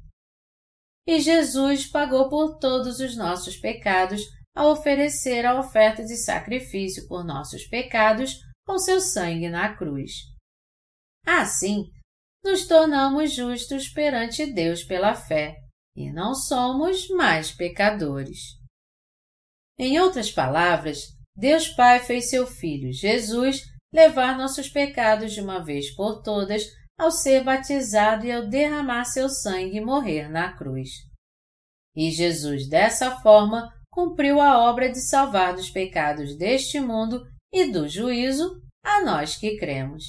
E 1.06 1.18
Jesus 1.20 1.86
pagou 1.86 2.28
por 2.28 2.58
todos 2.58 3.00
os 3.00 3.16
nossos 3.16 3.56
pecados 3.56 4.20
ao 4.54 4.72
oferecer 4.72 5.46
a 5.46 5.58
oferta 5.58 6.04
de 6.04 6.18
sacrifício 6.18 7.08
por 7.08 7.24
nossos 7.24 7.64
pecados 7.64 8.36
com 8.66 8.78
seu 8.78 9.00
sangue 9.00 9.48
na 9.48 9.74
cruz. 9.74 10.12
Assim, 11.26 11.90
nos 12.44 12.68
tornamos 12.68 13.32
justos 13.32 13.88
perante 13.88 14.52
Deus 14.52 14.84
pela 14.84 15.14
fé 15.14 15.56
e 15.96 16.12
não 16.12 16.34
somos 16.34 17.08
mais 17.08 17.52
pecadores. 17.52 18.38
Em 19.78 19.98
outras 19.98 20.30
palavras, 20.30 21.06
Deus 21.34 21.68
Pai 21.68 22.00
fez 22.00 22.28
seu 22.28 22.46
Filho, 22.46 22.92
Jesus, 22.92 23.62
levar 23.92 24.36
nossos 24.36 24.68
pecados 24.68 25.32
de 25.32 25.40
uma 25.40 25.64
vez 25.64 25.94
por 25.94 26.22
todas 26.22 26.64
ao 26.98 27.10
ser 27.10 27.42
batizado 27.42 28.26
e 28.26 28.32
ao 28.32 28.46
derramar 28.46 29.04
seu 29.04 29.28
sangue 29.28 29.78
e 29.78 29.80
morrer 29.80 30.28
na 30.28 30.52
cruz. 30.52 30.90
E 31.96 32.10
Jesus, 32.10 32.68
dessa 32.68 33.20
forma, 33.20 33.68
cumpriu 33.90 34.40
a 34.40 34.70
obra 34.70 34.90
de 34.90 35.00
salvar 35.00 35.54
dos 35.54 35.70
pecados 35.70 36.36
deste 36.36 36.78
mundo 36.78 37.22
e 37.52 37.66
do 37.72 37.88
juízo 37.88 38.62
a 38.84 39.04
nós 39.04 39.36
que 39.36 39.56
cremos. 39.56 40.04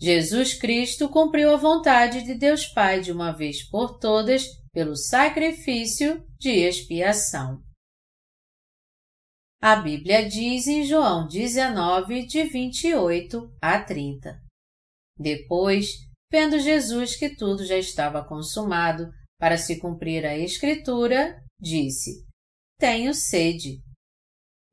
Jesus 0.00 0.54
Cristo 0.54 1.08
cumpriu 1.08 1.54
a 1.54 1.56
vontade 1.56 2.22
de 2.22 2.34
Deus 2.34 2.66
Pai 2.66 3.00
de 3.00 3.10
uma 3.10 3.32
vez 3.32 3.68
por 3.68 3.98
todas 3.98 4.44
pelo 4.72 4.96
sacrifício 4.96 6.22
de 6.38 6.50
expiação. 6.50 7.62
A 9.66 9.76
Bíblia 9.76 10.28
diz 10.28 10.66
em 10.66 10.84
João 10.84 11.26
19, 11.26 12.26
de 12.26 12.44
28 12.44 13.50
a 13.62 13.82
30. 13.82 14.38
Depois, 15.18 15.86
vendo 16.30 16.60
Jesus 16.60 17.16
que 17.16 17.34
tudo 17.34 17.64
já 17.64 17.78
estava 17.78 18.22
consumado, 18.22 19.10
para 19.40 19.56
se 19.56 19.80
cumprir 19.80 20.26
a 20.26 20.36
Escritura, 20.36 21.42
disse: 21.58 22.26
Tenho 22.78 23.14
sede. 23.14 23.80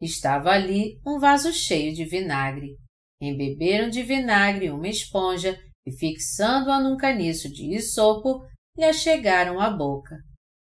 Estava 0.02 0.50
ali 0.50 1.00
um 1.08 1.20
vaso 1.20 1.54
cheio 1.54 1.96
de 1.96 2.04
vinagre. 2.04 2.76
Embeberam 3.22 3.90
de 3.90 4.04
vinagre 4.04 4.72
uma 4.72 4.90
esponja 4.90 5.58
e, 5.88 5.92
fixando-a 5.94 6.82
num 6.82 6.98
caniço 6.98 7.48
de 7.48 7.78
isopo, 7.78 8.46
lhe 8.78 8.84
achegaram 8.84 9.58
a 9.58 9.70
boca. 9.70 10.18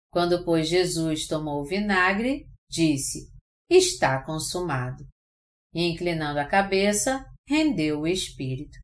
Quando, 0.10 0.46
pois, 0.46 0.70
Jesus 0.70 1.28
tomou 1.28 1.60
o 1.60 1.66
vinagre, 1.66 2.46
disse: 2.72 3.33
Está 3.76 4.24
consumado. 4.24 5.04
E, 5.74 5.82
inclinando 5.82 6.40
a 6.40 6.46
cabeça, 6.46 7.26
rendeu 7.50 8.02
o 8.02 8.08
espírito. 8.08 8.78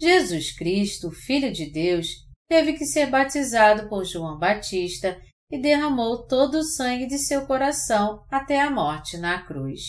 Jesus 0.00 0.52
Cristo, 0.56 1.12
Filho 1.12 1.52
de 1.52 1.70
Deus, 1.70 2.08
teve 2.50 2.72
que 2.72 2.84
ser 2.84 3.08
batizado 3.08 3.88
por 3.88 4.04
João 4.04 4.36
Batista 4.36 5.16
e 5.48 5.60
derramou 5.60 6.26
todo 6.26 6.56
o 6.56 6.64
sangue 6.64 7.06
de 7.06 7.18
seu 7.18 7.46
coração 7.46 8.26
até 8.28 8.60
a 8.60 8.68
morte 8.68 9.16
na 9.16 9.46
cruz. 9.46 9.80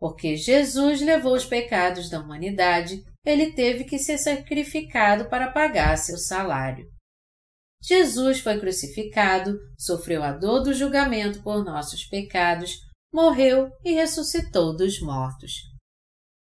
Porque 0.00 0.34
Jesus 0.34 1.00
levou 1.00 1.34
os 1.36 1.44
pecados 1.44 2.10
da 2.10 2.18
humanidade, 2.18 3.04
ele 3.24 3.52
teve 3.52 3.84
que 3.84 3.96
ser 3.96 4.18
sacrificado 4.18 5.30
para 5.30 5.52
pagar 5.52 5.96
seu 5.96 6.18
salário. 6.18 6.90
Jesus 7.82 8.40
foi 8.40 8.60
crucificado, 8.60 9.58
sofreu 9.78 10.22
a 10.22 10.32
dor 10.32 10.62
do 10.62 10.74
julgamento 10.74 11.42
por 11.42 11.64
nossos 11.64 12.04
pecados, 12.04 12.72
morreu 13.12 13.70
e 13.84 13.92
ressuscitou 13.92 14.76
dos 14.76 15.00
mortos. 15.00 15.52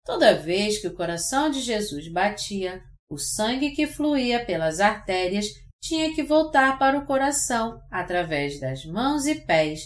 Toda 0.03 0.37
vez 0.37 0.79
que 0.79 0.87
o 0.87 0.95
coração 0.95 1.49
de 1.49 1.61
Jesus 1.61 2.11
batia, 2.11 2.81
o 3.09 3.17
sangue 3.17 3.71
que 3.71 3.85
fluía 3.85 4.43
pelas 4.45 4.79
artérias 4.79 5.45
tinha 5.81 6.13
que 6.15 6.23
voltar 6.23 6.79
para 6.79 6.97
o 6.97 7.05
coração 7.05 7.79
através 7.91 8.59
das 8.59 8.83
mãos 8.85 9.25
e 9.25 9.35
pés, 9.45 9.81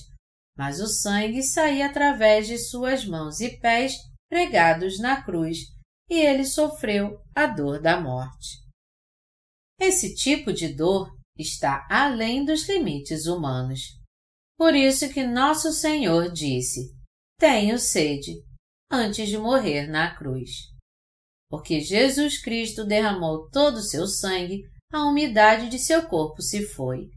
mas 0.58 0.80
o 0.80 0.88
sangue 0.88 1.44
saía 1.44 1.88
através 1.88 2.48
de 2.48 2.58
suas 2.58 3.06
mãos 3.06 3.42
e 3.42 3.58
pés 3.60 3.98
pregados 4.30 5.00
na 5.00 5.22
cruz 5.22 5.60
e 6.10 6.20
ele 6.20 6.46
sofreu 6.46 7.20
a 7.36 7.46
dor 7.46 7.82
da 7.82 8.00
morte. 8.00 8.64
Esse 9.80 10.16
tipo 10.16 10.54
de 10.54 10.74
dor 10.74 11.14
está 11.38 11.86
além 11.90 12.46
dos 12.46 12.68
limites 12.68 13.26
humanos. 13.26 13.82
Por 14.58 14.74
isso 14.74 15.10
que 15.14 15.26
nosso 15.26 15.72
Senhor 15.72 16.32
disse: 16.32 16.94
Tenho 17.38 17.78
sede, 17.78 18.34
antes 18.90 19.28
de 19.28 19.38
morrer 19.38 19.88
na 19.88 20.16
cruz. 20.16 20.50
Porque 21.50 21.82
Jesus 21.82 22.42
Cristo 22.42 22.86
derramou 22.86 23.50
todo 23.50 23.78
o 23.78 23.84
seu 23.84 24.08
sangue 24.08 24.64
a 24.92 25.06
umidade 25.10 25.70
de 25.70 25.78
seu 25.78 26.08
corpo 26.08 26.42
se 26.42 26.66
foi. 26.66 27.10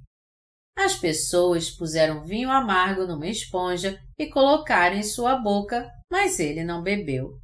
As 0.76 0.96
pessoas 0.96 1.70
puseram 1.70 2.24
vinho 2.24 2.50
amargo 2.50 3.06
numa 3.06 3.26
esponja 3.26 4.00
e 4.18 4.28
colocaram 4.28 4.96
em 4.96 5.02
sua 5.02 5.36
boca, 5.36 5.90
mas 6.10 6.38
ele 6.38 6.64
não 6.64 6.82
bebeu. 6.82 7.38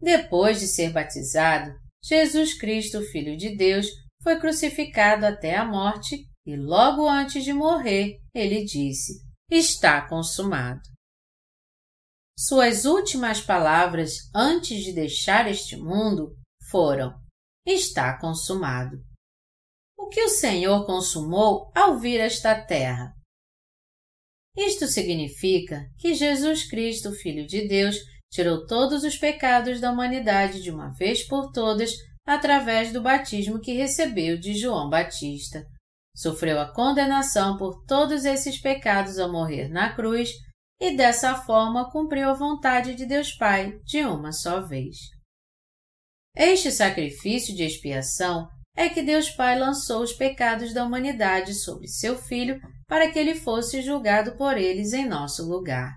Depois 0.00 0.58
de 0.58 0.66
ser 0.66 0.92
batizado, 0.92 1.72
Jesus 2.04 2.54
Cristo, 2.54 3.00
Filho 3.02 3.36
de 3.36 3.56
Deus, 3.56 3.86
foi 4.22 4.38
crucificado 4.38 5.26
até 5.26 5.56
a 5.56 5.64
morte 5.64 6.26
e 6.46 6.56
logo 6.56 7.08
antes 7.08 7.44
de 7.44 7.52
morrer, 7.52 8.18
ele 8.34 8.64
disse: 8.64 9.22
Está 9.50 10.08
consumado. 10.08 10.80
Suas 12.38 12.84
últimas 12.84 13.40
palavras 13.40 14.30
antes 14.34 14.82
de 14.82 14.92
deixar 14.92 15.48
este 15.50 15.76
mundo 15.76 16.34
foram: 16.70 17.14
está 17.66 18.18
consumado. 18.18 18.96
O 19.96 20.08
que 20.08 20.22
o 20.22 20.28
Senhor 20.28 20.84
consumou 20.84 21.70
ao 21.74 21.98
vir 21.98 22.18
esta 22.18 22.60
terra? 22.60 23.14
Isto 24.56 24.86
significa 24.86 25.88
que 25.98 26.14
Jesus 26.14 26.68
Cristo, 26.68 27.12
Filho 27.12 27.46
de 27.46 27.66
Deus, 27.68 27.96
tirou 28.30 28.66
todos 28.66 29.04
os 29.04 29.16
pecados 29.16 29.80
da 29.80 29.90
humanidade 29.90 30.60
de 30.60 30.70
uma 30.70 30.90
vez 30.90 31.22
por 31.22 31.52
todas 31.52 31.92
através 32.26 32.92
do 32.92 33.02
batismo 33.02 33.60
que 33.60 33.72
recebeu 33.72 34.38
de 34.38 34.54
João 34.54 34.88
Batista. 34.88 35.64
Sofreu 36.14 36.60
a 36.60 36.72
condenação 36.72 37.56
por 37.56 37.84
todos 37.84 38.24
esses 38.24 38.60
pecados 38.60 39.18
ao 39.18 39.32
morrer 39.32 39.68
na 39.68 39.94
cruz 39.94 40.30
e 40.80 40.96
dessa 40.96 41.34
forma 41.34 41.90
cumpriu 41.90 42.28
a 42.28 42.34
vontade 42.34 42.94
de 42.94 43.06
Deus 43.06 43.32
Pai 43.32 43.78
de 43.84 44.04
uma 44.04 44.32
só 44.32 44.60
vez. 44.60 44.96
Este 46.36 46.70
sacrifício 46.70 47.54
de 47.54 47.62
expiação 47.62 48.48
é 48.76 48.88
que 48.88 49.02
Deus 49.02 49.30
Pai 49.30 49.58
lançou 49.58 50.02
os 50.02 50.12
pecados 50.12 50.72
da 50.72 50.84
humanidade 50.84 51.54
sobre 51.54 51.86
seu 51.88 52.16
Filho 52.16 52.60
para 52.86 53.10
que 53.10 53.18
ele 53.18 53.34
fosse 53.34 53.82
julgado 53.82 54.36
por 54.36 54.56
eles 54.56 54.92
em 54.92 55.06
nosso 55.06 55.48
lugar. 55.48 55.92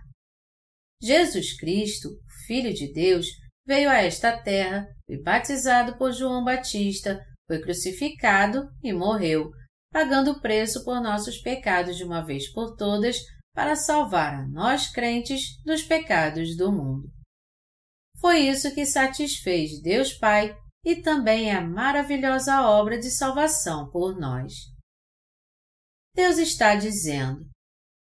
Jesus 1.01 1.57
Cristo, 1.57 2.09
Filho 2.45 2.73
de 2.73 2.91
Deus, 2.91 3.28
veio 3.65 3.89
a 3.89 3.97
esta 3.97 4.38
terra, 4.38 4.88
foi 5.06 5.22
batizado 5.22 5.97
por 5.97 6.12
João 6.12 6.43
Batista, 6.43 7.24
foi 7.47 7.62
crucificado 7.62 8.70
e 8.84 8.91
morreu, 8.91 9.51
pagando 9.91 10.32
o 10.32 10.41
preço 10.41 10.84
por 10.84 10.99
nossos 11.01 11.38
pecados 11.38 11.95
de 11.95 12.03
uma 12.03 12.26
vez 12.26 12.51
por 12.51 12.76
todas 12.76 13.18
para 13.53 13.76
salvar 13.76 14.34
a 14.34 14.47
nós 14.47 14.91
crentes 14.91 15.62
dos 15.64 15.84
pecados 15.84 16.58
do 16.58 16.72
mundo. 16.72 17.10
Foi 18.20 18.39
isso 18.39 18.74
que 18.74 18.86
satisfez 18.86 19.82
Deus 19.82 20.14
Pai 20.14 20.56
e 20.84 21.01
também 21.01 21.51
a 21.51 21.62
maravilhosa 21.62 22.62
obra 22.62 22.99
de 22.99 23.10
salvação 23.10 23.89
por 23.89 24.18
nós. 24.20 24.53
Deus 26.16 26.38
está 26.38 26.76
dizendo: 26.76 27.45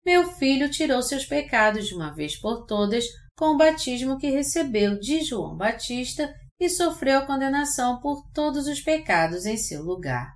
Meu 0.05 0.33
filho 0.35 0.71
tirou 0.71 1.03
seus 1.03 1.25
pecados 1.25 1.87
de 1.87 1.95
uma 1.95 2.15
vez 2.15 2.39
por 2.39 2.67
todas 2.67 3.05
com 3.37 3.55
o 3.55 3.57
batismo 3.57 4.19
que 4.19 4.31
recebeu 4.31 4.99
de 4.99 5.23
João 5.23 5.57
Batista 5.57 6.33
e 6.59 6.69
sofreu 6.69 7.19
a 7.19 7.27
condenação 7.27 8.01
por 8.01 8.29
todos 8.33 8.67
os 8.67 8.81
pecados 8.81 9.47
em 9.47 9.57
seu 9.57 9.83
lugar. 9.83 10.35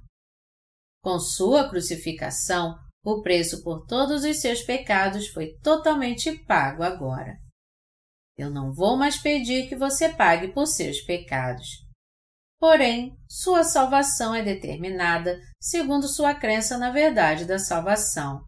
Com 1.03 1.19
sua 1.19 1.69
crucificação, 1.69 2.79
o 3.03 3.23
preço 3.23 3.63
por 3.63 3.87
todos 3.87 4.25
os 4.25 4.41
seus 4.41 4.63
pecados 4.63 5.29
foi 5.29 5.57
totalmente 5.63 6.33
pago 6.45 6.83
agora. 6.83 7.39
Eu 8.37 8.51
não 8.51 8.73
vou 8.73 8.97
mais 8.97 9.19
pedir 9.19 9.69
que 9.69 9.77
você 9.77 10.11
pague 10.11 10.49
por 10.49 10.67
seus 10.67 11.01
pecados. 11.01 11.67
Porém, 12.59 13.17
sua 13.27 13.65
salvação 13.65 14.35
é 14.35 14.43
determinada 14.43 15.41
segundo 15.59 16.07
sua 16.07 16.35
crença 16.35 16.77
na 16.77 16.91
verdade 16.91 17.47
da 17.47 17.59
salvação, 17.59 18.45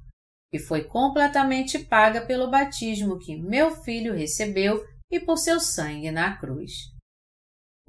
e 0.53 0.59
foi 0.59 0.85
completamente 0.85 1.79
paga 1.79 2.27
pelo 2.27 2.51
batismo 2.51 3.19
que 3.19 3.35
meu 3.35 3.83
filho 3.83 4.15
recebeu 4.15 4.85
e 5.11 5.19
por 5.19 5.39
seu 5.39 5.59
sangue 5.59 6.11
na 6.11 6.37
cruz. 6.37 6.73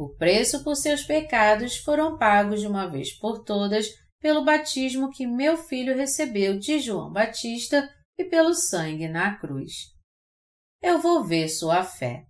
O 0.04 0.10
preço 0.18 0.66
por 0.66 0.76
seus 0.76 1.04
pecados 1.04 1.78
foram 1.78 2.18
pagos 2.18 2.60
de 2.60 2.68
uma 2.68 2.90
vez 2.90 3.18
por 3.18 3.42
todas 3.46 3.88
pelo 4.20 4.44
batismo 4.44 5.10
que 5.10 5.26
meu 5.26 5.56
filho 5.56 5.96
recebeu 5.96 6.60
de 6.60 6.78
João 6.78 7.10
Batista 7.10 7.90
e 8.18 8.26
pelo 8.26 8.54
sangue 8.54 9.08
na 9.08 9.40
cruz. 9.40 9.72
Eu 10.82 11.00
vou 11.00 11.24
ver 11.24 11.48
sua 11.48 11.86
fé. 11.86 12.26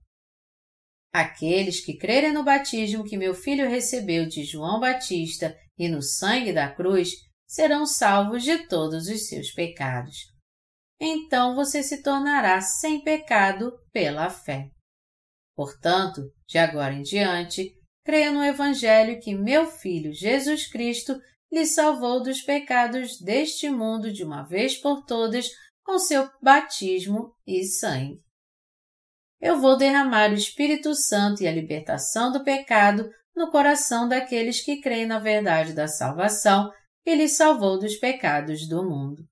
Aqueles 1.11 1.83
que 1.83 1.97
crerem 1.97 2.31
no 2.31 2.43
batismo 2.43 3.03
que 3.03 3.17
meu 3.17 3.33
filho 3.33 3.67
recebeu 3.67 4.27
de 4.27 4.43
João 4.43 4.79
Batista 4.79 5.57
e 5.75 5.89
no 5.89 6.03
sangue 6.03 6.53
da 6.53 6.71
cruz 6.71 7.09
serão 7.47 7.87
salvos 7.87 8.43
de 8.43 8.67
todos 8.67 9.07
os 9.07 9.27
seus 9.27 9.51
pecados. 9.51 10.15
Então 11.01 11.55
você 11.55 11.81
se 11.81 12.03
tornará 12.03 12.61
sem 12.61 13.03
pecado 13.03 13.73
pela 13.91 14.29
fé. 14.29 14.69
Portanto, 15.55 16.21
de 16.47 16.57
agora 16.57 16.93
em 16.93 17.01
diante, 17.01 17.71
creia 18.03 18.31
no 18.31 18.43
Evangelho 18.43 19.19
que 19.19 19.35
meu 19.35 19.65
Filho 19.65 20.11
Jesus 20.13 20.67
Cristo 20.67 21.19
lhe 21.51 21.65
salvou 21.65 22.23
dos 22.23 22.41
pecados 22.41 23.19
deste 23.19 23.69
mundo 23.69 24.11
de 24.11 24.23
uma 24.23 24.43
vez 24.43 24.75
por 24.75 25.05
todas 25.05 25.47
com 25.83 25.99
seu 25.99 26.29
batismo 26.41 27.35
e 27.45 27.63
sangue. 27.63 28.19
Eu 29.39 29.59
vou 29.59 29.77
derramar 29.77 30.31
o 30.31 30.35
Espírito 30.35 30.95
Santo 30.95 31.43
e 31.43 31.47
a 31.47 31.51
libertação 31.51 32.31
do 32.31 32.43
pecado 32.43 33.09
no 33.35 33.51
coração 33.51 34.07
daqueles 34.07 34.63
que 34.63 34.79
creem 34.79 35.05
na 35.05 35.19
verdade 35.19 35.73
da 35.73 35.87
salvação 35.87 36.71
que 37.03 37.13
lhe 37.13 37.27
salvou 37.27 37.77
dos 37.77 37.95
pecados 37.97 38.67
do 38.67 38.83
mundo. 38.83 39.23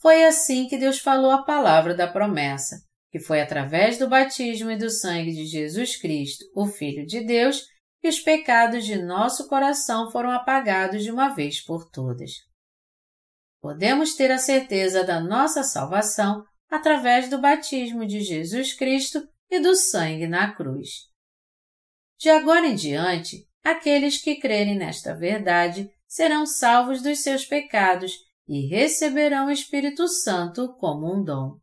Foi 0.00 0.24
assim 0.24 0.68
que 0.68 0.76
Deus 0.76 0.98
falou 0.98 1.30
a 1.30 1.44
palavra 1.44 1.94
da 1.94 2.06
promessa, 2.06 2.76
que 3.14 3.20
foi 3.20 3.40
através 3.40 3.96
do 3.96 4.08
batismo 4.08 4.72
e 4.72 4.76
do 4.76 4.90
sangue 4.90 5.30
de 5.30 5.46
Jesus 5.46 5.94
Cristo, 5.94 6.44
o 6.52 6.66
Filho 6.66 7.06
de 7.06 7.24
Deus, 7.24 7.64
que 8.02 8.08
os 8.08 8.18
pecados 8.18 8.84
de 8.84 9.00
nosso 9.00 9.46
coração 9.46 10.10
foram 10.10 10.32
apagados 10.32 11.04
de 11.04 11.12
uma 11.12 11.28
vez 11.28 11.60
por 11.64 11.88
todas. 11.88 12.32
Podemos 13.60 14.16
ter 14.16 14.32
a 14.32 14.38
certeza 14.38 15.04
da 15.04 15.20
nossa 15.20 15.62
salvação 15.62 16.44
através 16.68 17.30
do 17.30 17.40
batismo 17.40 18.04
de 18.04 18.20
Jesus 18.20 18.74
Cristo 18.74 19.24
e 19.48 19.60
do 19.60 19.76
sangue 19.76 20.26
na 20.26 20.52
cruz. 20.52 21.04
De 22.18 22.28
agora 22.28 22.66
em 22.66 22.74
diante, 22.74 23.48
aqueles 23.62 24.20
que 24.20 24.40
crerem 24.40 24.76
nesta 24.76 25.14
verdade 25.14 25.88
serão 26.04 26.44
salvos 26.44 27.00
dos 27.00 27.20
seus 27.20 27.44
pecados 27.44 28.12
e 28.48 28.66
receberão 28.66 29.46
o 29.46 29.52
Espírito 29.52 30.08
Santo 30.08 30.74
como 30.80 31.14
um 31.14 31.22
dom. 31.22 31.62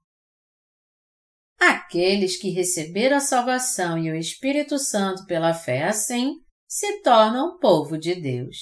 Aqueles 1.61 2.37
que 2.37 2.49
receberam 2.49 3.17
a 3.17 3.19
salvação 3.19 3.95
e 3.95 4.09
o 4.09 4.15
Espírito 4.15 4.79
Santo 4.79 5.27
pela 5.27 5.53
fé 5.53 5.83
assim, 5.83 6.37
se 6.67 7.03
tornam 7.03 7.59
povo 7.59 7.99
de 7.99 8.15
Deus. 8.15 8.57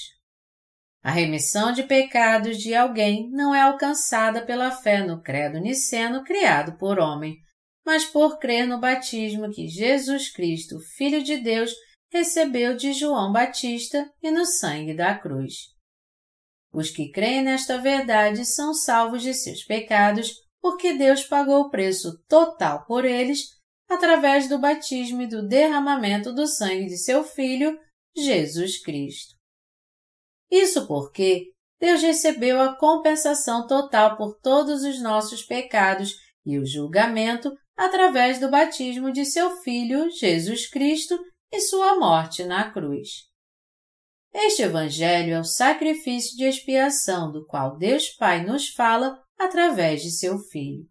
A 1.02 1.10
remissão 1.10 1.72
de 1.72 1.82
pecados 1.82 2.58
de 2.58 2.74
alguém 2.74 3.30
não 3.30 3.54
é 3.54 3.62
alcançada 3.62 4.44
pela 4.44 4.70
fé 4.70 5.02
no 5.02 5.22
credo 5.22 5.58
niceno 5.58 6.22
criado 6.22 6.76
por 6.76 6.98
homem, 6.98 7.38
mas 7.86 8.04
por 8.04 8.38
crer 8.38 8.66
no 8.66 8.78
batismo 8.78 9.50
que 9.50 9.66
Jesus 9.66 10.30
Cristo, 10.30 10.78
Filho 10.98 11.22
de 11.22 11.38
Deus, 11.38 11.72
recebeu 12.12 12.76
de 12.76 12.92
João 12.92 13.32
Batista 13.32 14.12
e 14.22 14.30
no 14.30 14.44
sangue 14.44 14.92
da 14.92 15.16
cruz. 15.18 15.54
Os 16.70 16.90
que 16.90 17.10
creem 17.10 17.40
nesta 17.40 17.78
verdade 17.78 18.44
são 18.44 18.74
salvos 18.74 19.22
de 19.22 19.32
seus 19.32 19.64
pecados 19.64 20.34
porque 20.60 20.92
Deus 20.92 21.24
pagou 21.24 21.62
o 21.62 21.70
preço 21.70 22.22
total 22.28 22.84
por 22.86 23.04
eles 23.04 23.58
através 23.88 24.48
do 24.48 24.58
batismo 24.58 25.22
e 25.22 25.26
do 25.26 25.46
derramamento 25.46 26.32
do 26.32 26.46
sangue 26.46 26.86
de 26.86 26.96
seu 26.96 27.24
Filho, 27.24 27.78
Jesus 28.16 28.80
Cristo. 28.82 29.34
Isso 30.50 30.86
porque 30.86 31.46
Deus 31.80 32.02
recebeu 32.02 32.60
a 32.60 32.76
compensação 32.76 33.66
total 33.66 34.16
por 34.16 34.38
todos 34.40 34.84
os 34.84 35.00
nossos 35.00 35.42
pecados 35.42 36.14
e 36.44 36.58
o 36.58 36.66
julgamento 36.66 37.52
através 37.76 38.38
do 38.38 38.50
batismo 38.50 39.10
de 39.10 39.24
seu 39.24 39.50
Filho, 39.62 40.10
Jesus 40.10 40.68
Cristo, 40.68 41.18
e 41.52 41.60
sua 41.60 41.98
morte 41.98 42.44
na 42.44 42.70
cruz. 42.70 43.28
Este 44.32 44.62
Evangelho 44.62 45.34
é 45.34 45.40
o 45.40 45.44
sacrifício 45.44 46.36
de 46.36 46.44
expiação 46.44 47.32
do 47.32 47.44
qual 47.46 47.76
Deus 47.76 48.10
Pai 48.10 48.44
nos 48.44 48.68
fala 48.68 49.20
através 49.40 50.02
de 50.02 50.10
seu 50.10 50.38
Filho. 50.38 50.86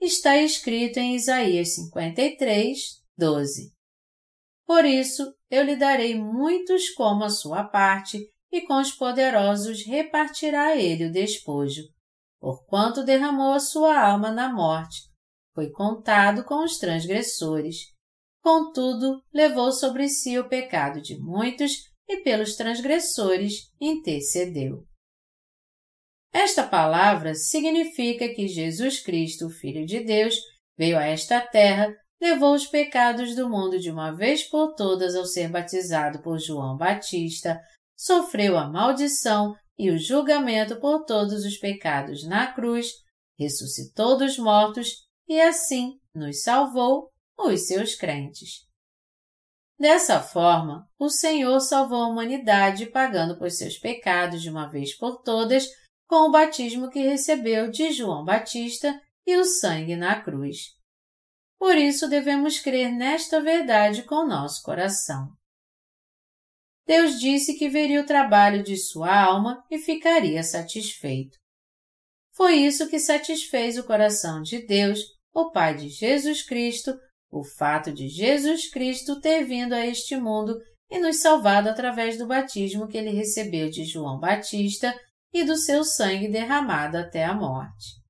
Está 0.00 0.38
escrito 0.38 0.98
em 0.98 1.14
Isaías 1.14 1.74
53, 1.74 2.78
12. 3.18 3.70
Por 4.66 4.86
isso 4.86 5.30
eu 5.50 5.62
lhe 5.62 5.76
darei 5.76 6.18
muitos 6.18 6.88
como 6.90 7.22
a 7.22 7.28
sua 7.28 7.64
parte, 7.64 8.18
e 8.50 8.62
com 8.62 8.80
os 8.80 8.92
poderosos 8.92 9.84
repartirá 9.84 10.76
ele 10.76 11.06
o 11.06 11.12
despojo, 11.12 11.82
porquanto 12.40 13.04
derramou 13.04 13.52
a 13.52 13.60
sua 13.60 14.00
alma 14.00 14.30
na 14.30 14.52
morte, 14.52 15.02
foi 15.54 15.70
contado 15.70 16.44
com 16.44 16.64
os 16.64 16.78
transgressores. 16.78 17.92
Contudo, 18.40 19.22
levou 19.32 19.72
sobre 19.72 20.08
si 20.08 20.38
o 20.38 20.48
pecado 20.48 21.02
de 21.02 21.18
muitos 21.18 21.72
e 22.08 22.22
pelos 22.22 22.56
transgressores 22.56 23.70
intercedeu. 23.80 24.86
Esta 26.34 26.66
palavra 26.66 27.32
significa 27.36 28.28
que 28.34 28.48
Jesus 28.48 28.98
Cristo, 28.98 29.48
Filho 29.48 29.86
de 29.86 30.00
Deus, 30.00 30.34
veio 30.76 30.98
a 30.98 31.04
esta 31.04 31.40
terra, 31.40 31.94
levou 32.20 32.54
os 32.54 32.66
pecados 32.66 33.36
do 33.36 33.48
mundo 33.48 33.78
de 33.78 33.88
uma 33.88 34.10
vez 34.10 34.42
por 34.42 34.74
todas 34.74 35.14
ao 35.14 35.24
ser 35.24 35.48
batizado 35.48 36.20
por 36.22 36.40
João 36.40 36.76
Batista, 36.76 37.60
sofreu 37.96 38.58
a 38.58 38.68
maldição 38.68 39.54
e 39.78 39.92
o 39.92 39.96
julgamento 39.96 40.80
por 40.80 41.04
todos 41.04 41.44
os 41.44 41.56
pecados 41.56 42.26
na 42.26 42.52
cruz, 42.52 42.88
ressuscitou 43.38 44.18
dos 44.18 44.36
mortos 44.36 44.88
e 45.28 45.40
assim 45.40 46.00
nos 46.12 46.42
salvou, 46.42 47.10
os 47.38 47.68
seus 47.68 47.94
crentes. 47.94 48.64
Dessa 49.78 50.20
forma, 50.20 50.88
o 50.98 51.08
Senhor 51.08 51.60
salvou 51.60 52.02
a 52.02 52.08
humanidade 52.08 52.86
pagando 52.86 53.38
por 53.38 53.52
seus 53.52 53.78
pecados 53.78 54.42
de 54.42 54.50
uma 54.50 54.66
vez 54.66 54.96
por 54.96 55.22
todas 55.22 55.68
com 56.06 56.28
o 56.28 56.30
batismo 56.30 56.90
que 56.90 57.00
recebeu 57.00 57.70
de 57.70 57.92
João 57.92 58.24
Batista 58.24 59.00
e 59.26 59.36
o 59.36 59.44
sangue 59.44 59.96
na 59.96 60.20
cruz. 60.20 60.74
Por 61.58 61.76
isso 61.76 62.08
devemos 62.08 62.58
crer 62.58 62.92
nesta 62.92 63.40
verdade 63.40 64.02
com 64.02 64.26
nosso 64.26 64.62
coração. 64.62 65.28
Deus 66.86 67.18
disse 67.18 67.54
que 67.54 67.68
veria 67.68 68.02
o 68.02 68.06
trabalho 68.06 68.62
de 68.62 68.76
sua 68.76 69.18
alma 69.18 69.64
e 69.70 69.78
ficaria 69.78 70.42
satisfeito. 70.42 71.38
Foi 72.34 72.56
isso 72.56 72.88
que 72.88 72.98
satisfez 72.98 73.78
o 73.78 73.84
coração 73.84 74.42
de 74.42 74.66
Deus, 74.66 75.00
o 75.32 75.50
Pai 75.50 75.74
de 75.74 75.88
Jesus 75.88 76.42
Cristo, 76.42 76.94
o 77.30 77.42
fato 77.42 77.92
de 77.92 78.08
Jesus 78.08 78.70
Cristo 78.70 79.20
ter 79.20 79.44
vindo 79.44 79.72
a 79.72 79.86
este 79.86 80.16
mundo 80.16 80.60
e 80.90 80.98
nos 80.98 81.20
salvado 81.20 81.68
através 81.68 82.18
do 82.18 82.26
batismo 82.26 82.86
que 82.86 82.98
ele 82.98 83.10
recebeu 83.10 83.70
de 83.70 83.84
João 83.84 84.18
Batista 84.18 84.94
e 85.34 85.44
do 85.44 85.56
seu 85.56 85.84
sangue 85.84 86.28
derramado 86.28 86.96
até 86.96 87.24
a 87.24 87.34
morte. 87.34 88.00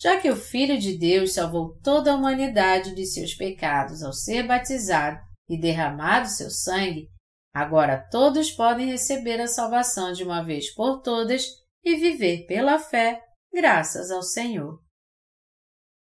Já 0.00 0.20
que 0.20 0.28
o 0.28 0.36
Filho 0.36 0.78
de 0.78 0.98
Deus 0.98 1.34
salvou 1.34 1.78
toda 1.80 2.10
a 2.10 2.16
humanidade 2.16 2.94
de 2.94 3.06
seus 3.06 3.34
pecados 3.34 4.02
ao 4.02 4.12
ser 4.12 4.46
batizado 4.46 5.20
e 5.48 5.60
derramado 5.60 6.28
seu 6.28 6.50
sangue, 6.50 7.08
Agora 7.56 8.06
todos 8.10 8.50
podem 8.50 8.84
receber 8.84 9.40
a 9.40 9.46
salvação 9.46 10.12
de 10.12 10.22
uma 10.22 10.44
vez 10.44 10.74
por 10.74 11.00
todas 11.00 11.46
e 11.82 11.96
viver 11.96 12.44
pela 12.44 12.78
fé, 12.78 13.18
graças 13.50 14.10
ao 14.10 14.20
Senhor. 14.22 14.78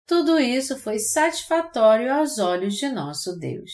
Tudo 0.06 0.38
isso 0.38 0.78
foi 0.78 1.00
satisfatório 1.00 2.14
aos 2.14 2.40
olhos 2.40 2.76
de 2.76 2.90
nosso 2.90 3.40
Deus. 3.40 3.72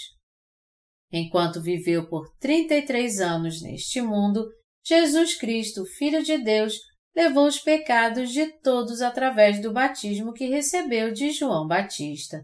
Enquanto 1.11 1.59
viveu 1.59 2.07
por 2.07 2.31
33 2.37 3.19
anos 3.19 3.63
neste 3.63 3.99
mundo, 3.99 4.47
Jesus 4.83 5.35
Cristo, 5.35 5.85
Filho 5.85 6.23
de 6.23 6.37
Deus, 6.37 6.73
levou 7.15 7.45
os 7.45 7.59
pecados 7.59 8.31
de 8.31 8.47
todos 8.59 9.01
através 9.01 9.61
do 9.61 9.71
batismo 9.71 10.33
que 10.33 10.47
recebeu 10.47 11.11
de 11.11 11.31
João 11.31 11.67
Batista. 11.67 12.43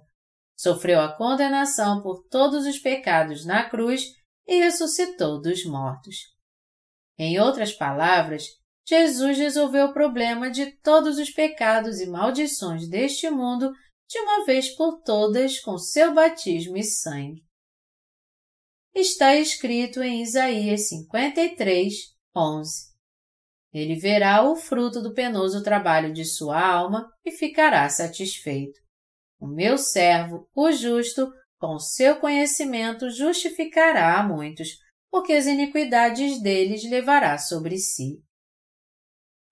Sofreu 0.55 0.99
a 0.99 1.15
condenação 1.15 2.01
por 2.01 2.23
todos 2.29 2.65
os 2.65 2.79
pecados 2.79 3.45
na 3.45 3.69
cruz 3.69 4.03
e 4.47 4.59
ressuscitou 4.59 5.41
dos 5.41 5.65
mortos. 5.65 6.15
Em 7.17 7.39
outras 7.39 7.73
palavras, 7.73 8.43
Jesus 8.85 9.37
resolveu 9.37 9.87
o 9.87 9.93
problema 9.93 10.49
de 10.49 10.71
todos 10.81 11.17
os 11.17 11.29
pecados 11.29 11.99
e 11.99 12.07
maldições 12.07 12.87
deste 12.87 13.29
mundo 13.29 13.71
de 14.07 14.19
uma 14.19 14.45
vez 14.45 14.69
por 14.75 15.01
todas 15.01 15.59
com 15.59 15.77
seu 15.77 16.13
batismo 16.13 16.77
e 16.77 16.83
sangue. 16.83 17.43
Está 18.95 19.35
escrito 19.35 20.01
em 20.01 20.21
Isaías 20.21 20.87
53, 20.87 22.16
11. 22.35 22.95
Ele 23.73 23.95
verá 23.95 24.43
o 24.43 24.55
fruto 24.55 25.01
do 25.01 25.13
penoso 25.13 25.61
trabalho 25.63 26.13
de 26.13 26.25
sua 26.25 26.59
alma 26.59 27.11
e 27.25 27.31
ficará 27.31 27.87
satisfeito. 27.89 28.79
O 29.39 29.47
meu 29.47 29.77
servo, 29.77 30.49
o 30.55 30.71
justo, 30.71 31.31
com 31.59 31.77
seu 31.79 32.19
conhecimento 32.19 33.09
justificará 33.09 34.19
a 34.19 34.23
muitos, 34.23 34.77
porque 35.09 35.33
as 35.33 35.45
iniquidades 35.45 36.41
deles 36.41 36.83
levará 36.89 37.37
sobre 37.37 37.77
si. 37.77 38.21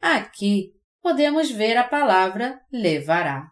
Aqui 0.02 0.72
podemos 1.02 1.52
ver 1.52 1.78
a 1.78 1.88
palavra 1.88 2.60
levará. 2.72 3.50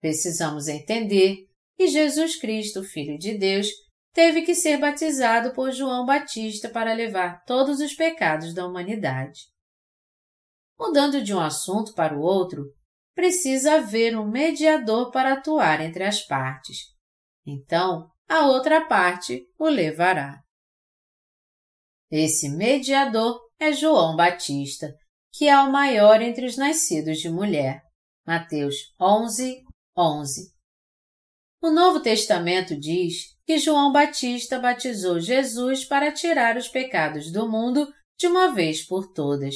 Precisamos 0.00 0.68
entender 0.68 1.48
que 1.76 1.88
Jesus 1.88 2.36
Cristo, 2.36 2.82
Filho 2.82 3.18
de 3.18 3.36
Deus, 3.36 3.68
teve 4.18 4.42
que 4.42 4.52
ser 4.52 4.78
batizado 4.78 5.52
por 5.52 5.70
João 5.70 6.04
Batista 6.04 6.68
para 6.68 6.92
levar 6.92 7.44
todos 7.44 7.78
os 7.78 7.94
pecados 7.94 8.52
da 8.52 8.66
humanidade. 8.66 9.42
Mudando 10.76 11.22
de 11.22 11.32
um 11.32 11.38
assunto 11.38 11.94
para 11.94 12.18
o 12.18 12.20
outro, 12.20 12.64
precisa 13.14 13.74
haver 13.74 14.18
um 14.18 14.28
mediador 14.28 15.12
para 15.12 15.34
atuar 15.34 15.80
entre 15.80 16.02
as 16.02 16.26
partes. 16.26 16.78
Então, 17.46 18.10
a 18.28 18.48
outra 18.48 18.84
parte 18.88 19.46
o 19.56 19.68
levará. 19.68 20.42
Esse 22.10 22.48
mediador 22.48 23.38
é 23.56 23.70
João 23.70 24.16
Batista, 24.16 24.92
que 25.32 25.48
é 25.48 25.56
o 25.60 25.70
maior 25.70 26.20
entre 26.20 26.44
os 26.44 26.56
nascidos 26.56 27.18
de 27.18 27.30
mulher. 27.30 27.82
Mateus 28.26 28.74
11, 29.00 29.62
11. 29.96 30.57
O 31.60 31.70
Novo 31.70 32.00
Testamento 32.00 32.78
diz 32.78 33.36
que 33.46 33.58
João 33.58 33.92
Batista 33.92 34.58
batizou 34.58 35.20
Jesus 35.20 35.84
para 35.84 36.12
tirar 36.12 36.56
os 36.56 36.68
pecados 36.68 37.32
do 37.32 37.50
mundo 37.50 37.92
de 38.16 38.26
uma 38.26 38.52
vez 38.52 38.82
por 38.82 39.12
todas, 39.12 39.54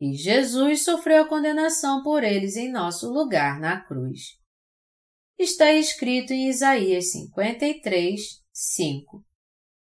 e 0.00 0.14
Jesus 0.14 0.84
sofreu 0.84 1.22
a 1.22 1.28
condenação 1.28 2.02
por 2.02 2.22
eles 2.24 2.56
em 2.56 2.70
nosso 2.70 3.12
lugar 3.12 3.58
na 3.60 3.80
cruz 3.80 4.38
está 5.38 5.72
escrito 5.72 6.32
em 6.32 6.48
Isaías 6.48 7.12
53, 7.12 8.20
5. 8.52 9.24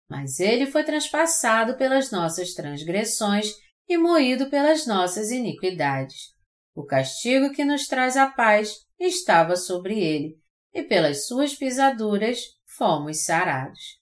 Mas 0.09 0.39
ele 0.39 0.65
foi 0.65 0.83
transpassado 0.83 1.77
pelas 1.77 2.11
nossas 2.11 2.53
transgressões 2.53 3.53
e 3.87 3.97
moído 3.97 4.49
pelas 4.49 4.85
nossas 4.85 5.31
iniquidades. 5.31 6.33
O 6.75 6.85
castigo 6.85 7.51
que 7.53 7.63
nos 7.63 7.87
traz 7.87 8.17
a 8.17 8.27
paz 8.27 8.85
estava 8.99 9.55
sobre 9.55 9.99
ele, 9.99 10.37
e 10.73 10.83
pelas 10.83 11.27
suas 11.27 11.55
pisaduras 11.55 12.39
fomos 12.77 13.23
sarados. 13.23 13.99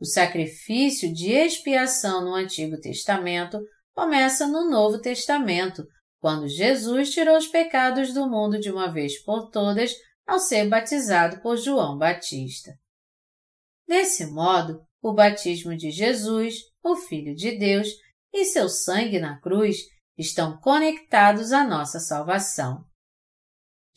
O 0.00 0.04
sacrifício 0.04 1.12
de 1.12 1.32
expiação 1.32 2.24
no 2.24 2.34
Antigo 2.34 2.78
Testamento 2.80 3.58
começa 3.92 4.46
no 4.46 4.70
Novo 4.70 5.00
Testamento, 5.00 5.84
quando 6.20 6.48
Jesus 6.48 7.10
tirou 7.10 7.36
os 7.36 7.48
pecados 7.48 8.12
do 8.12 8.28
mundo 8.28 8.60
de 8.60 8.70
uma 8.70 8.92
vez 8.92 9.20
por 9.22 9.50
todas 9.50 9.92
ao 10.26 10.38
ser 10.38 10.68
batizado 10.68 11.40
por 11.40 11.56
João 11.56 11.96
Batista. 11.96 12.72
Desse 13.86 14.26
modo, 14.26 14.80
o 15.02 15.12
batismo 15.12 15.76
de 15.76 15.90
Jesus, 15.90 16.56
o 16.82 16.94
Filho 16.96 17.34
de 17.34 17.58
Deus, 17.58 17.88
e 18.32 18.44
seu 18.44 18.68
sangue 18.68 19.18
na 19.18 19.40
cruz 19.40 19.78
estão 20.16 20.58
conectados 20.60 21.52
à 21.52 21.64
nossa 21.64 21.98
salvação. 21.98 22.84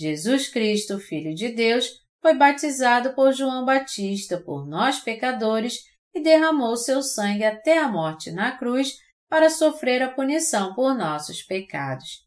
Jesus 0.01 0.49
Cristo, 0.49 0.99
Filho 0.99 1.33
de 1.33 1.49
Deus, 1.49 1.87
foi 2.21 2.33
batizado 2.33 3.13
por 3.13 3.31
João 3.33 3.65
Batista 3.65 4.39
por 4.39 4.67
nós 4.67 4.99
pecadores 4.99 5.79
e 6.13 6.21
derramou 6.21 6.75
seu 6.75 7.01
sangue 7.01 7.43
até 7.43 7.77
a 7.77 7.87
morte 7.87 8.31
na 8.31 8.57
cruz 8.57 8.97
para 9.29 9.49
sofrer 9.49 10.01
a 10.01 10.11
punição 10.11 10.73
por 10.73 10.93
nossos 10.93 11.41
pecados. 11.41 12.25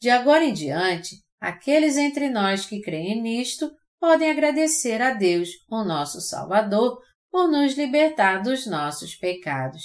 De 0.00 0.10
agora 0.10 0.44
em 0.44 0.52
diante, 0.52 1.24
Aqueles 1.40 1.96
entre 1.96 2.30
nós 2.30 2.66
que 2.66 2.80
creem 2.80 3.20
nisto 3.20 3.70
podem 4.00 4.30
agradecer 4.30 5.02
a 5.02 5.12
Deus, 5.12 5.50
o 5.70 5.84
nosso 5.84 6.20
Salvador, 6.20 7.00
por 7.30 7.48
nos 7.48 7.74
libertar 7.74 8.42
dos 8.42 8.66
nossos 8.66 9.14
pecados. 9.14 9.82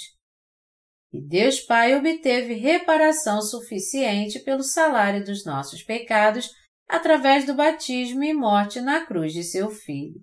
E 1.12 1.20
Deus 1.20 1.60
Pai 1.60 1.94
obteve 1.94 2.54
reparação 2.54 3.42
suficiente 3.42 4.40
pelo 4.40 4.62
salário 4.62 5.22
dos 5.24 5.44
nossos 5.44 5.82
pecados 5.82 6.50
através 6.92 7.46
do 7.46 7.54
batismo 7.54 8.22
e 8.22 8.34
morte 8.34 8.78
na 8.78 9.06
cruz 9.06 9.32
de 9.32 9.42
seu 9.42 9.70
Filho. 9.70 10.20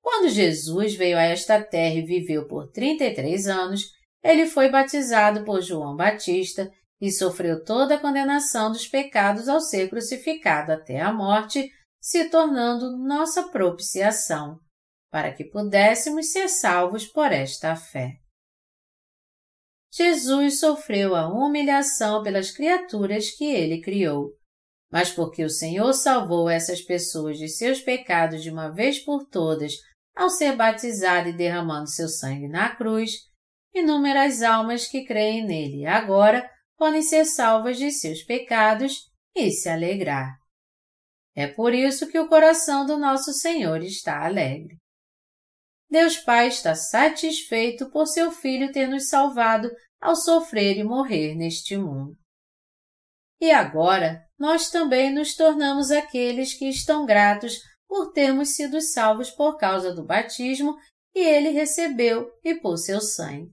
Quando 0.00 0.30
Jesus 0.30 0.94
veio 0.94 1.18
a 1.18 1.22
esta 1.22 1.62
terra 1.62 1.96
e 1.96 2.06
viveu 2.06 2.48
por 2.48 2.70
33 2.70 3.46
anos, 3.46 3.82
ele 4.22 4.46
foi 4.46 4.70
batizado 4.70 5.44
por 5.44 5.60
João 5.60 5.94
Batista 5.94 6.72
e 6.98 7.12
sofreu 7.12 7.62
toda 7.62 7.96
a 7.96 8.00
condenação 8.00 8.72
dos 8.72 8.86
pecados 8.86 9.46
ao 9.46 9.60
ser 9.60 9.90
crucificado 9.90 10.72
até 10.72 11.02
a 11.02 11.12
morte, 11.12 11.70
se 12.00 12.30
tornando 12.30 12.96
nossa 12.96 13.50
propiciação, 13.50 14.58
para 15.10 15.34
que 15.34 15.44
pudéssemos 15.44 16.32
ser 16.32 16.48
salvos 16.48 17.04
por 17.04 17.30
esta 17.30 17.76
fé. 17.76 18.14
Jesus 19.92 20.60
sofreu 20.60 21.14
a 21.14 21.28
humilhação 21.28 22.22
pelas 22.22 22.50
criaturas 22.50 23.30
que 23.30 23.44
ele 23.44 23.82
criou, 23.82 24.32
mas 24.94 25.10
porque 25.10 25.42
o 25.42 25.50
Senhor 25.50 25.92
salvou 25.92 26.48
essas 26.48 26.80
pessoas 26.80 27.36
de 27.36 27.48
seus 27.48 27.80
pecados 27.80 28.44
de 28.44 28.48
uma 28.48 28.68
vez 28.70 29.00
por 29.00 29.26
todas 29.26 29.72
ao 30.14 30.30
ser 30.30 30.54
batizado 30.54 31.30
e 31.30 31.32
derramando 31.32 31.90
seu 31.90 32.08
sangue 32.08 32.46
na 32.46 32.76
cruz, 32.76 33.10
inúmeras 33.74 34.40
almas 34.40 34.86
que 34.86 35.04
creem 35.04 35.44
nele 35.44 35.84
agora 35.84 36.48
podem 36.76 37.02
ser 37.02 37.24
salvas 37.24 37.76
de 37.76 37.90
seus 37.90 38.22
pecados 38.22 39.10
e 39.34 39.50
se 39.50 39.68
alegrar. 39.68 40.36
É 41.34 41.48
por 41.48 41.74
isso 41.74 42.06
que 42.06 42.20
o 42.20 42.28
coração 42.28 42.86
do 42.86 42.96
nosso 42.96 43.32
Senhor 43.32 43.82
está 43.82 44.24
alegre. 44.24 44.76
Deus 45.90 46.18
Pai 46.18 46.46
está 46.46 46.76
satisfeito 46.76 47.90
por 47.90 48.06
seu 48.06 48.30
Filho 48.30 48.70
ter 48.70 48.86
nos 48.86 49.08
salvado 49.08 49.68
ao 50.00 50.14
sofrer 50.14 50.78
e 50.78 50.84
morrer 50.84 51.34
neste 51.34 51.76
mundo. 51.76 52.14
E 53.40 53.50
agora 53.50 54.24
nós 54.38 54.70
também 54.70 55.12
nos 55.12 55.34
tornamos 55.34 55.90
aqueles 55.90 56.54
que 56.54 56.68
estão 56.68 57.04
gratos 57.06 57.58
por 57.86 58.12
termos 58.12 58.50
sido 58.56 58.80
salvos 58.80 59.30
por 59.30 59.56
causa 59.56 59.94
do 59.94 60.04
batismo 60.04 60.76
que 61.12 61.20
ele 61.20 61.50
recebeu 61.50 62.30
e 62.42 62.56
por 62.56 62.76
seu 62.76 63.00
sangue. 63.00 63.52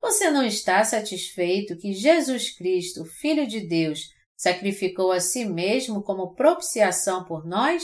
Você 0.00 0.30
não 0.30 0.44
está 0.44 0.84
satisfeito 0.84 1.76
que 1.76 1.92
Jesus 1.92 2.56
Cristo, 2.56 3.04
Filho 3.04 3.46
de 3.46 3.66
Deus, 3.66 4.00
sacrificou 4.36 5.10
a 5.10 5.18
si 5.18 5.44
mesmo 5.44 6.02
como 6.02 6.34
propiciação 6.34 7.24
por 7.24 7.44
nós? 7.44 7.82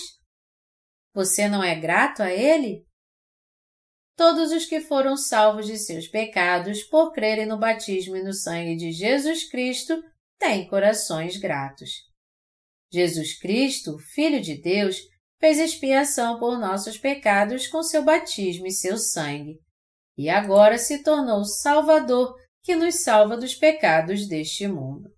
Você 1.14 1.48
não 1.48 1.64
é 1.64 1.74
grato 1.74 2.22
a 2.22 2.30
Ele? 2.30 2.86
Todos 4.16 4.52
os 4.52 4.66
que 4.66 4.80
foram 4.80 5.16
salvos 5.16 5.66
de 5.66 5.76
seus 5.78 6.06
pecados 6.06 6.84
por 6.84 7.12
crerem 7.12 7.46
no 7.46 7.58
batismo 7.58 8.14
e 8.14 8.22
no 8.22 8.32
sangue 8.32 8.76
de 8.76 8.92
Jesus 8.92 9.50
Cristo 9.50 10.00
têm 10.42 10.66
corações 10.66 11.36
gratos. 11.36 11.90
Jesus 12.92 13.38
Cristo, 13.38 13.96
Filho 14.12 14.40
de 14.40 14.60
Deus, 14.60 14.96
fez 15.38 15.60
expiação 15.60 16.40
por 16.40 16.58
nossos 16.58 16.98
pecados 16.98 17.68
com 17.68 17.80
seu 17.80 18.04
batismo 18.04 18.66
e 18.66 18.72
seu 18.72 18.98
sangue 18.98 19.60
e 20.16 20.28
agora 20.28 20.78
se 20.78 21.02
tornou 21.02 21.44
Salvador 21.44 22.34
que 22.62 22.74
nos 22.74 23.02
salva 23.02 23.36
dos 23.36 23.54
pecados 23.54 24.28
deste 24.28 24.66
mundo. 24.68 25.10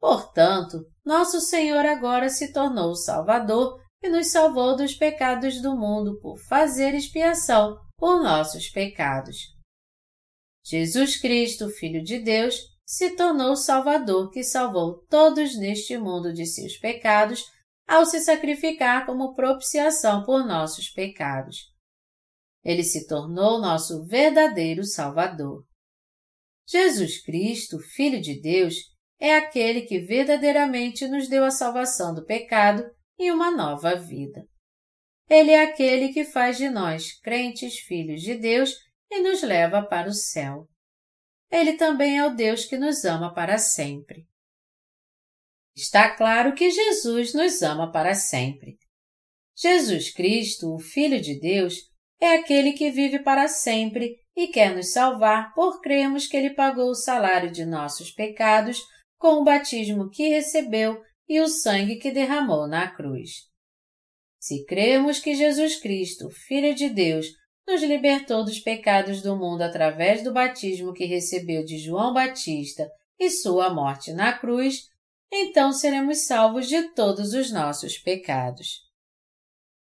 Portanto, 0.00 0.84
nosso 1.04 1.40
Senhor 1.40 1.84
agora 1.86 2.28
se 2.28 2.52
tornou 2.52 2.94
Salvador 2.94 3.80
e 4.02 4.08
nos 4.08 4.32
salvou 4.32 4.76
dos 4.76 4.94
pecados 4.94 5.60
do 5.62 5.76
mundo 5.76 6.18
por 6.20 6.36
fazer 6.48 6.94
expiação 6.94 7.78
por 7.96 8.22
nossos 8.22 8.68
pecados. 8.68 9.36
Jesus 10.64 11.20
Cristo, 11.20 11.68
Filho 11.68 12.02
de 12.02 12.18
Deus, 12.18 12.71
se 12.92 13.16
tornou 13.16 13.52
o 13.52 13.56
Salvador 13.56 14.30
que 14.30 14.44
salvou 14.44 15.02
todos 15.08 15.56
neste 15.56 15.96
mundo 15.96 16.30
de 16.30 16.44
seus 16.44 16.76
pecados 16.76 17.42
ao 17.88 18.04
se 18.04 18.20
sacrificar 18.20 19.06
como 19.06 19.32
propiciação 19.32 20.22
por 20.26 20.44
nossos 20.44 20.90
pecados. 20.90 21.72
Ele 22.62 22.84
se 22.84 23.06
tornou 23.06 23.58
nosso 23.58 24.04
verdadeiro 24.04 24.84
Salvador. 24.84 25.64
Jesus 26.68 27.22
Cristo, 27.24 27.78
Filho 27.78 28.20
de 28.20 28.38
Deus, 28.38 28.74
é 29.18 29.36
aquele 29.36 29.86
que 29.86 30.00
verdadeiramente 30.00 31.08
nos 31.08 31.30
deu 31.30 31.46
a 31.46 31.50
salvação 31.50 32.14
do 32.14 32.26
pecado 32.26 32.84
e 33.18 33.32
uma 33.32 33.50
nova 33.50 33.96
vida. 33.96 34.46
Ele 35.30 35.52
é 35.52 35.62
aquele 35.62 36.12
que 36.12 36.26
faz 36.26 36.58
de 36.58 36.68
nós 36.68 37.18
crentes 37.20 37.78
filhos 37.78 38.20
de 38.20 38.34
Deus 38.34 38.74
e 39.10 39.22
nos 39.22 39.42
leva 39.42 39.82
para 39.82 40.10
o 40.10 40.12
céu. 40.12 40.68
Ele 41.52 41.74
também 41.74 42.16
é 42.16 42.24
o 42.24 42.34
Deus 42.34 42.64
que 42.64 42.78
nos 42.78 43.04
ama 43.04 43.34
para 43.34 43.58
sempre. 43.58 44.26
Está 45.76 46.16
claro 46.16 46.54
que 46.54 46.70
Jesus 46.70 47.34
nos 47.34 47.60
ama 47.60 47.92
para 47.92 48.14
sempre. 48.14 48.78
Jesus 49.54 50.10
Cristo, 50.10 50.74
o 50.74 50.78
Filho 50.78 51.20
de 51.20 51.38
Deus, 51.38 51.74
é 52.18 52.36
aquele 52.36 52.72
que 52.72 52.90
vive 52.90 53.18
para 53.18 53.48
sempre 53.48 54.16
e 54.34 54.48
quer 54.48 54.74
nos 54.74 54.92
salvar 54.92 55.52
por 55.54 55.82
cremos 55.82 56.26
que 56.26 56.38
ele 56.38 56.54
pagou 56.54 56.88
o 56.88 56.94
salário 56.94 57.52
de 57.52 57.66
nossos 57.66 58.10
pecados 58.10 58.80
com 59.18 59.40
o 59.40 59.44
batismo 59.44 60.08
que 60.08 60.28
recebeu 60.28 61.02
e 61.28 61.38
o 61.38 61.48
sangue 61.48 61.96
que 61.96 62.10
derramou 62.10 62.66
na 62.66 62.90
cruz. 62.90 63.30
Se 64.40 64.64
cremos 64.64 65.18
que 65.18 65.34
Jesus 65.34 65.78
Cristo, 65.80 66.30
Filho 66.30 66.74
de 66.74 66.88
Deus, 66.88 67.26
nos 67.66 67.82
libertou 67.82 68.44
dos 68.44 68.58
pecados 68.58 69.22
do 69.22 69.36
mundo 69.36 69.62
através 69.62 70.22
do 70.22 70.32
batismo 70.32 70.92
que 70.92 71.04
recebeu 71.04 71.64
de 71.64 71.78
João 71.78 72.12
Batista 72.12 72.90
e 73.18 73.30
sua 73.30 73.72
morte 73.72 74.12
na 74.12 74.32
cruz, 74.32 74.88
então 75.32 75.72
seremos 75.72 76.26
salvos 76.26 76.68
de 76.68 76.94
todos 76.94 77.32
os 77.32 77.50
nossos 77.50 77.96
pecados. 77.98 78.80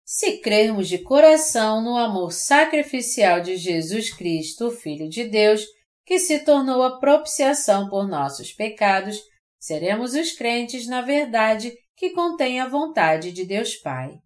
Se 0.05 0.37
crermos 0.39 0.87
de 0.87 0.99
coração 0.99 1.81
no 1.81 1.97
amor 1.97 2.31
sacrificial 2.31 3.41
de 3.41 3.57
Jesus 3.57 4.13
Cristo, 4.13 4.71
Filho 4.71 5.09
de 5.09 5.25
Deus, 5.25 5.65
que 6.05 6.17
se 6.17 6.39
tornou 6.45 6.81
a 6.81 6.97
propiciação 6.97 7.89
por 7.89 8.07
nossos 8.07 8.53
pecados, 8.53 9.21
seremos 9.59 10.13
os 10.13 10.31
crentes 10.31 10.87
na 10.87 11.01
verdade 11.01 11.73
que 11.97 12.11
contém 12.11 12.61
a 12.61 12.69
vontade 12.69 13.33
de 13.33 13.43
Deus 13.43 13.75
Pai. 13.75 14.17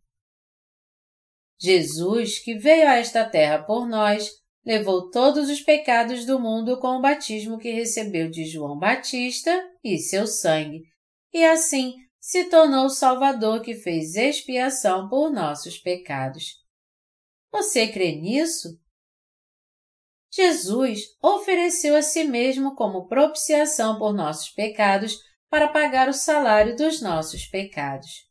Jesus, 1.61 2.39
que 2.39 2.55
veio 2.55 2.87
a 2.89 2.95
esta 2.95 3.23
terra 3.23 3.61
por 3.61 3.87
nós, 3.87 4.31
levou 4.65 5.11
todos 5.11 5.47
os 5.47 5.61
pecados 5.61 6.25
do 6.25 6.39
mundo 6.39 6.79
com 6.79 6.97
o 6.97 7.01
batismo 7.01 7.59
que 7.59 7.71
recebeu 7.71 8.31
de 8.31 8.45
João 8.45 8.79
Batista 8.79 9.63
e 9.83 9.99
seu 9.99 10.25
sangue, 10.25 10.83
e 11.31 11.45
assim 11.45 11.93
se 12.19 12.45
tornou 12.45 12.85
o 12.85 12.89
Salvador 12.89 13.61
que 13.61 13.75
fez 13.75 14.15
expiação 14.15 15.07
por 15.07 15.31
nossos 15.31 15.77
pecados. 15.77 16.59
Você 17.51 17.87
crê 17.87 18.15
nisso? 18.15 18.79
Jesus 20.31 21.01
ofereceu 21.21 21.95
a 21.95 22.01
si 22.01 22.23
mesmo 22.23 22.75
como 22.75 23.07
propiciação 23.07 23.99
por 23.99 24.13
nossos 24.13 24.49
pecados 24.49 25.19
para 25.49 25.67
pagar 25.67 26.07
o 26.07 26.13
salário 26.13 26.75
dos 26.75 27.01
nossos 27.01 27.45
pecados. 27.45 28.27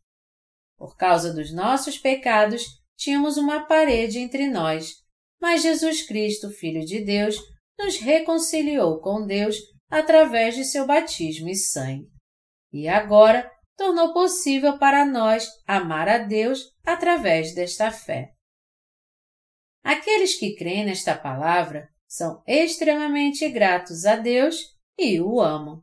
Por 0.76 0.96
causa 0.96 1.34
dos 1.34 1.52
nossos 1.52 1.98
pecados, 1.98 2.79
tínhamos 3.00 3.38
uma 3.38 3.66
parede 3.66 4.18
entre 4.18 4.46
nós, 4.46 4.92
mas 5.40 5.62
Jesus 5.62 6.06
Cristo, 6.06 6.50
Filho 6.50 6.84
de 6.84 7.02
Deus, 7.02 7.36
nos 7.78 7.96
reconciliou 7.98 9.00
com 9.00 9.26
Deus 9.26 9.56
através 9.88 10.54
de 10.54 10.64
seu 10.64 10.86
batismo 10.86 11.48
e 11.48 11.54
sangue. 11.54 12.06
E 12.70 12.86
agora 12.86 13.50
tornou 13.74 14.12
possível 14.12 14.78
para 14.78 15.06
nós 15.06 15.48
amar 15.66 16.08
a 16.08 16.18
Deus 16.18 16.66
através 16.84 17.54
desta 17.54 17.90
fé. 17.90 18.34
Aqueles 19.82 20.38
que 20.38 20.54
creem 20.54 20.84
nesta 20.84 21.16
palavra 21.16 21.88
são 22.06 22.42
extremamente 22.46 23.48
gratos 23.48 24.04
a 24.04 24.16
Deus 24.16 24.56
e 24.98 25.18
o 25.22 25.40
amam. 25.40 25.82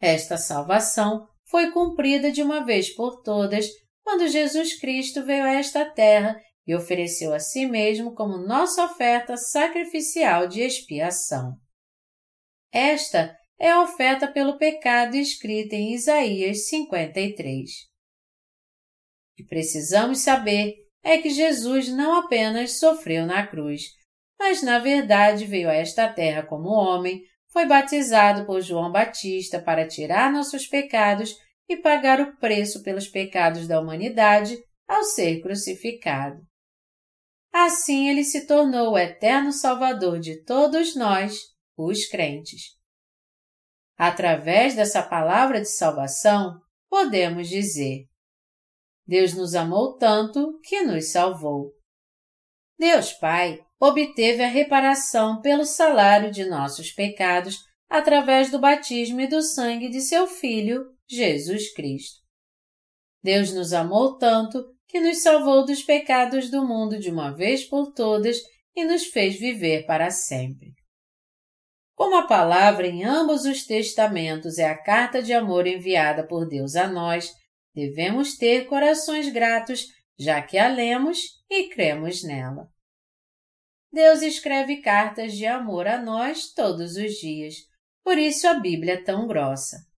Esta 0.00 0.36
salvação 0.36 1.26
foi 1.46 1.72
cumprida 1.72 2.30
de 2.30 2.42
uma 2.42 2.64
vez 2.64 2.94
por 2.94 3.22
todas 3.22 3.66
quando 4.02 4.28
Jesus 4.28 4.78
Cristo 4.78 5.24
veio 5.24 5.44
a 5.44 5.52
esta 5.54 5.84
terra 5.84 6.36
e 6.66 6.74
ofereceu 6.74 7.34
a 7.34 7.38
si 7.38 7.66
mesmo 7.66 8.14
como 8.14 8.38
nossa 8.38 8.84
oferta 8.84 9.36
sacrificial 9.36 10.46
de 10.46 10.60
expiação. 10.60 11.56
Esta 12.72 13.36
é 13.58 13.70
a 13.70 13.82
oferta 13.82 14.26
pelo 14.26 14.58
pecado 14.58 15.14
escrita 15.16 15.74
em 15.74 15.94
Isaías 15.94 16.68
53. 16.68 17.70
O 19.30 19.36
que 19.36 19.44
precisamos 19.44 20.18
saber 20.18 20.74
é 21.02 21.18
que 21.18 21.30
Jesus 21.30 21.88
não 21.88 22.16
apenas 22.16 22.78
sofreu 22.78 23.26
na 23.26 23.46
cruz, 23.46 23.82
mas 24.38 24.62
na 24.62 24.78
verdade 24.78 25.46
veio 25.46 25.68
a 25.68 25.74
esta 25.74 26.12
terra 26.12 26.44
como 26.44 26.68
homem 26.68 27.22
foi 27.52 27.66
batizado 27.66 28.46
por 28.46 28.60
João 28.62 28.90
Batista 28.90 29.60
para 29.60 29.86
tirar 29.86 30.32
nossos 30.32 30.66
pecados 30.66 31.36
e 31.72 31.82
pagar 31.82 32.20
o 32.20 32.36
preço 32.36 32.82
pelos 32.82 33.08
pecados 33.08 33.66
da 33.66 33.80
humanidade 33.80 34.56
ao 34.86 35.02
ser 35.04 35.40
crucificado. 35.40 36.40
Assim 37.52 38.08
ele 38.08 38.24
se 38.24 38.46
tornou 38.46 38.92
o 38.92 38.98
eterno 38.98 39.52
Salvador 39.52 40.18
de 40.18 40.42
todos 40.44 40.94
nós, 40.96 41.38
os 41.76 42.06
crentes. 42.06 42.62
Através 43.96 44.74
dessa 44.74 45.02
palavra 45.02 45.60
de 45.60 45.68
salvação, 45.68 46.60
podemos 46.88 47.48
dizer: 47.48 48.06
Deus 49.06 49.34
nos 49.34 49.54
amou 49.54 49.96
tanto 49.96 50.58
que 50.62 50.82
nos 50.82 51.10
salvou. 51.10 51.72
Deus 52.78 53.12
Pai 53.12 53.60
obteve 53.78 54.42
a 54.42 54.48
reparação 54.48 55.40
pelo 55.40 55.64
salário 55.64 56.30
de 56.30 56.44
nossos 56.44 56.90
pecados 56.90 57.58
através 57.88 58.50
do 58.50 58.58
batismo 58.58 59.20
e 59.20 59.26
do 59.26 59.42
sangue 59.42 59.88
de 59.88 60.00
seu 60.00 60.26
Filho, 60.26 60.91
Jesus 61.14 61.72
Cristo. 61.72 62.22
Deus 63.22 63.52
nos 63.52 63.72
amou 63.72 64.18
tanto 64.18 64.64
que 64.88 65.00
nos 65.00 65.22
salvou 65.22 65.64
dos 65.64 65.82
pecados 65.82 66.50
do 66.50 66.66
mundo 66.66 66.98
de 66.98 67.10
uma 67.10 67.30
vez 67.30 67.64
por 67.64 67.92
todas 67.92 68.38
e 68.74 68.84
nos 68.84 69.04
fez 69.04 69.38
viver 69.38 69.86
para 69.86 70.10
sempre. 70.10 70.72
Como 71.94 72.16
a 72.16 72.26
palavra 72.26 72.86
em 72.86 73.04
ambos 73.04 73.44
os 73.44 73.64
testamentos 73.64 74.58
é 74.58 74.66
a 74.66 74.76
carta 74.76 75.22
de 75.22 75.32
amor 75.32 75.66
enviada 75.66 76.26
por 76.26 76.48
Deus 76.48 76.74
a 76.74 76.88
nós, 76.88 77.30
devemos 77.74 78.36
ter 78.36 78.66
corações 78.66 79.30
gratos, 79.30 79.86
já 80.18 80.42
que 80.42 80.58
a 80.58 80.68
lemos 80.68 81.18
e 81.50 81.68
cremos 81.68 82.22
nela. 82.24 82.68
Deus 83.92 84.22
escreve 84.22 84.80
cartas 84.80 85.34
de 85.34 85.44
amor 85.46 85.86
a 85.86 86.00
nós 86.00 86.52
todos 86.52 86.96
os 86.96 87.12
dias, 87.12 87.54
por 88.02 88.16
isso 88.18 88.48
a 88.48 88.54
Bíblia 88.54 88.94
é 88.94 89.02
tão 89.02 89.26
grossa. 89.26 89.91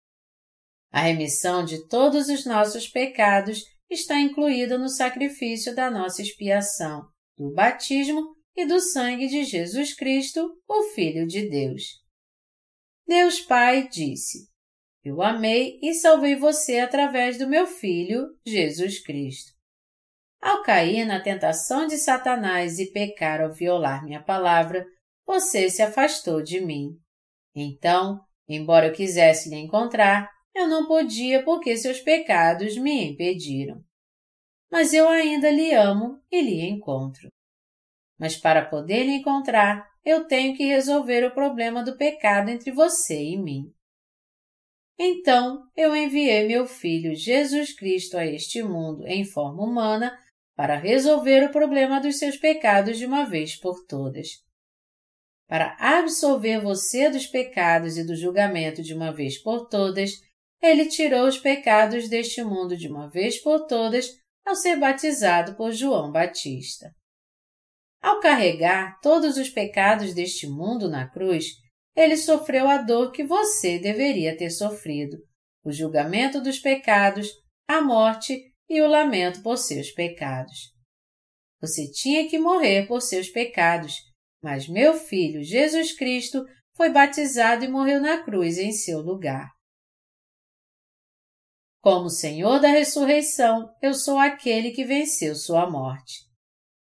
A 0.95 1.01
remissão 1.01 1.65
de 1.65 1.85
todos 1.89 2.29
os 2.29 2.45
nossos 2.45 2.87
pecados 2.87 3.65
está 3.89 4.17
incluída 4.17 4.77
no 4.77 4.87
sacrifício 4.87 5.75
da 5.75 5.91
nossa 5.91 6.21
expiação, 6.21 7.05
do 7.37 7.53
batismo 7.53 8.33
e 8.55 8.65
do 8.65 8.79
sangue 8.79 9.27
de 9.27 9.43
Jesus 9.43 9.93
Cristo, 9.93 10.57
o 10.65 10.83
Filho 10.93 11.27
de 11.27 11.49
Deus. 11.49 11.83
Deus 13.05 13.41
Pai 13.41 13.89
disse: 13.89 14.47
Eu 15.03 15.21
amei 15.21 15.77
e 15.83 15.93
salvei 15.95 16.37
você 16.37 16.79
através 16.79 17.37
do 17.37 17.45
meu 17.45 17.67
Filho, 17.67 18.29
Jesus 18.45 19.03
Cristo. 19.03 19.51
Ao 20.41 20.63
cair 20.63 21.03
na 21.03 21.21
tentação 21.21 21.87
de 21.87 21.97
Satanás 21.97 22.79
e 22.79 22.89
pecar 22.93 23.41
ao 23.41 23.51
violar 23.51 24.05
minha 24.05 24.23
palavra, 24.23 24.85
você 25.27 25.69
se 25.69 25.81
afastou 25.81 26.41
de 26.41 26.61
mim. 26.61 26.97
Então, 27.53 28.21
embora 28.47 28.87
eu 28.87 28.93
quisesse 28.93 29.49
lhe 29.49 29.57
encontrar, 29.57 30.33
eu 30.55 30.67
não 30.67 30.87
podia 30.87 31.43
porque 31.43 31.75
seus 31.77 31.99
pecados 31.99 32.77
me 32.77 33.11
impediram. 33.11 33.83
Mas 34.71 34.93
eu 34.93 35.07
ainda 35.07 35.51
lhe 35.51 35.73
amo 35.73 36.19
e 36.31 36.41
lhe 36.41 36.61
encontro. 36.61 37.27
Mas 38.17 38.37
para 38.37 38.65
poder 38.65 39.03
lhe 39.03 39.17
encontrar, 39.17 39.85
eu 40.03 40.25
tenho 40.25 40.55
que 40.55 40.63
resolver 40.63 41.25
o 41.25 41.33
problema 41.33 41.83
do 41.83 41.97
pecado 41.97 42.49
entre 42.49 42.71
você 42.71 43.21
e 43.21 43.37
mim. 43.37 43.73
Então 44.97 45.69
eu 45.75 45.93
enviei 45.93 46.47
meu 46.47 46.65
Filho 46.65 47.13
Jesus 47.13 47.73
Cristo 47.73 48.17
a 48.17 48.25
este 48.25 48.63
mundo 48.63 49.05
em 49.05 49.25
forma 49.25 49.61
humana 49.61 50.17
para 50.55 50.77
resolver 50.77 51.43
o 51.43 51.51
problema 51.51 51.99
dos 51.99 52.17
seus 52.17 52.37
pecados 52.37 52.97
de 52.97 53.05
uma 53.05 53.25
vez 53.25 53.57
por 53.57 53.85
todas. 53.85 54.45
Para 55.47 55.75
absolver 55.77 56.61
você 56.61 57.09
dos 57.09 57.27
pecados 57.27 57.97
e 57.97 58.05
do 58.05 58.15
julgamento 58.15 58.81
de 58.81 58.93
uma 58.93 59.11
vez 59.11 59.37
por 59.37 59.67
todas, 59.67 60.24
ele 60.61 60.87
tirou 60.87 61.27
os 61.27 61.37
pecados 61.37 62.09
deste 62.09 62.43
mundo 62.43 62.75
de 62.75 62.87
uma 62.87 63.09
vez 63.09 63.41
por 63.41 63.67
todas 63.67 64.09
ao 64.45 64.55
ser 64.55 64.77
batizado 64.77 65.55
por 65.55 65.71
João 65.71 66.11
Batista. 66.11 66.91
Ao 68.01 68.19
carregar 68.19 68.99
todos 69.01 69.37
os 69.37 69.49
pecados 69.49 70.13
deste 70.13 70.47
mundo 70.47 70.87
na 70.89 71.09
cruz, 71.09 71.47
ele 71.95 72.17
sofreu 72.17 72.67
a 72.67 72.77
dor 72.77 73.11
que 73.11 73.23
você 73.23 73.79
deveria 73.79 74.37
ter 74.37 74.51
sofrido, 74.51 75.17
o 75.63 75.71
julgamento 75.71 76.39
dos 76.41 76.59
pecados, 76.59 77.29
a 77.67 77.81
morte 77.81 78.39
e 78.69 78.81
o 78.81 78.87
lamento 78.87 79.41
por 79.41 79.57
seus 79.57 79.91
pecados. 79.91 80.71
Você 81.61 81.89
tinha 81.89 82.29
que 82.29 82.37
morrer 82.37 82.87
por 82.87 83.01
seus 83.01 83.29
pecados, 83.29 83.95
mas 84.43 84.67
meu 84.67 84.93
filho 84.93 85.43
Jesus 85.43 85.95
Cristo 85.97 86.45
foi 86.75 86.89
batizado 86.89 87.65
e 87.65 87.67
morreu 87.67 87.99
na 88.01 88.23
cruz 88.23 88.57
em 88.57 88.71
seu 88.71 88.99
lugar. 88.99 89.54
Como 91.85 92.09
Senhor 92.09 92.59
da 92.59 92.69
ressurreição, 92.69 93.71
eu 93.79 93.93
sou 93.93 94.17
aquele 94.17 94.71
que 94.71 94.83
venceu 94.83 95.35
sua 95.35 95.69
morte. 95.69 96.15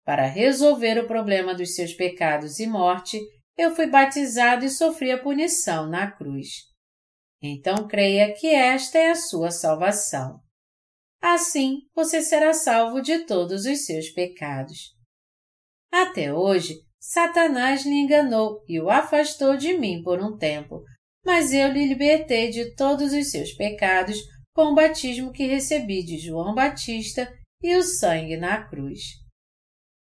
Para 0.03 0.25
resolver 0.25 0.97
o 0.97 1.05
problema 1.05 1.53
dos 1.53 1.75
seus 1.75 1.93
pecados 1.93 2.57
e 2.57 2.65
morte, 2.65 3.21
eu 3.55 3.75
fui 3.75 3.85
batizado 3.85 4.65
e 4.65 4.71
sofri 4.71 5.11
a 5.11 5.21
punição 5.21 5.87
na 5.87 6.09
cruz. 6.09 6.47
Então 7.39 7.87
creia 7.87 8.33
que 8.33 8.47
esta 8.47 8.97
é 8.97 9.11
a 9.11 9.15
sua 9.15 9.51
salvação. 9.51 10.39
Assim 11.21 11.81
você 11.93 12.23
será 12.23 12.51
salvo 12.51 12.99
de 12.99 13.19
todos 13.19 13.67
os 13.67 13.85
seus 13.85 14.09
pecados. 14.09 14.95
Até 15.91 16.33
hoje, 16.33 16.73
Satanás 16.99 17.85
lhe 17.85 17.93
enganou 17.93 18.63
e 18.67 18.81
o 18.81 18.89
afastou 18.89 19.57
de 19.57 19.77
mim 19.77 20.01
por 20.01 20.19
um 20.19 20.35
tempo, 20.35 20.81
mas 21.23 21.53
eu 21.53 21.71
lhe 21.71 21.85
libertei 21.85 22.49
de 22.49 22.73
todos 22.73 23.13
os 23.13 23.29
seus 23.29 23.53
pecados 23.53 24.17
com 24.57 24.71
o 24.71 24.73
batismo 24.73 25.31
que 25.31 25.45
recebi 25.45 26.01
de 26.01 26.17
João 26.17 26.55
Batista 26.55 27.31
e 27.61 27.75
o 27.75 27.83
sangue 27.83 28.35
na 28.37 28.67
cruz. 28.67 29.01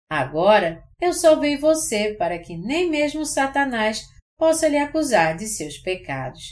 Agora 0.09 0.85
eu 1.01 1.13
salvei 1.13 1.57
você 1.57 2.15
para 2.15 2.39
que 2.39 2.57
nem 2.57 2.89
mesmo 2.89 3.27
Satanás 3.27 4.05
possa 4.39 4.69
lhe 4.69 4.79
acusar 4.79 5.37
de 5.37 5.49
seus 5.49 5.79
pecados. 5.79 6.45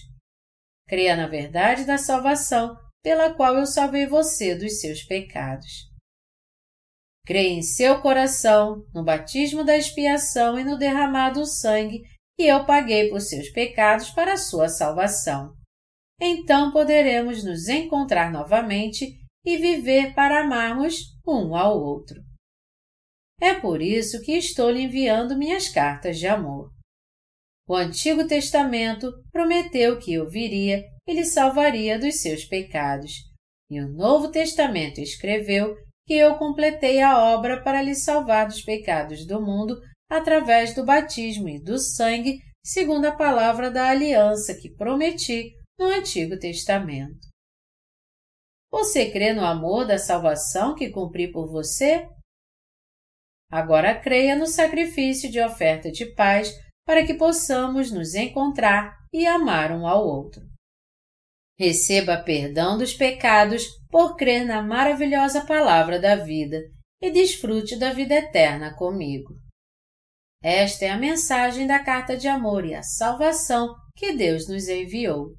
Creia 0.89 1.14
na 1.14 1.28
verdade 1.28 1.84
da 1.84 1.97
salvação 1.97 2.76
pela 3.05 3.32
qual 3.32 3.57
eu 3.57 3.64
salvei 3.64 4.05
você 4.05 4.57
dos 4.57 4.80
seus 4.80 5.05
pecados. 5.05 5.89
Creia 7.24 7.51
em 7.51 7.62
seu 7.62 8.03
coração, 8.03 8.84
no 8.93 9.05
batismo 9.05 9.62
da 9.62 9.76
expiação 9.76 10.59
e 10.59 10.64
no 10.64 10.76
derramado 10.76 11.47
sangue 11.47 12.03
que 12.37 12.49
eu 12.49 12.66
paguei 12.66 13.11
por 13.11 13.20
seus 13.20 13.49
pecados 13.51 14.11
para 14.11 14.32
a 14.32 14.37
sua 14.37 14.68
salvação. 14.68 15.55
Então 16.21 16.73
poderemos 16.73 17.45
nos 17.45 17.69
encontrar 17.69 18.33
novamente 18.33 19.19
e 19.45 19.57
viver 19.57 20.14
para 20.14 20.41
amarmos 20.41 21.17
um 21.27 21.55
ao 21.55 21.79
outro. 21.79 22.21
É 23.41 23.55
por 23.55 23.83
isso 23.83 24.21
que 24.23 24.33
estou 24.33 24.71
lhe 24.71 24.83
enviando 24.83 25.37
minhas 25.37 25.69
cartas 25.69 26.19
de 26.19 26.27
amor. 26.27 26.71
O 27.69 27.75
Antigo 27.75 28.27
Testamento 28.27 29.12
prometeu 29.31 29.99
que 29.99 30.14
eu 30.14 30.29
viria 30.29 30.83
e 31.07 31.12
lhe 31.12 31.25
salvaria 31.25 31.99
dos 31.99 32.21
seus 32.21 32.45
pecados, 32.45 33.12
e 33.71 33.81
o 33.81 33.89
Novo 33.89 34.31
Testamento 34.31 35.01
escreveu 35.01 35.77
que 36.07 36.14
eu 36.14 36.37
completei 36.37 37.01
a 37.03 37.19
obra 37.35 37.62
para 37.62 37.83
lhe 37.83 37.95
salvar 37.95 38.47
dos 38.47 38.62
pecados 38.62 39.27
do 39.27 39.43
mundo 39.43 39.77
através 40.09 40.75
do 40.75 40.85
batismo 40.85 41.49
e 41.49 41.61
do 41.61 41.79
sangue, 41.79 42.39
segundo 42.64 43.07
a 43.07 43.12
palavra 43.12 43.71
da 43.71 43.89
aliança 43.89 44.55
que 44.55 44.71
prometi 44.71 45.53
no 45.79 45.87
Antigo 45.87 46.39
Testamento. 46.39 47.29
Você 48.70 49.11
crê 49.11 49.33
no 49.33 49.45
amor 49.45 49.87
da 49.87 49.99
salvação 49.99 50.74
que 50.74 50.91
cumpri 50.91 51.31
por 51.31 51.49
você? 51.49 52.09
Agora 53.51 53.99
creia 53.99 54.37
no 54.37 54.47
sacrifício 54.47 55.31
de 55.31 55.41
oferta 55.41 55.91
de 55.91 56.14
paz 56.14 56.51
para 56.85 57.07
que 57.07 57.14
possamos 57.14 57.91
nos 57.91 58.14
encontrar 58.14 58.97
e 59.12 59.27
amar 59.27 59.72
um 59.72 59.87
ao 59.87 60.05
outro. 60.05 60.43
Receba 61.59 62.22
perdão 62.22 62.77
dos 62.77 62.93
pecados 62.93 63.64
por 63.91 64.16
crer 64.16 64.45
na 64.45 64.62
maravilhosa 64.62 65.47
palavra 65.47 65.99
da 65.99 66.16
vida 66.16 66.61
e 67.01 67.11
desfrute 67.11 67.79
da 67.79 67.93
vida 67.93 68.14
eterna 68.14 68.74
comigo. 68.74 69.35
Esta 70.43 70.85
é 70.85 70.91
a 70.91 70.99
mensagem 70.99 71.66
da 71.66 71.83
carta 71.83 72.16
de 72.16 72.29
amor 72.29 72.64
e 72.64 72.74
a 72.74 72.83
salvação 72.83 73.74
que 73.95 74.12
Deus 74.12 74.49
nos 74.49 74.68
enviou. 74.68 75.35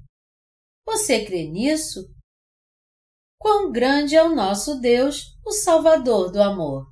Você 0.88 1.22
crê 1.22 1.46
nisso? 1.46 2.10
Quão 3.38 3.70
grande 3.70 4.16
é 4.16 4.22
o 4.22 4.34
nosso 4.34 4.80
Deus, 4.80 5.38
o 5.44 5.52
Salvador 5.52 6.32
do 6.32 6.42
amor! 6.42 6.86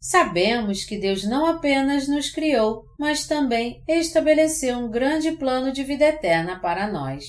Sabemos 0.00 0.84
que 0.84 0.96
Deus 0.96 1.24
não 1.24 1.46
apenas 1.46 2.06
nos 2.06 2.30
criou, 2.30 2.84
mas 2.96 3.26
também 3.26 3.82
estabeleceu 3.88 4.78
um 4.78 4.88
grande 4.88 5.32
plano 5.32 5.72
de 5.72 5.82
vida 5.82 6.04
eterna 6.04 6.60
para 6.60 6.86
nós. 6.86 7.24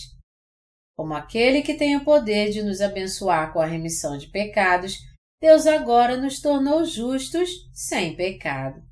Como 0.96 1.16
aquele 1.16 1.64
que 1.64 1.74
tem 1.74 1.96
o 1.96 2.06
poder 2.06 2.52
de 2.52 2.62
nos 2.62 2.80
abençoar 2.80 3.52
com 3.52 3.60
a 3.60 3.66
remissão 3.66 4.16
de 4.16 4.30
pecados, 4.30 4.96
Deus 5.42 5.66
agora 5.66 6.18
nos 6.18 6.40
tornou 6.40 6.86
justos 6.86 7.50
sem 7.74 8.16
pecado. 8.16 8.87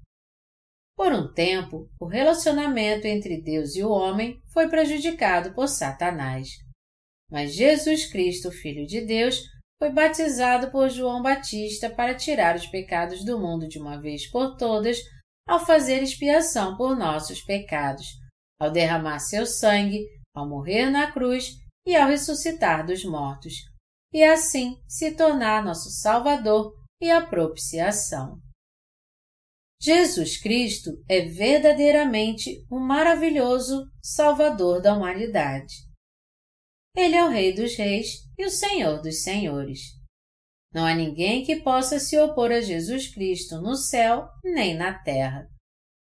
Por 0.95 1.11
um 1.11 1.31
tempo, 1.33 1.89
o 1.99 2.05
relacionamento 2.05 3.05
entre 3.05 3.41
Deus 3.41 3.75
e 3.75 3.83
o 3.83 3.89
homem 3.89 4.41
foi 4.53 4.69
prejudicado 4.69 5.53
por 5.53 5.67
Satanás. 5.67 6.49
Mas 7.29 7.53
Jesus 7.53 8.09
Cristo, 8.09 8.49
Filho 8.49 8.85
de 8.85 9.01
Deus, 9.01 9.41
foi 9.77 9.91
batizado 9.91 10.71
por 10.71 10.89
João 10.89 11.21
Batista 11.21 11.89
para 11.89 12.15
tirar 12.15 12.55
os 12.55 12.65
pecados 12.67 13.25
do 13.25 13.37
mundo 13.37 13.67
de 13.67 13.77
uma 13.77 13.99
vez 13.99 14.29
por 14.31 14.55
todas, 14.55 14.97
ao 15.47 15.65
fazer 15.65 16.01
expiação 16.01 16.77
por 16.77 16.97
nossos 16.97 17.41
pecados, 17.41 18.07
ao 18.59 18.71
derramar 18.71 19.19
seu 19.19 19.45
sangue, 19.45 20.07
ao 20.33 20.47
morrer 20.47 20.89
na 20.89 21.11
cruz 21.11 21.57
e 21.85 21.95
ao 21.95 22.07
ressuscitar 22.07 22.85
dos 22.85 23.03
mortos, 23.03 23.53
e 24.13 24.23
assim 24.23 24.77
se 24.87 25.11
tornar 25.11 25.63
nosso 25.63 25.89
Salvador 25.91 26.73
e 27.01 27.11
a 27.11 27.25
propiciação. 27.25 28.39
Jesus 29.81 30.37
Cristo 30.41 30.91
é 31.07 31.21
verdadeiramente 31.21 32.65
o 32.69 32.77
um 32.77 32.79
maravilhoso 32.79 33.85
Salvador 34.01 34.81
da 34.81 34.93
humanidade. 34.95 35.73
Ele 36.95 37.15
é 37.15 37.23
o 37.23 37.29
Rei 37.29 37.53
dos 37.53 37.75
Reis 37.75 38.23
e 38.37 38.45
o 38.45 38.49
Senhor 38.49 39.01
dos 39.01 39.21
Senhores. 39.21 39.79
Não 40.73 40.85
há 40.85 40.93
ninguém 40.93 41.43
que 41.43 41.61
possa 41.61 41.99
se 41.99 42.17
opor 42.17 42.51
a 42.51 42.61
Jesus 42.61 43.13
Cristo 43.13 43.61
no 43.61 43.75
céu 43.75 44.27
nem 44.43 44.75
na 44.75 44.97
terra. 45.03 45.47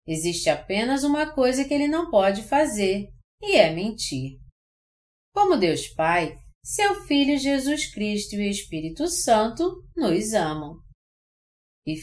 Existe 0.06 0.48
apenas 0.48 1.04
uma 1.04 1.32
coisa 1.34 1.64
que 1.64 1.74
ele 1.74 1.86
não 1.86 2.10
pode 2.10 2.42
fazer, 2.42 3.08
e 3.42 3.56
é 3.56 3.72
mentir. 3.72 4.38
Como 5.34 5.56
Deus 5.56 5.86
Pai, 5.88 6.36
seu 6.64 7.06
Filho 7.06 7.38
Jesus 7.38 7.92
Cristo 7.92 8.34
e 8.34 8.38
o 8.38 8.50
Espírito 8.50 9.06
Santo 9.06 9.86
nos 9.96 10.32
amam. 10.32 10.80
E, 11.86 11.94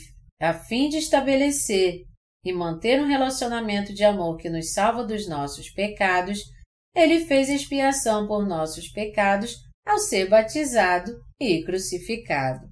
a 0.41 0.53
fim 0.53 0.89
de 0.89 0.97
estabelecer 0.97 2.03
e 2.43 2.53
manter 2.53 3.01
um 3.01 3.07
relacionamento 3.07 3.93
de 3.93 4.03
amor 4.03 4.37
que 4.37 4.49
nos 4.49 4.73
salva 4.73 5.03
dos 5.03 5.27
nossos 5.27 5.69
pecados, 5.69 6.39
ele 6.95 7.25
fez 7.25 7.49
expiação 7.49 8.27
por 8.27 8.45
nossos 8.45 8.89
pecados 8.89 9.55
ao 9.85 9.97
ser 9.99 10.29
batizado 10.29 11.11
e 11.39 11.63
crucificado. 11.63 12.67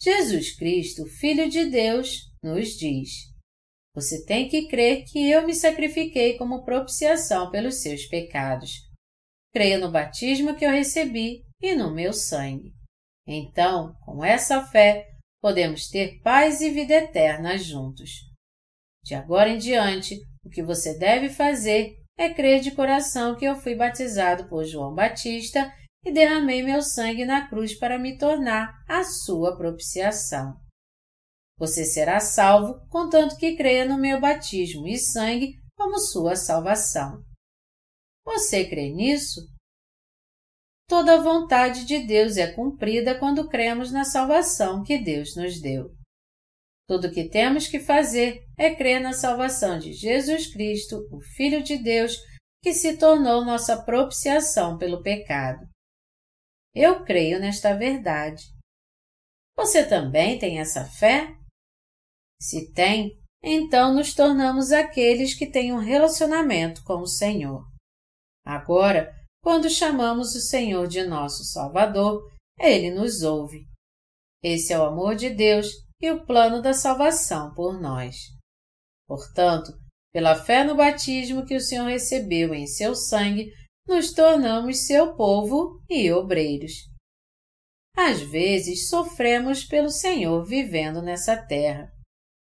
Jesus 0.00 0.56
Cristo, 0.56 1.06
Filho 1.06 1.48
de 1.48 1.64
Deus, 1.66 2.22
nos 2.42 2.70
diz: 2.70 3.10
Você 3.94 4.24
tem 4.24 4.48
que 4.48 4.66
crer 4.66 5.04
que 5.04 5.30
eu 5.30 5.46
me 5.46 5.54
sacrifiquei 5.54 6.36
como 6.36 6.64
propiciação 6.64 7.50
pelos 7.50 7.82
seus 7.82 8.06
pecados. 8.06 8.72
Creia 9.52 9.78
no 9.78 9.92
batismo 9.92 10.56
que 10.56 10.64
eu 10.64 10.70
recebi 10.70 11.44
e 11.60 11.76
no 11.76 11.94
meu 11.94 12.12
sangue. 12.12 12.72
Então, 13.26 13.94
com 14.04 14.24
essa 14.24 14.66
fé, 14.66 15.11
podemos 15.42 15.88
ter 15.88 16.20
paz 16.20 16.60
e 16.60 16.70
vida 16.70 16.94
eterna 16.94 17.58
juntos. 17.58 18.10
De 19.04 19.16
agora 19.16 19.48
em 19.48 19.58
diante, 19.58 20.16
o 20.44 20.48
que 20.48 20.62
você 20.62 20.96
deve 20.96 21.28
fazer 21.28 21.96
é 22.16 22.32
crer 22.32 22.60
de 22.60 22.70
coração 22.70 23.34
que 23.34 23.44
eu 23.44 23.56
fui 23.56 23.74
batizado 23.74 24.48
por 24.48 24.64
João 24.64 24.94
Batista 24.94 25.74
e 26.04 26.12
derramei 26.12 26.62
meu 26.62 26.80
sangue 26.80 27.24
na 27.24 27.48
cruz 27.48 27.76
para 27.76 27.98
me 27.98 28.16
tornar 28.16 28.72
a 28.88 29.02
sua 29.02 29.56
propiciação. 29.56 30.56
Você 31.58 31.84
será 31.84 32.20
salvo 32.20 32.86
contanto 32.88 33.36
que 33.36 33.56
creia 33.56 33.84
no 33.84 33.98
meu 33.98 34.20
batismo 34.20 34.86
e 34.86 34.96
sangue 34.96 35.54
como 35.76 35.98
sua 35.98 36.36
salvação. 36.36 37.24
Você 38.24 38.64
crê 38.68 38.90
nisso? 38.90 39.40
Toda 40.92 41.14
a 41.14 41.22
vontade 41.22 41.86
de 41.86 42.00
Deus 42.00 42.36
é 42.36 42.52
cumprida 42.52 43.18
quando 43.18 43.48
cremos 43.48 43.90
na 43.90 44.04
salvação 44.04 44.82
que 44.82 44.98
Deus 44.98 45.34
nos 45.34 45.58
deu. 45.58 45.90
Tudo 46.86 47.06
o 47.06 47.10
que 47.10 47.30
temos 47.30 47.66
que 47.66 47.80
fazer 47.80 48.44
é 48.58 48.74
crer 48.74 49.00
na 49.00 49.14
salvação 49.14 49.78
de 49.78 49.94
Jesus 49.94 50.52
Cristo, 50.52 51.08
o 51.10 51.18
Filho 51.34 51.62
de 51.62 51.78
Deus, 51.78 52.18
que 52.62 52.74
se 52.74 52.98
tornou 52.98 53.42
nossa 53.42 53.82
propiciação 53.82 54.76
pelo 54.76 55.02
pecado. 55.02 55.66
Eu 56.74 57.02
creio 57.02 57.40
nesta 57.40 57.74
verdade. 57.74 58.42
Você 59.56 59.88
também 59.88 60.38
tem 60.38 60.60
essa 60.60 60.84
fé? 60.84 61.34
Se 62.38 62.70
tem, 62.74 63.18
então 63.42 63.94
nos 63.94 64.12
tornamos 64.12 64.72
aqueles 64.72 65.32
que 65.32 65.50
têm 65.50 65.72
um 65.72 65.78
relacionamento 65.78 66.84
com 66.84 66.98
o 66.98 67.06
Senhor. 67.06 67.64
Agora, 68.44 69.21
quando 69.42 69.68
chamamos 69.68 70.34
o 70.34 70.40
Senhor 70.40 70.86
de 70.86 71.04
nosso 71.04 71.44
Salvador, 71.44 72.30
Ele 72.58 72.90
nos 72.90 73.22
ouve. 73.22 73.66
Esse 74.42 74.72
é 74.72 74.78
o 74.78 74.84
amor 74.84 75.16
de 75.16 75.30
Deus 75.30 75.66
e 76.00 76.10
o 76.10 76.24
plano 76.24 76.62
da 76.62 76.72
salvação 76.72 77.52
por 77.52 77.80
nós. 77.80 78.16
Portanto, 79.06 79.72
pela 80.12 80.36
fé 80.36 80.62
no 80.62 80.76
batismo 80.76 81.44
que 81.44 81.56
o 81.56 81.60
Senhor 81.60 81.86
recebeu 81.86 82.54
em 82.54 82.66
seu 82.66 82.94
sangue, 82.94 83.52
nos 83.86 84.12
tornamos 84.12 84.86
seu 84.86 85.16
povo 85.16 85.82
e 85.90 86.10
obreiros. 86.12 86.72
Às 87.96 88.20
vezes 88.20 88.88
sofremos 88.88 89.64
pelo 89.64 89.90
Senhor 89.90 90.44
vivendo 90.44 91.02
nessa 91.02 91.36
terra, 91.36 91.92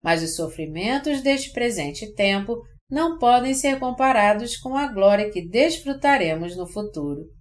mas 0.03 0.23
os 0.23 0.37
sofrimentos 0.37 1.23
deste 1.23 1.53
presente 1.53 2.15
tempo 2.15 2.63
não 2.91 3.19
podem 3.19 3.55
ser 3.55 3.79
comparados 3.79 4.57
com 4.57 4.77
a 4.77 4.87
glória 4.87 5.31
que 5.31 5.47
desfrutaremos 5.47 6.57
no 6.57 6.67
futuro. 6.67 7.33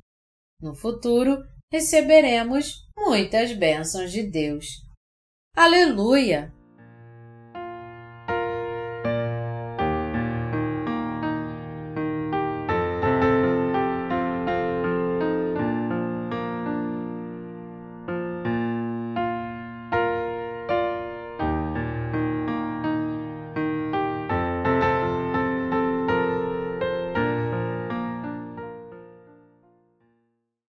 No 0.61 0.73
futuro, 0.73 1.37
receberemos 1.71 2.87
muitas 2.97 3.53
bênçãos 3.53 4.11
de 4.11 4.23
Deus. 4.23 4.65
Aleluia! 5.55 6.53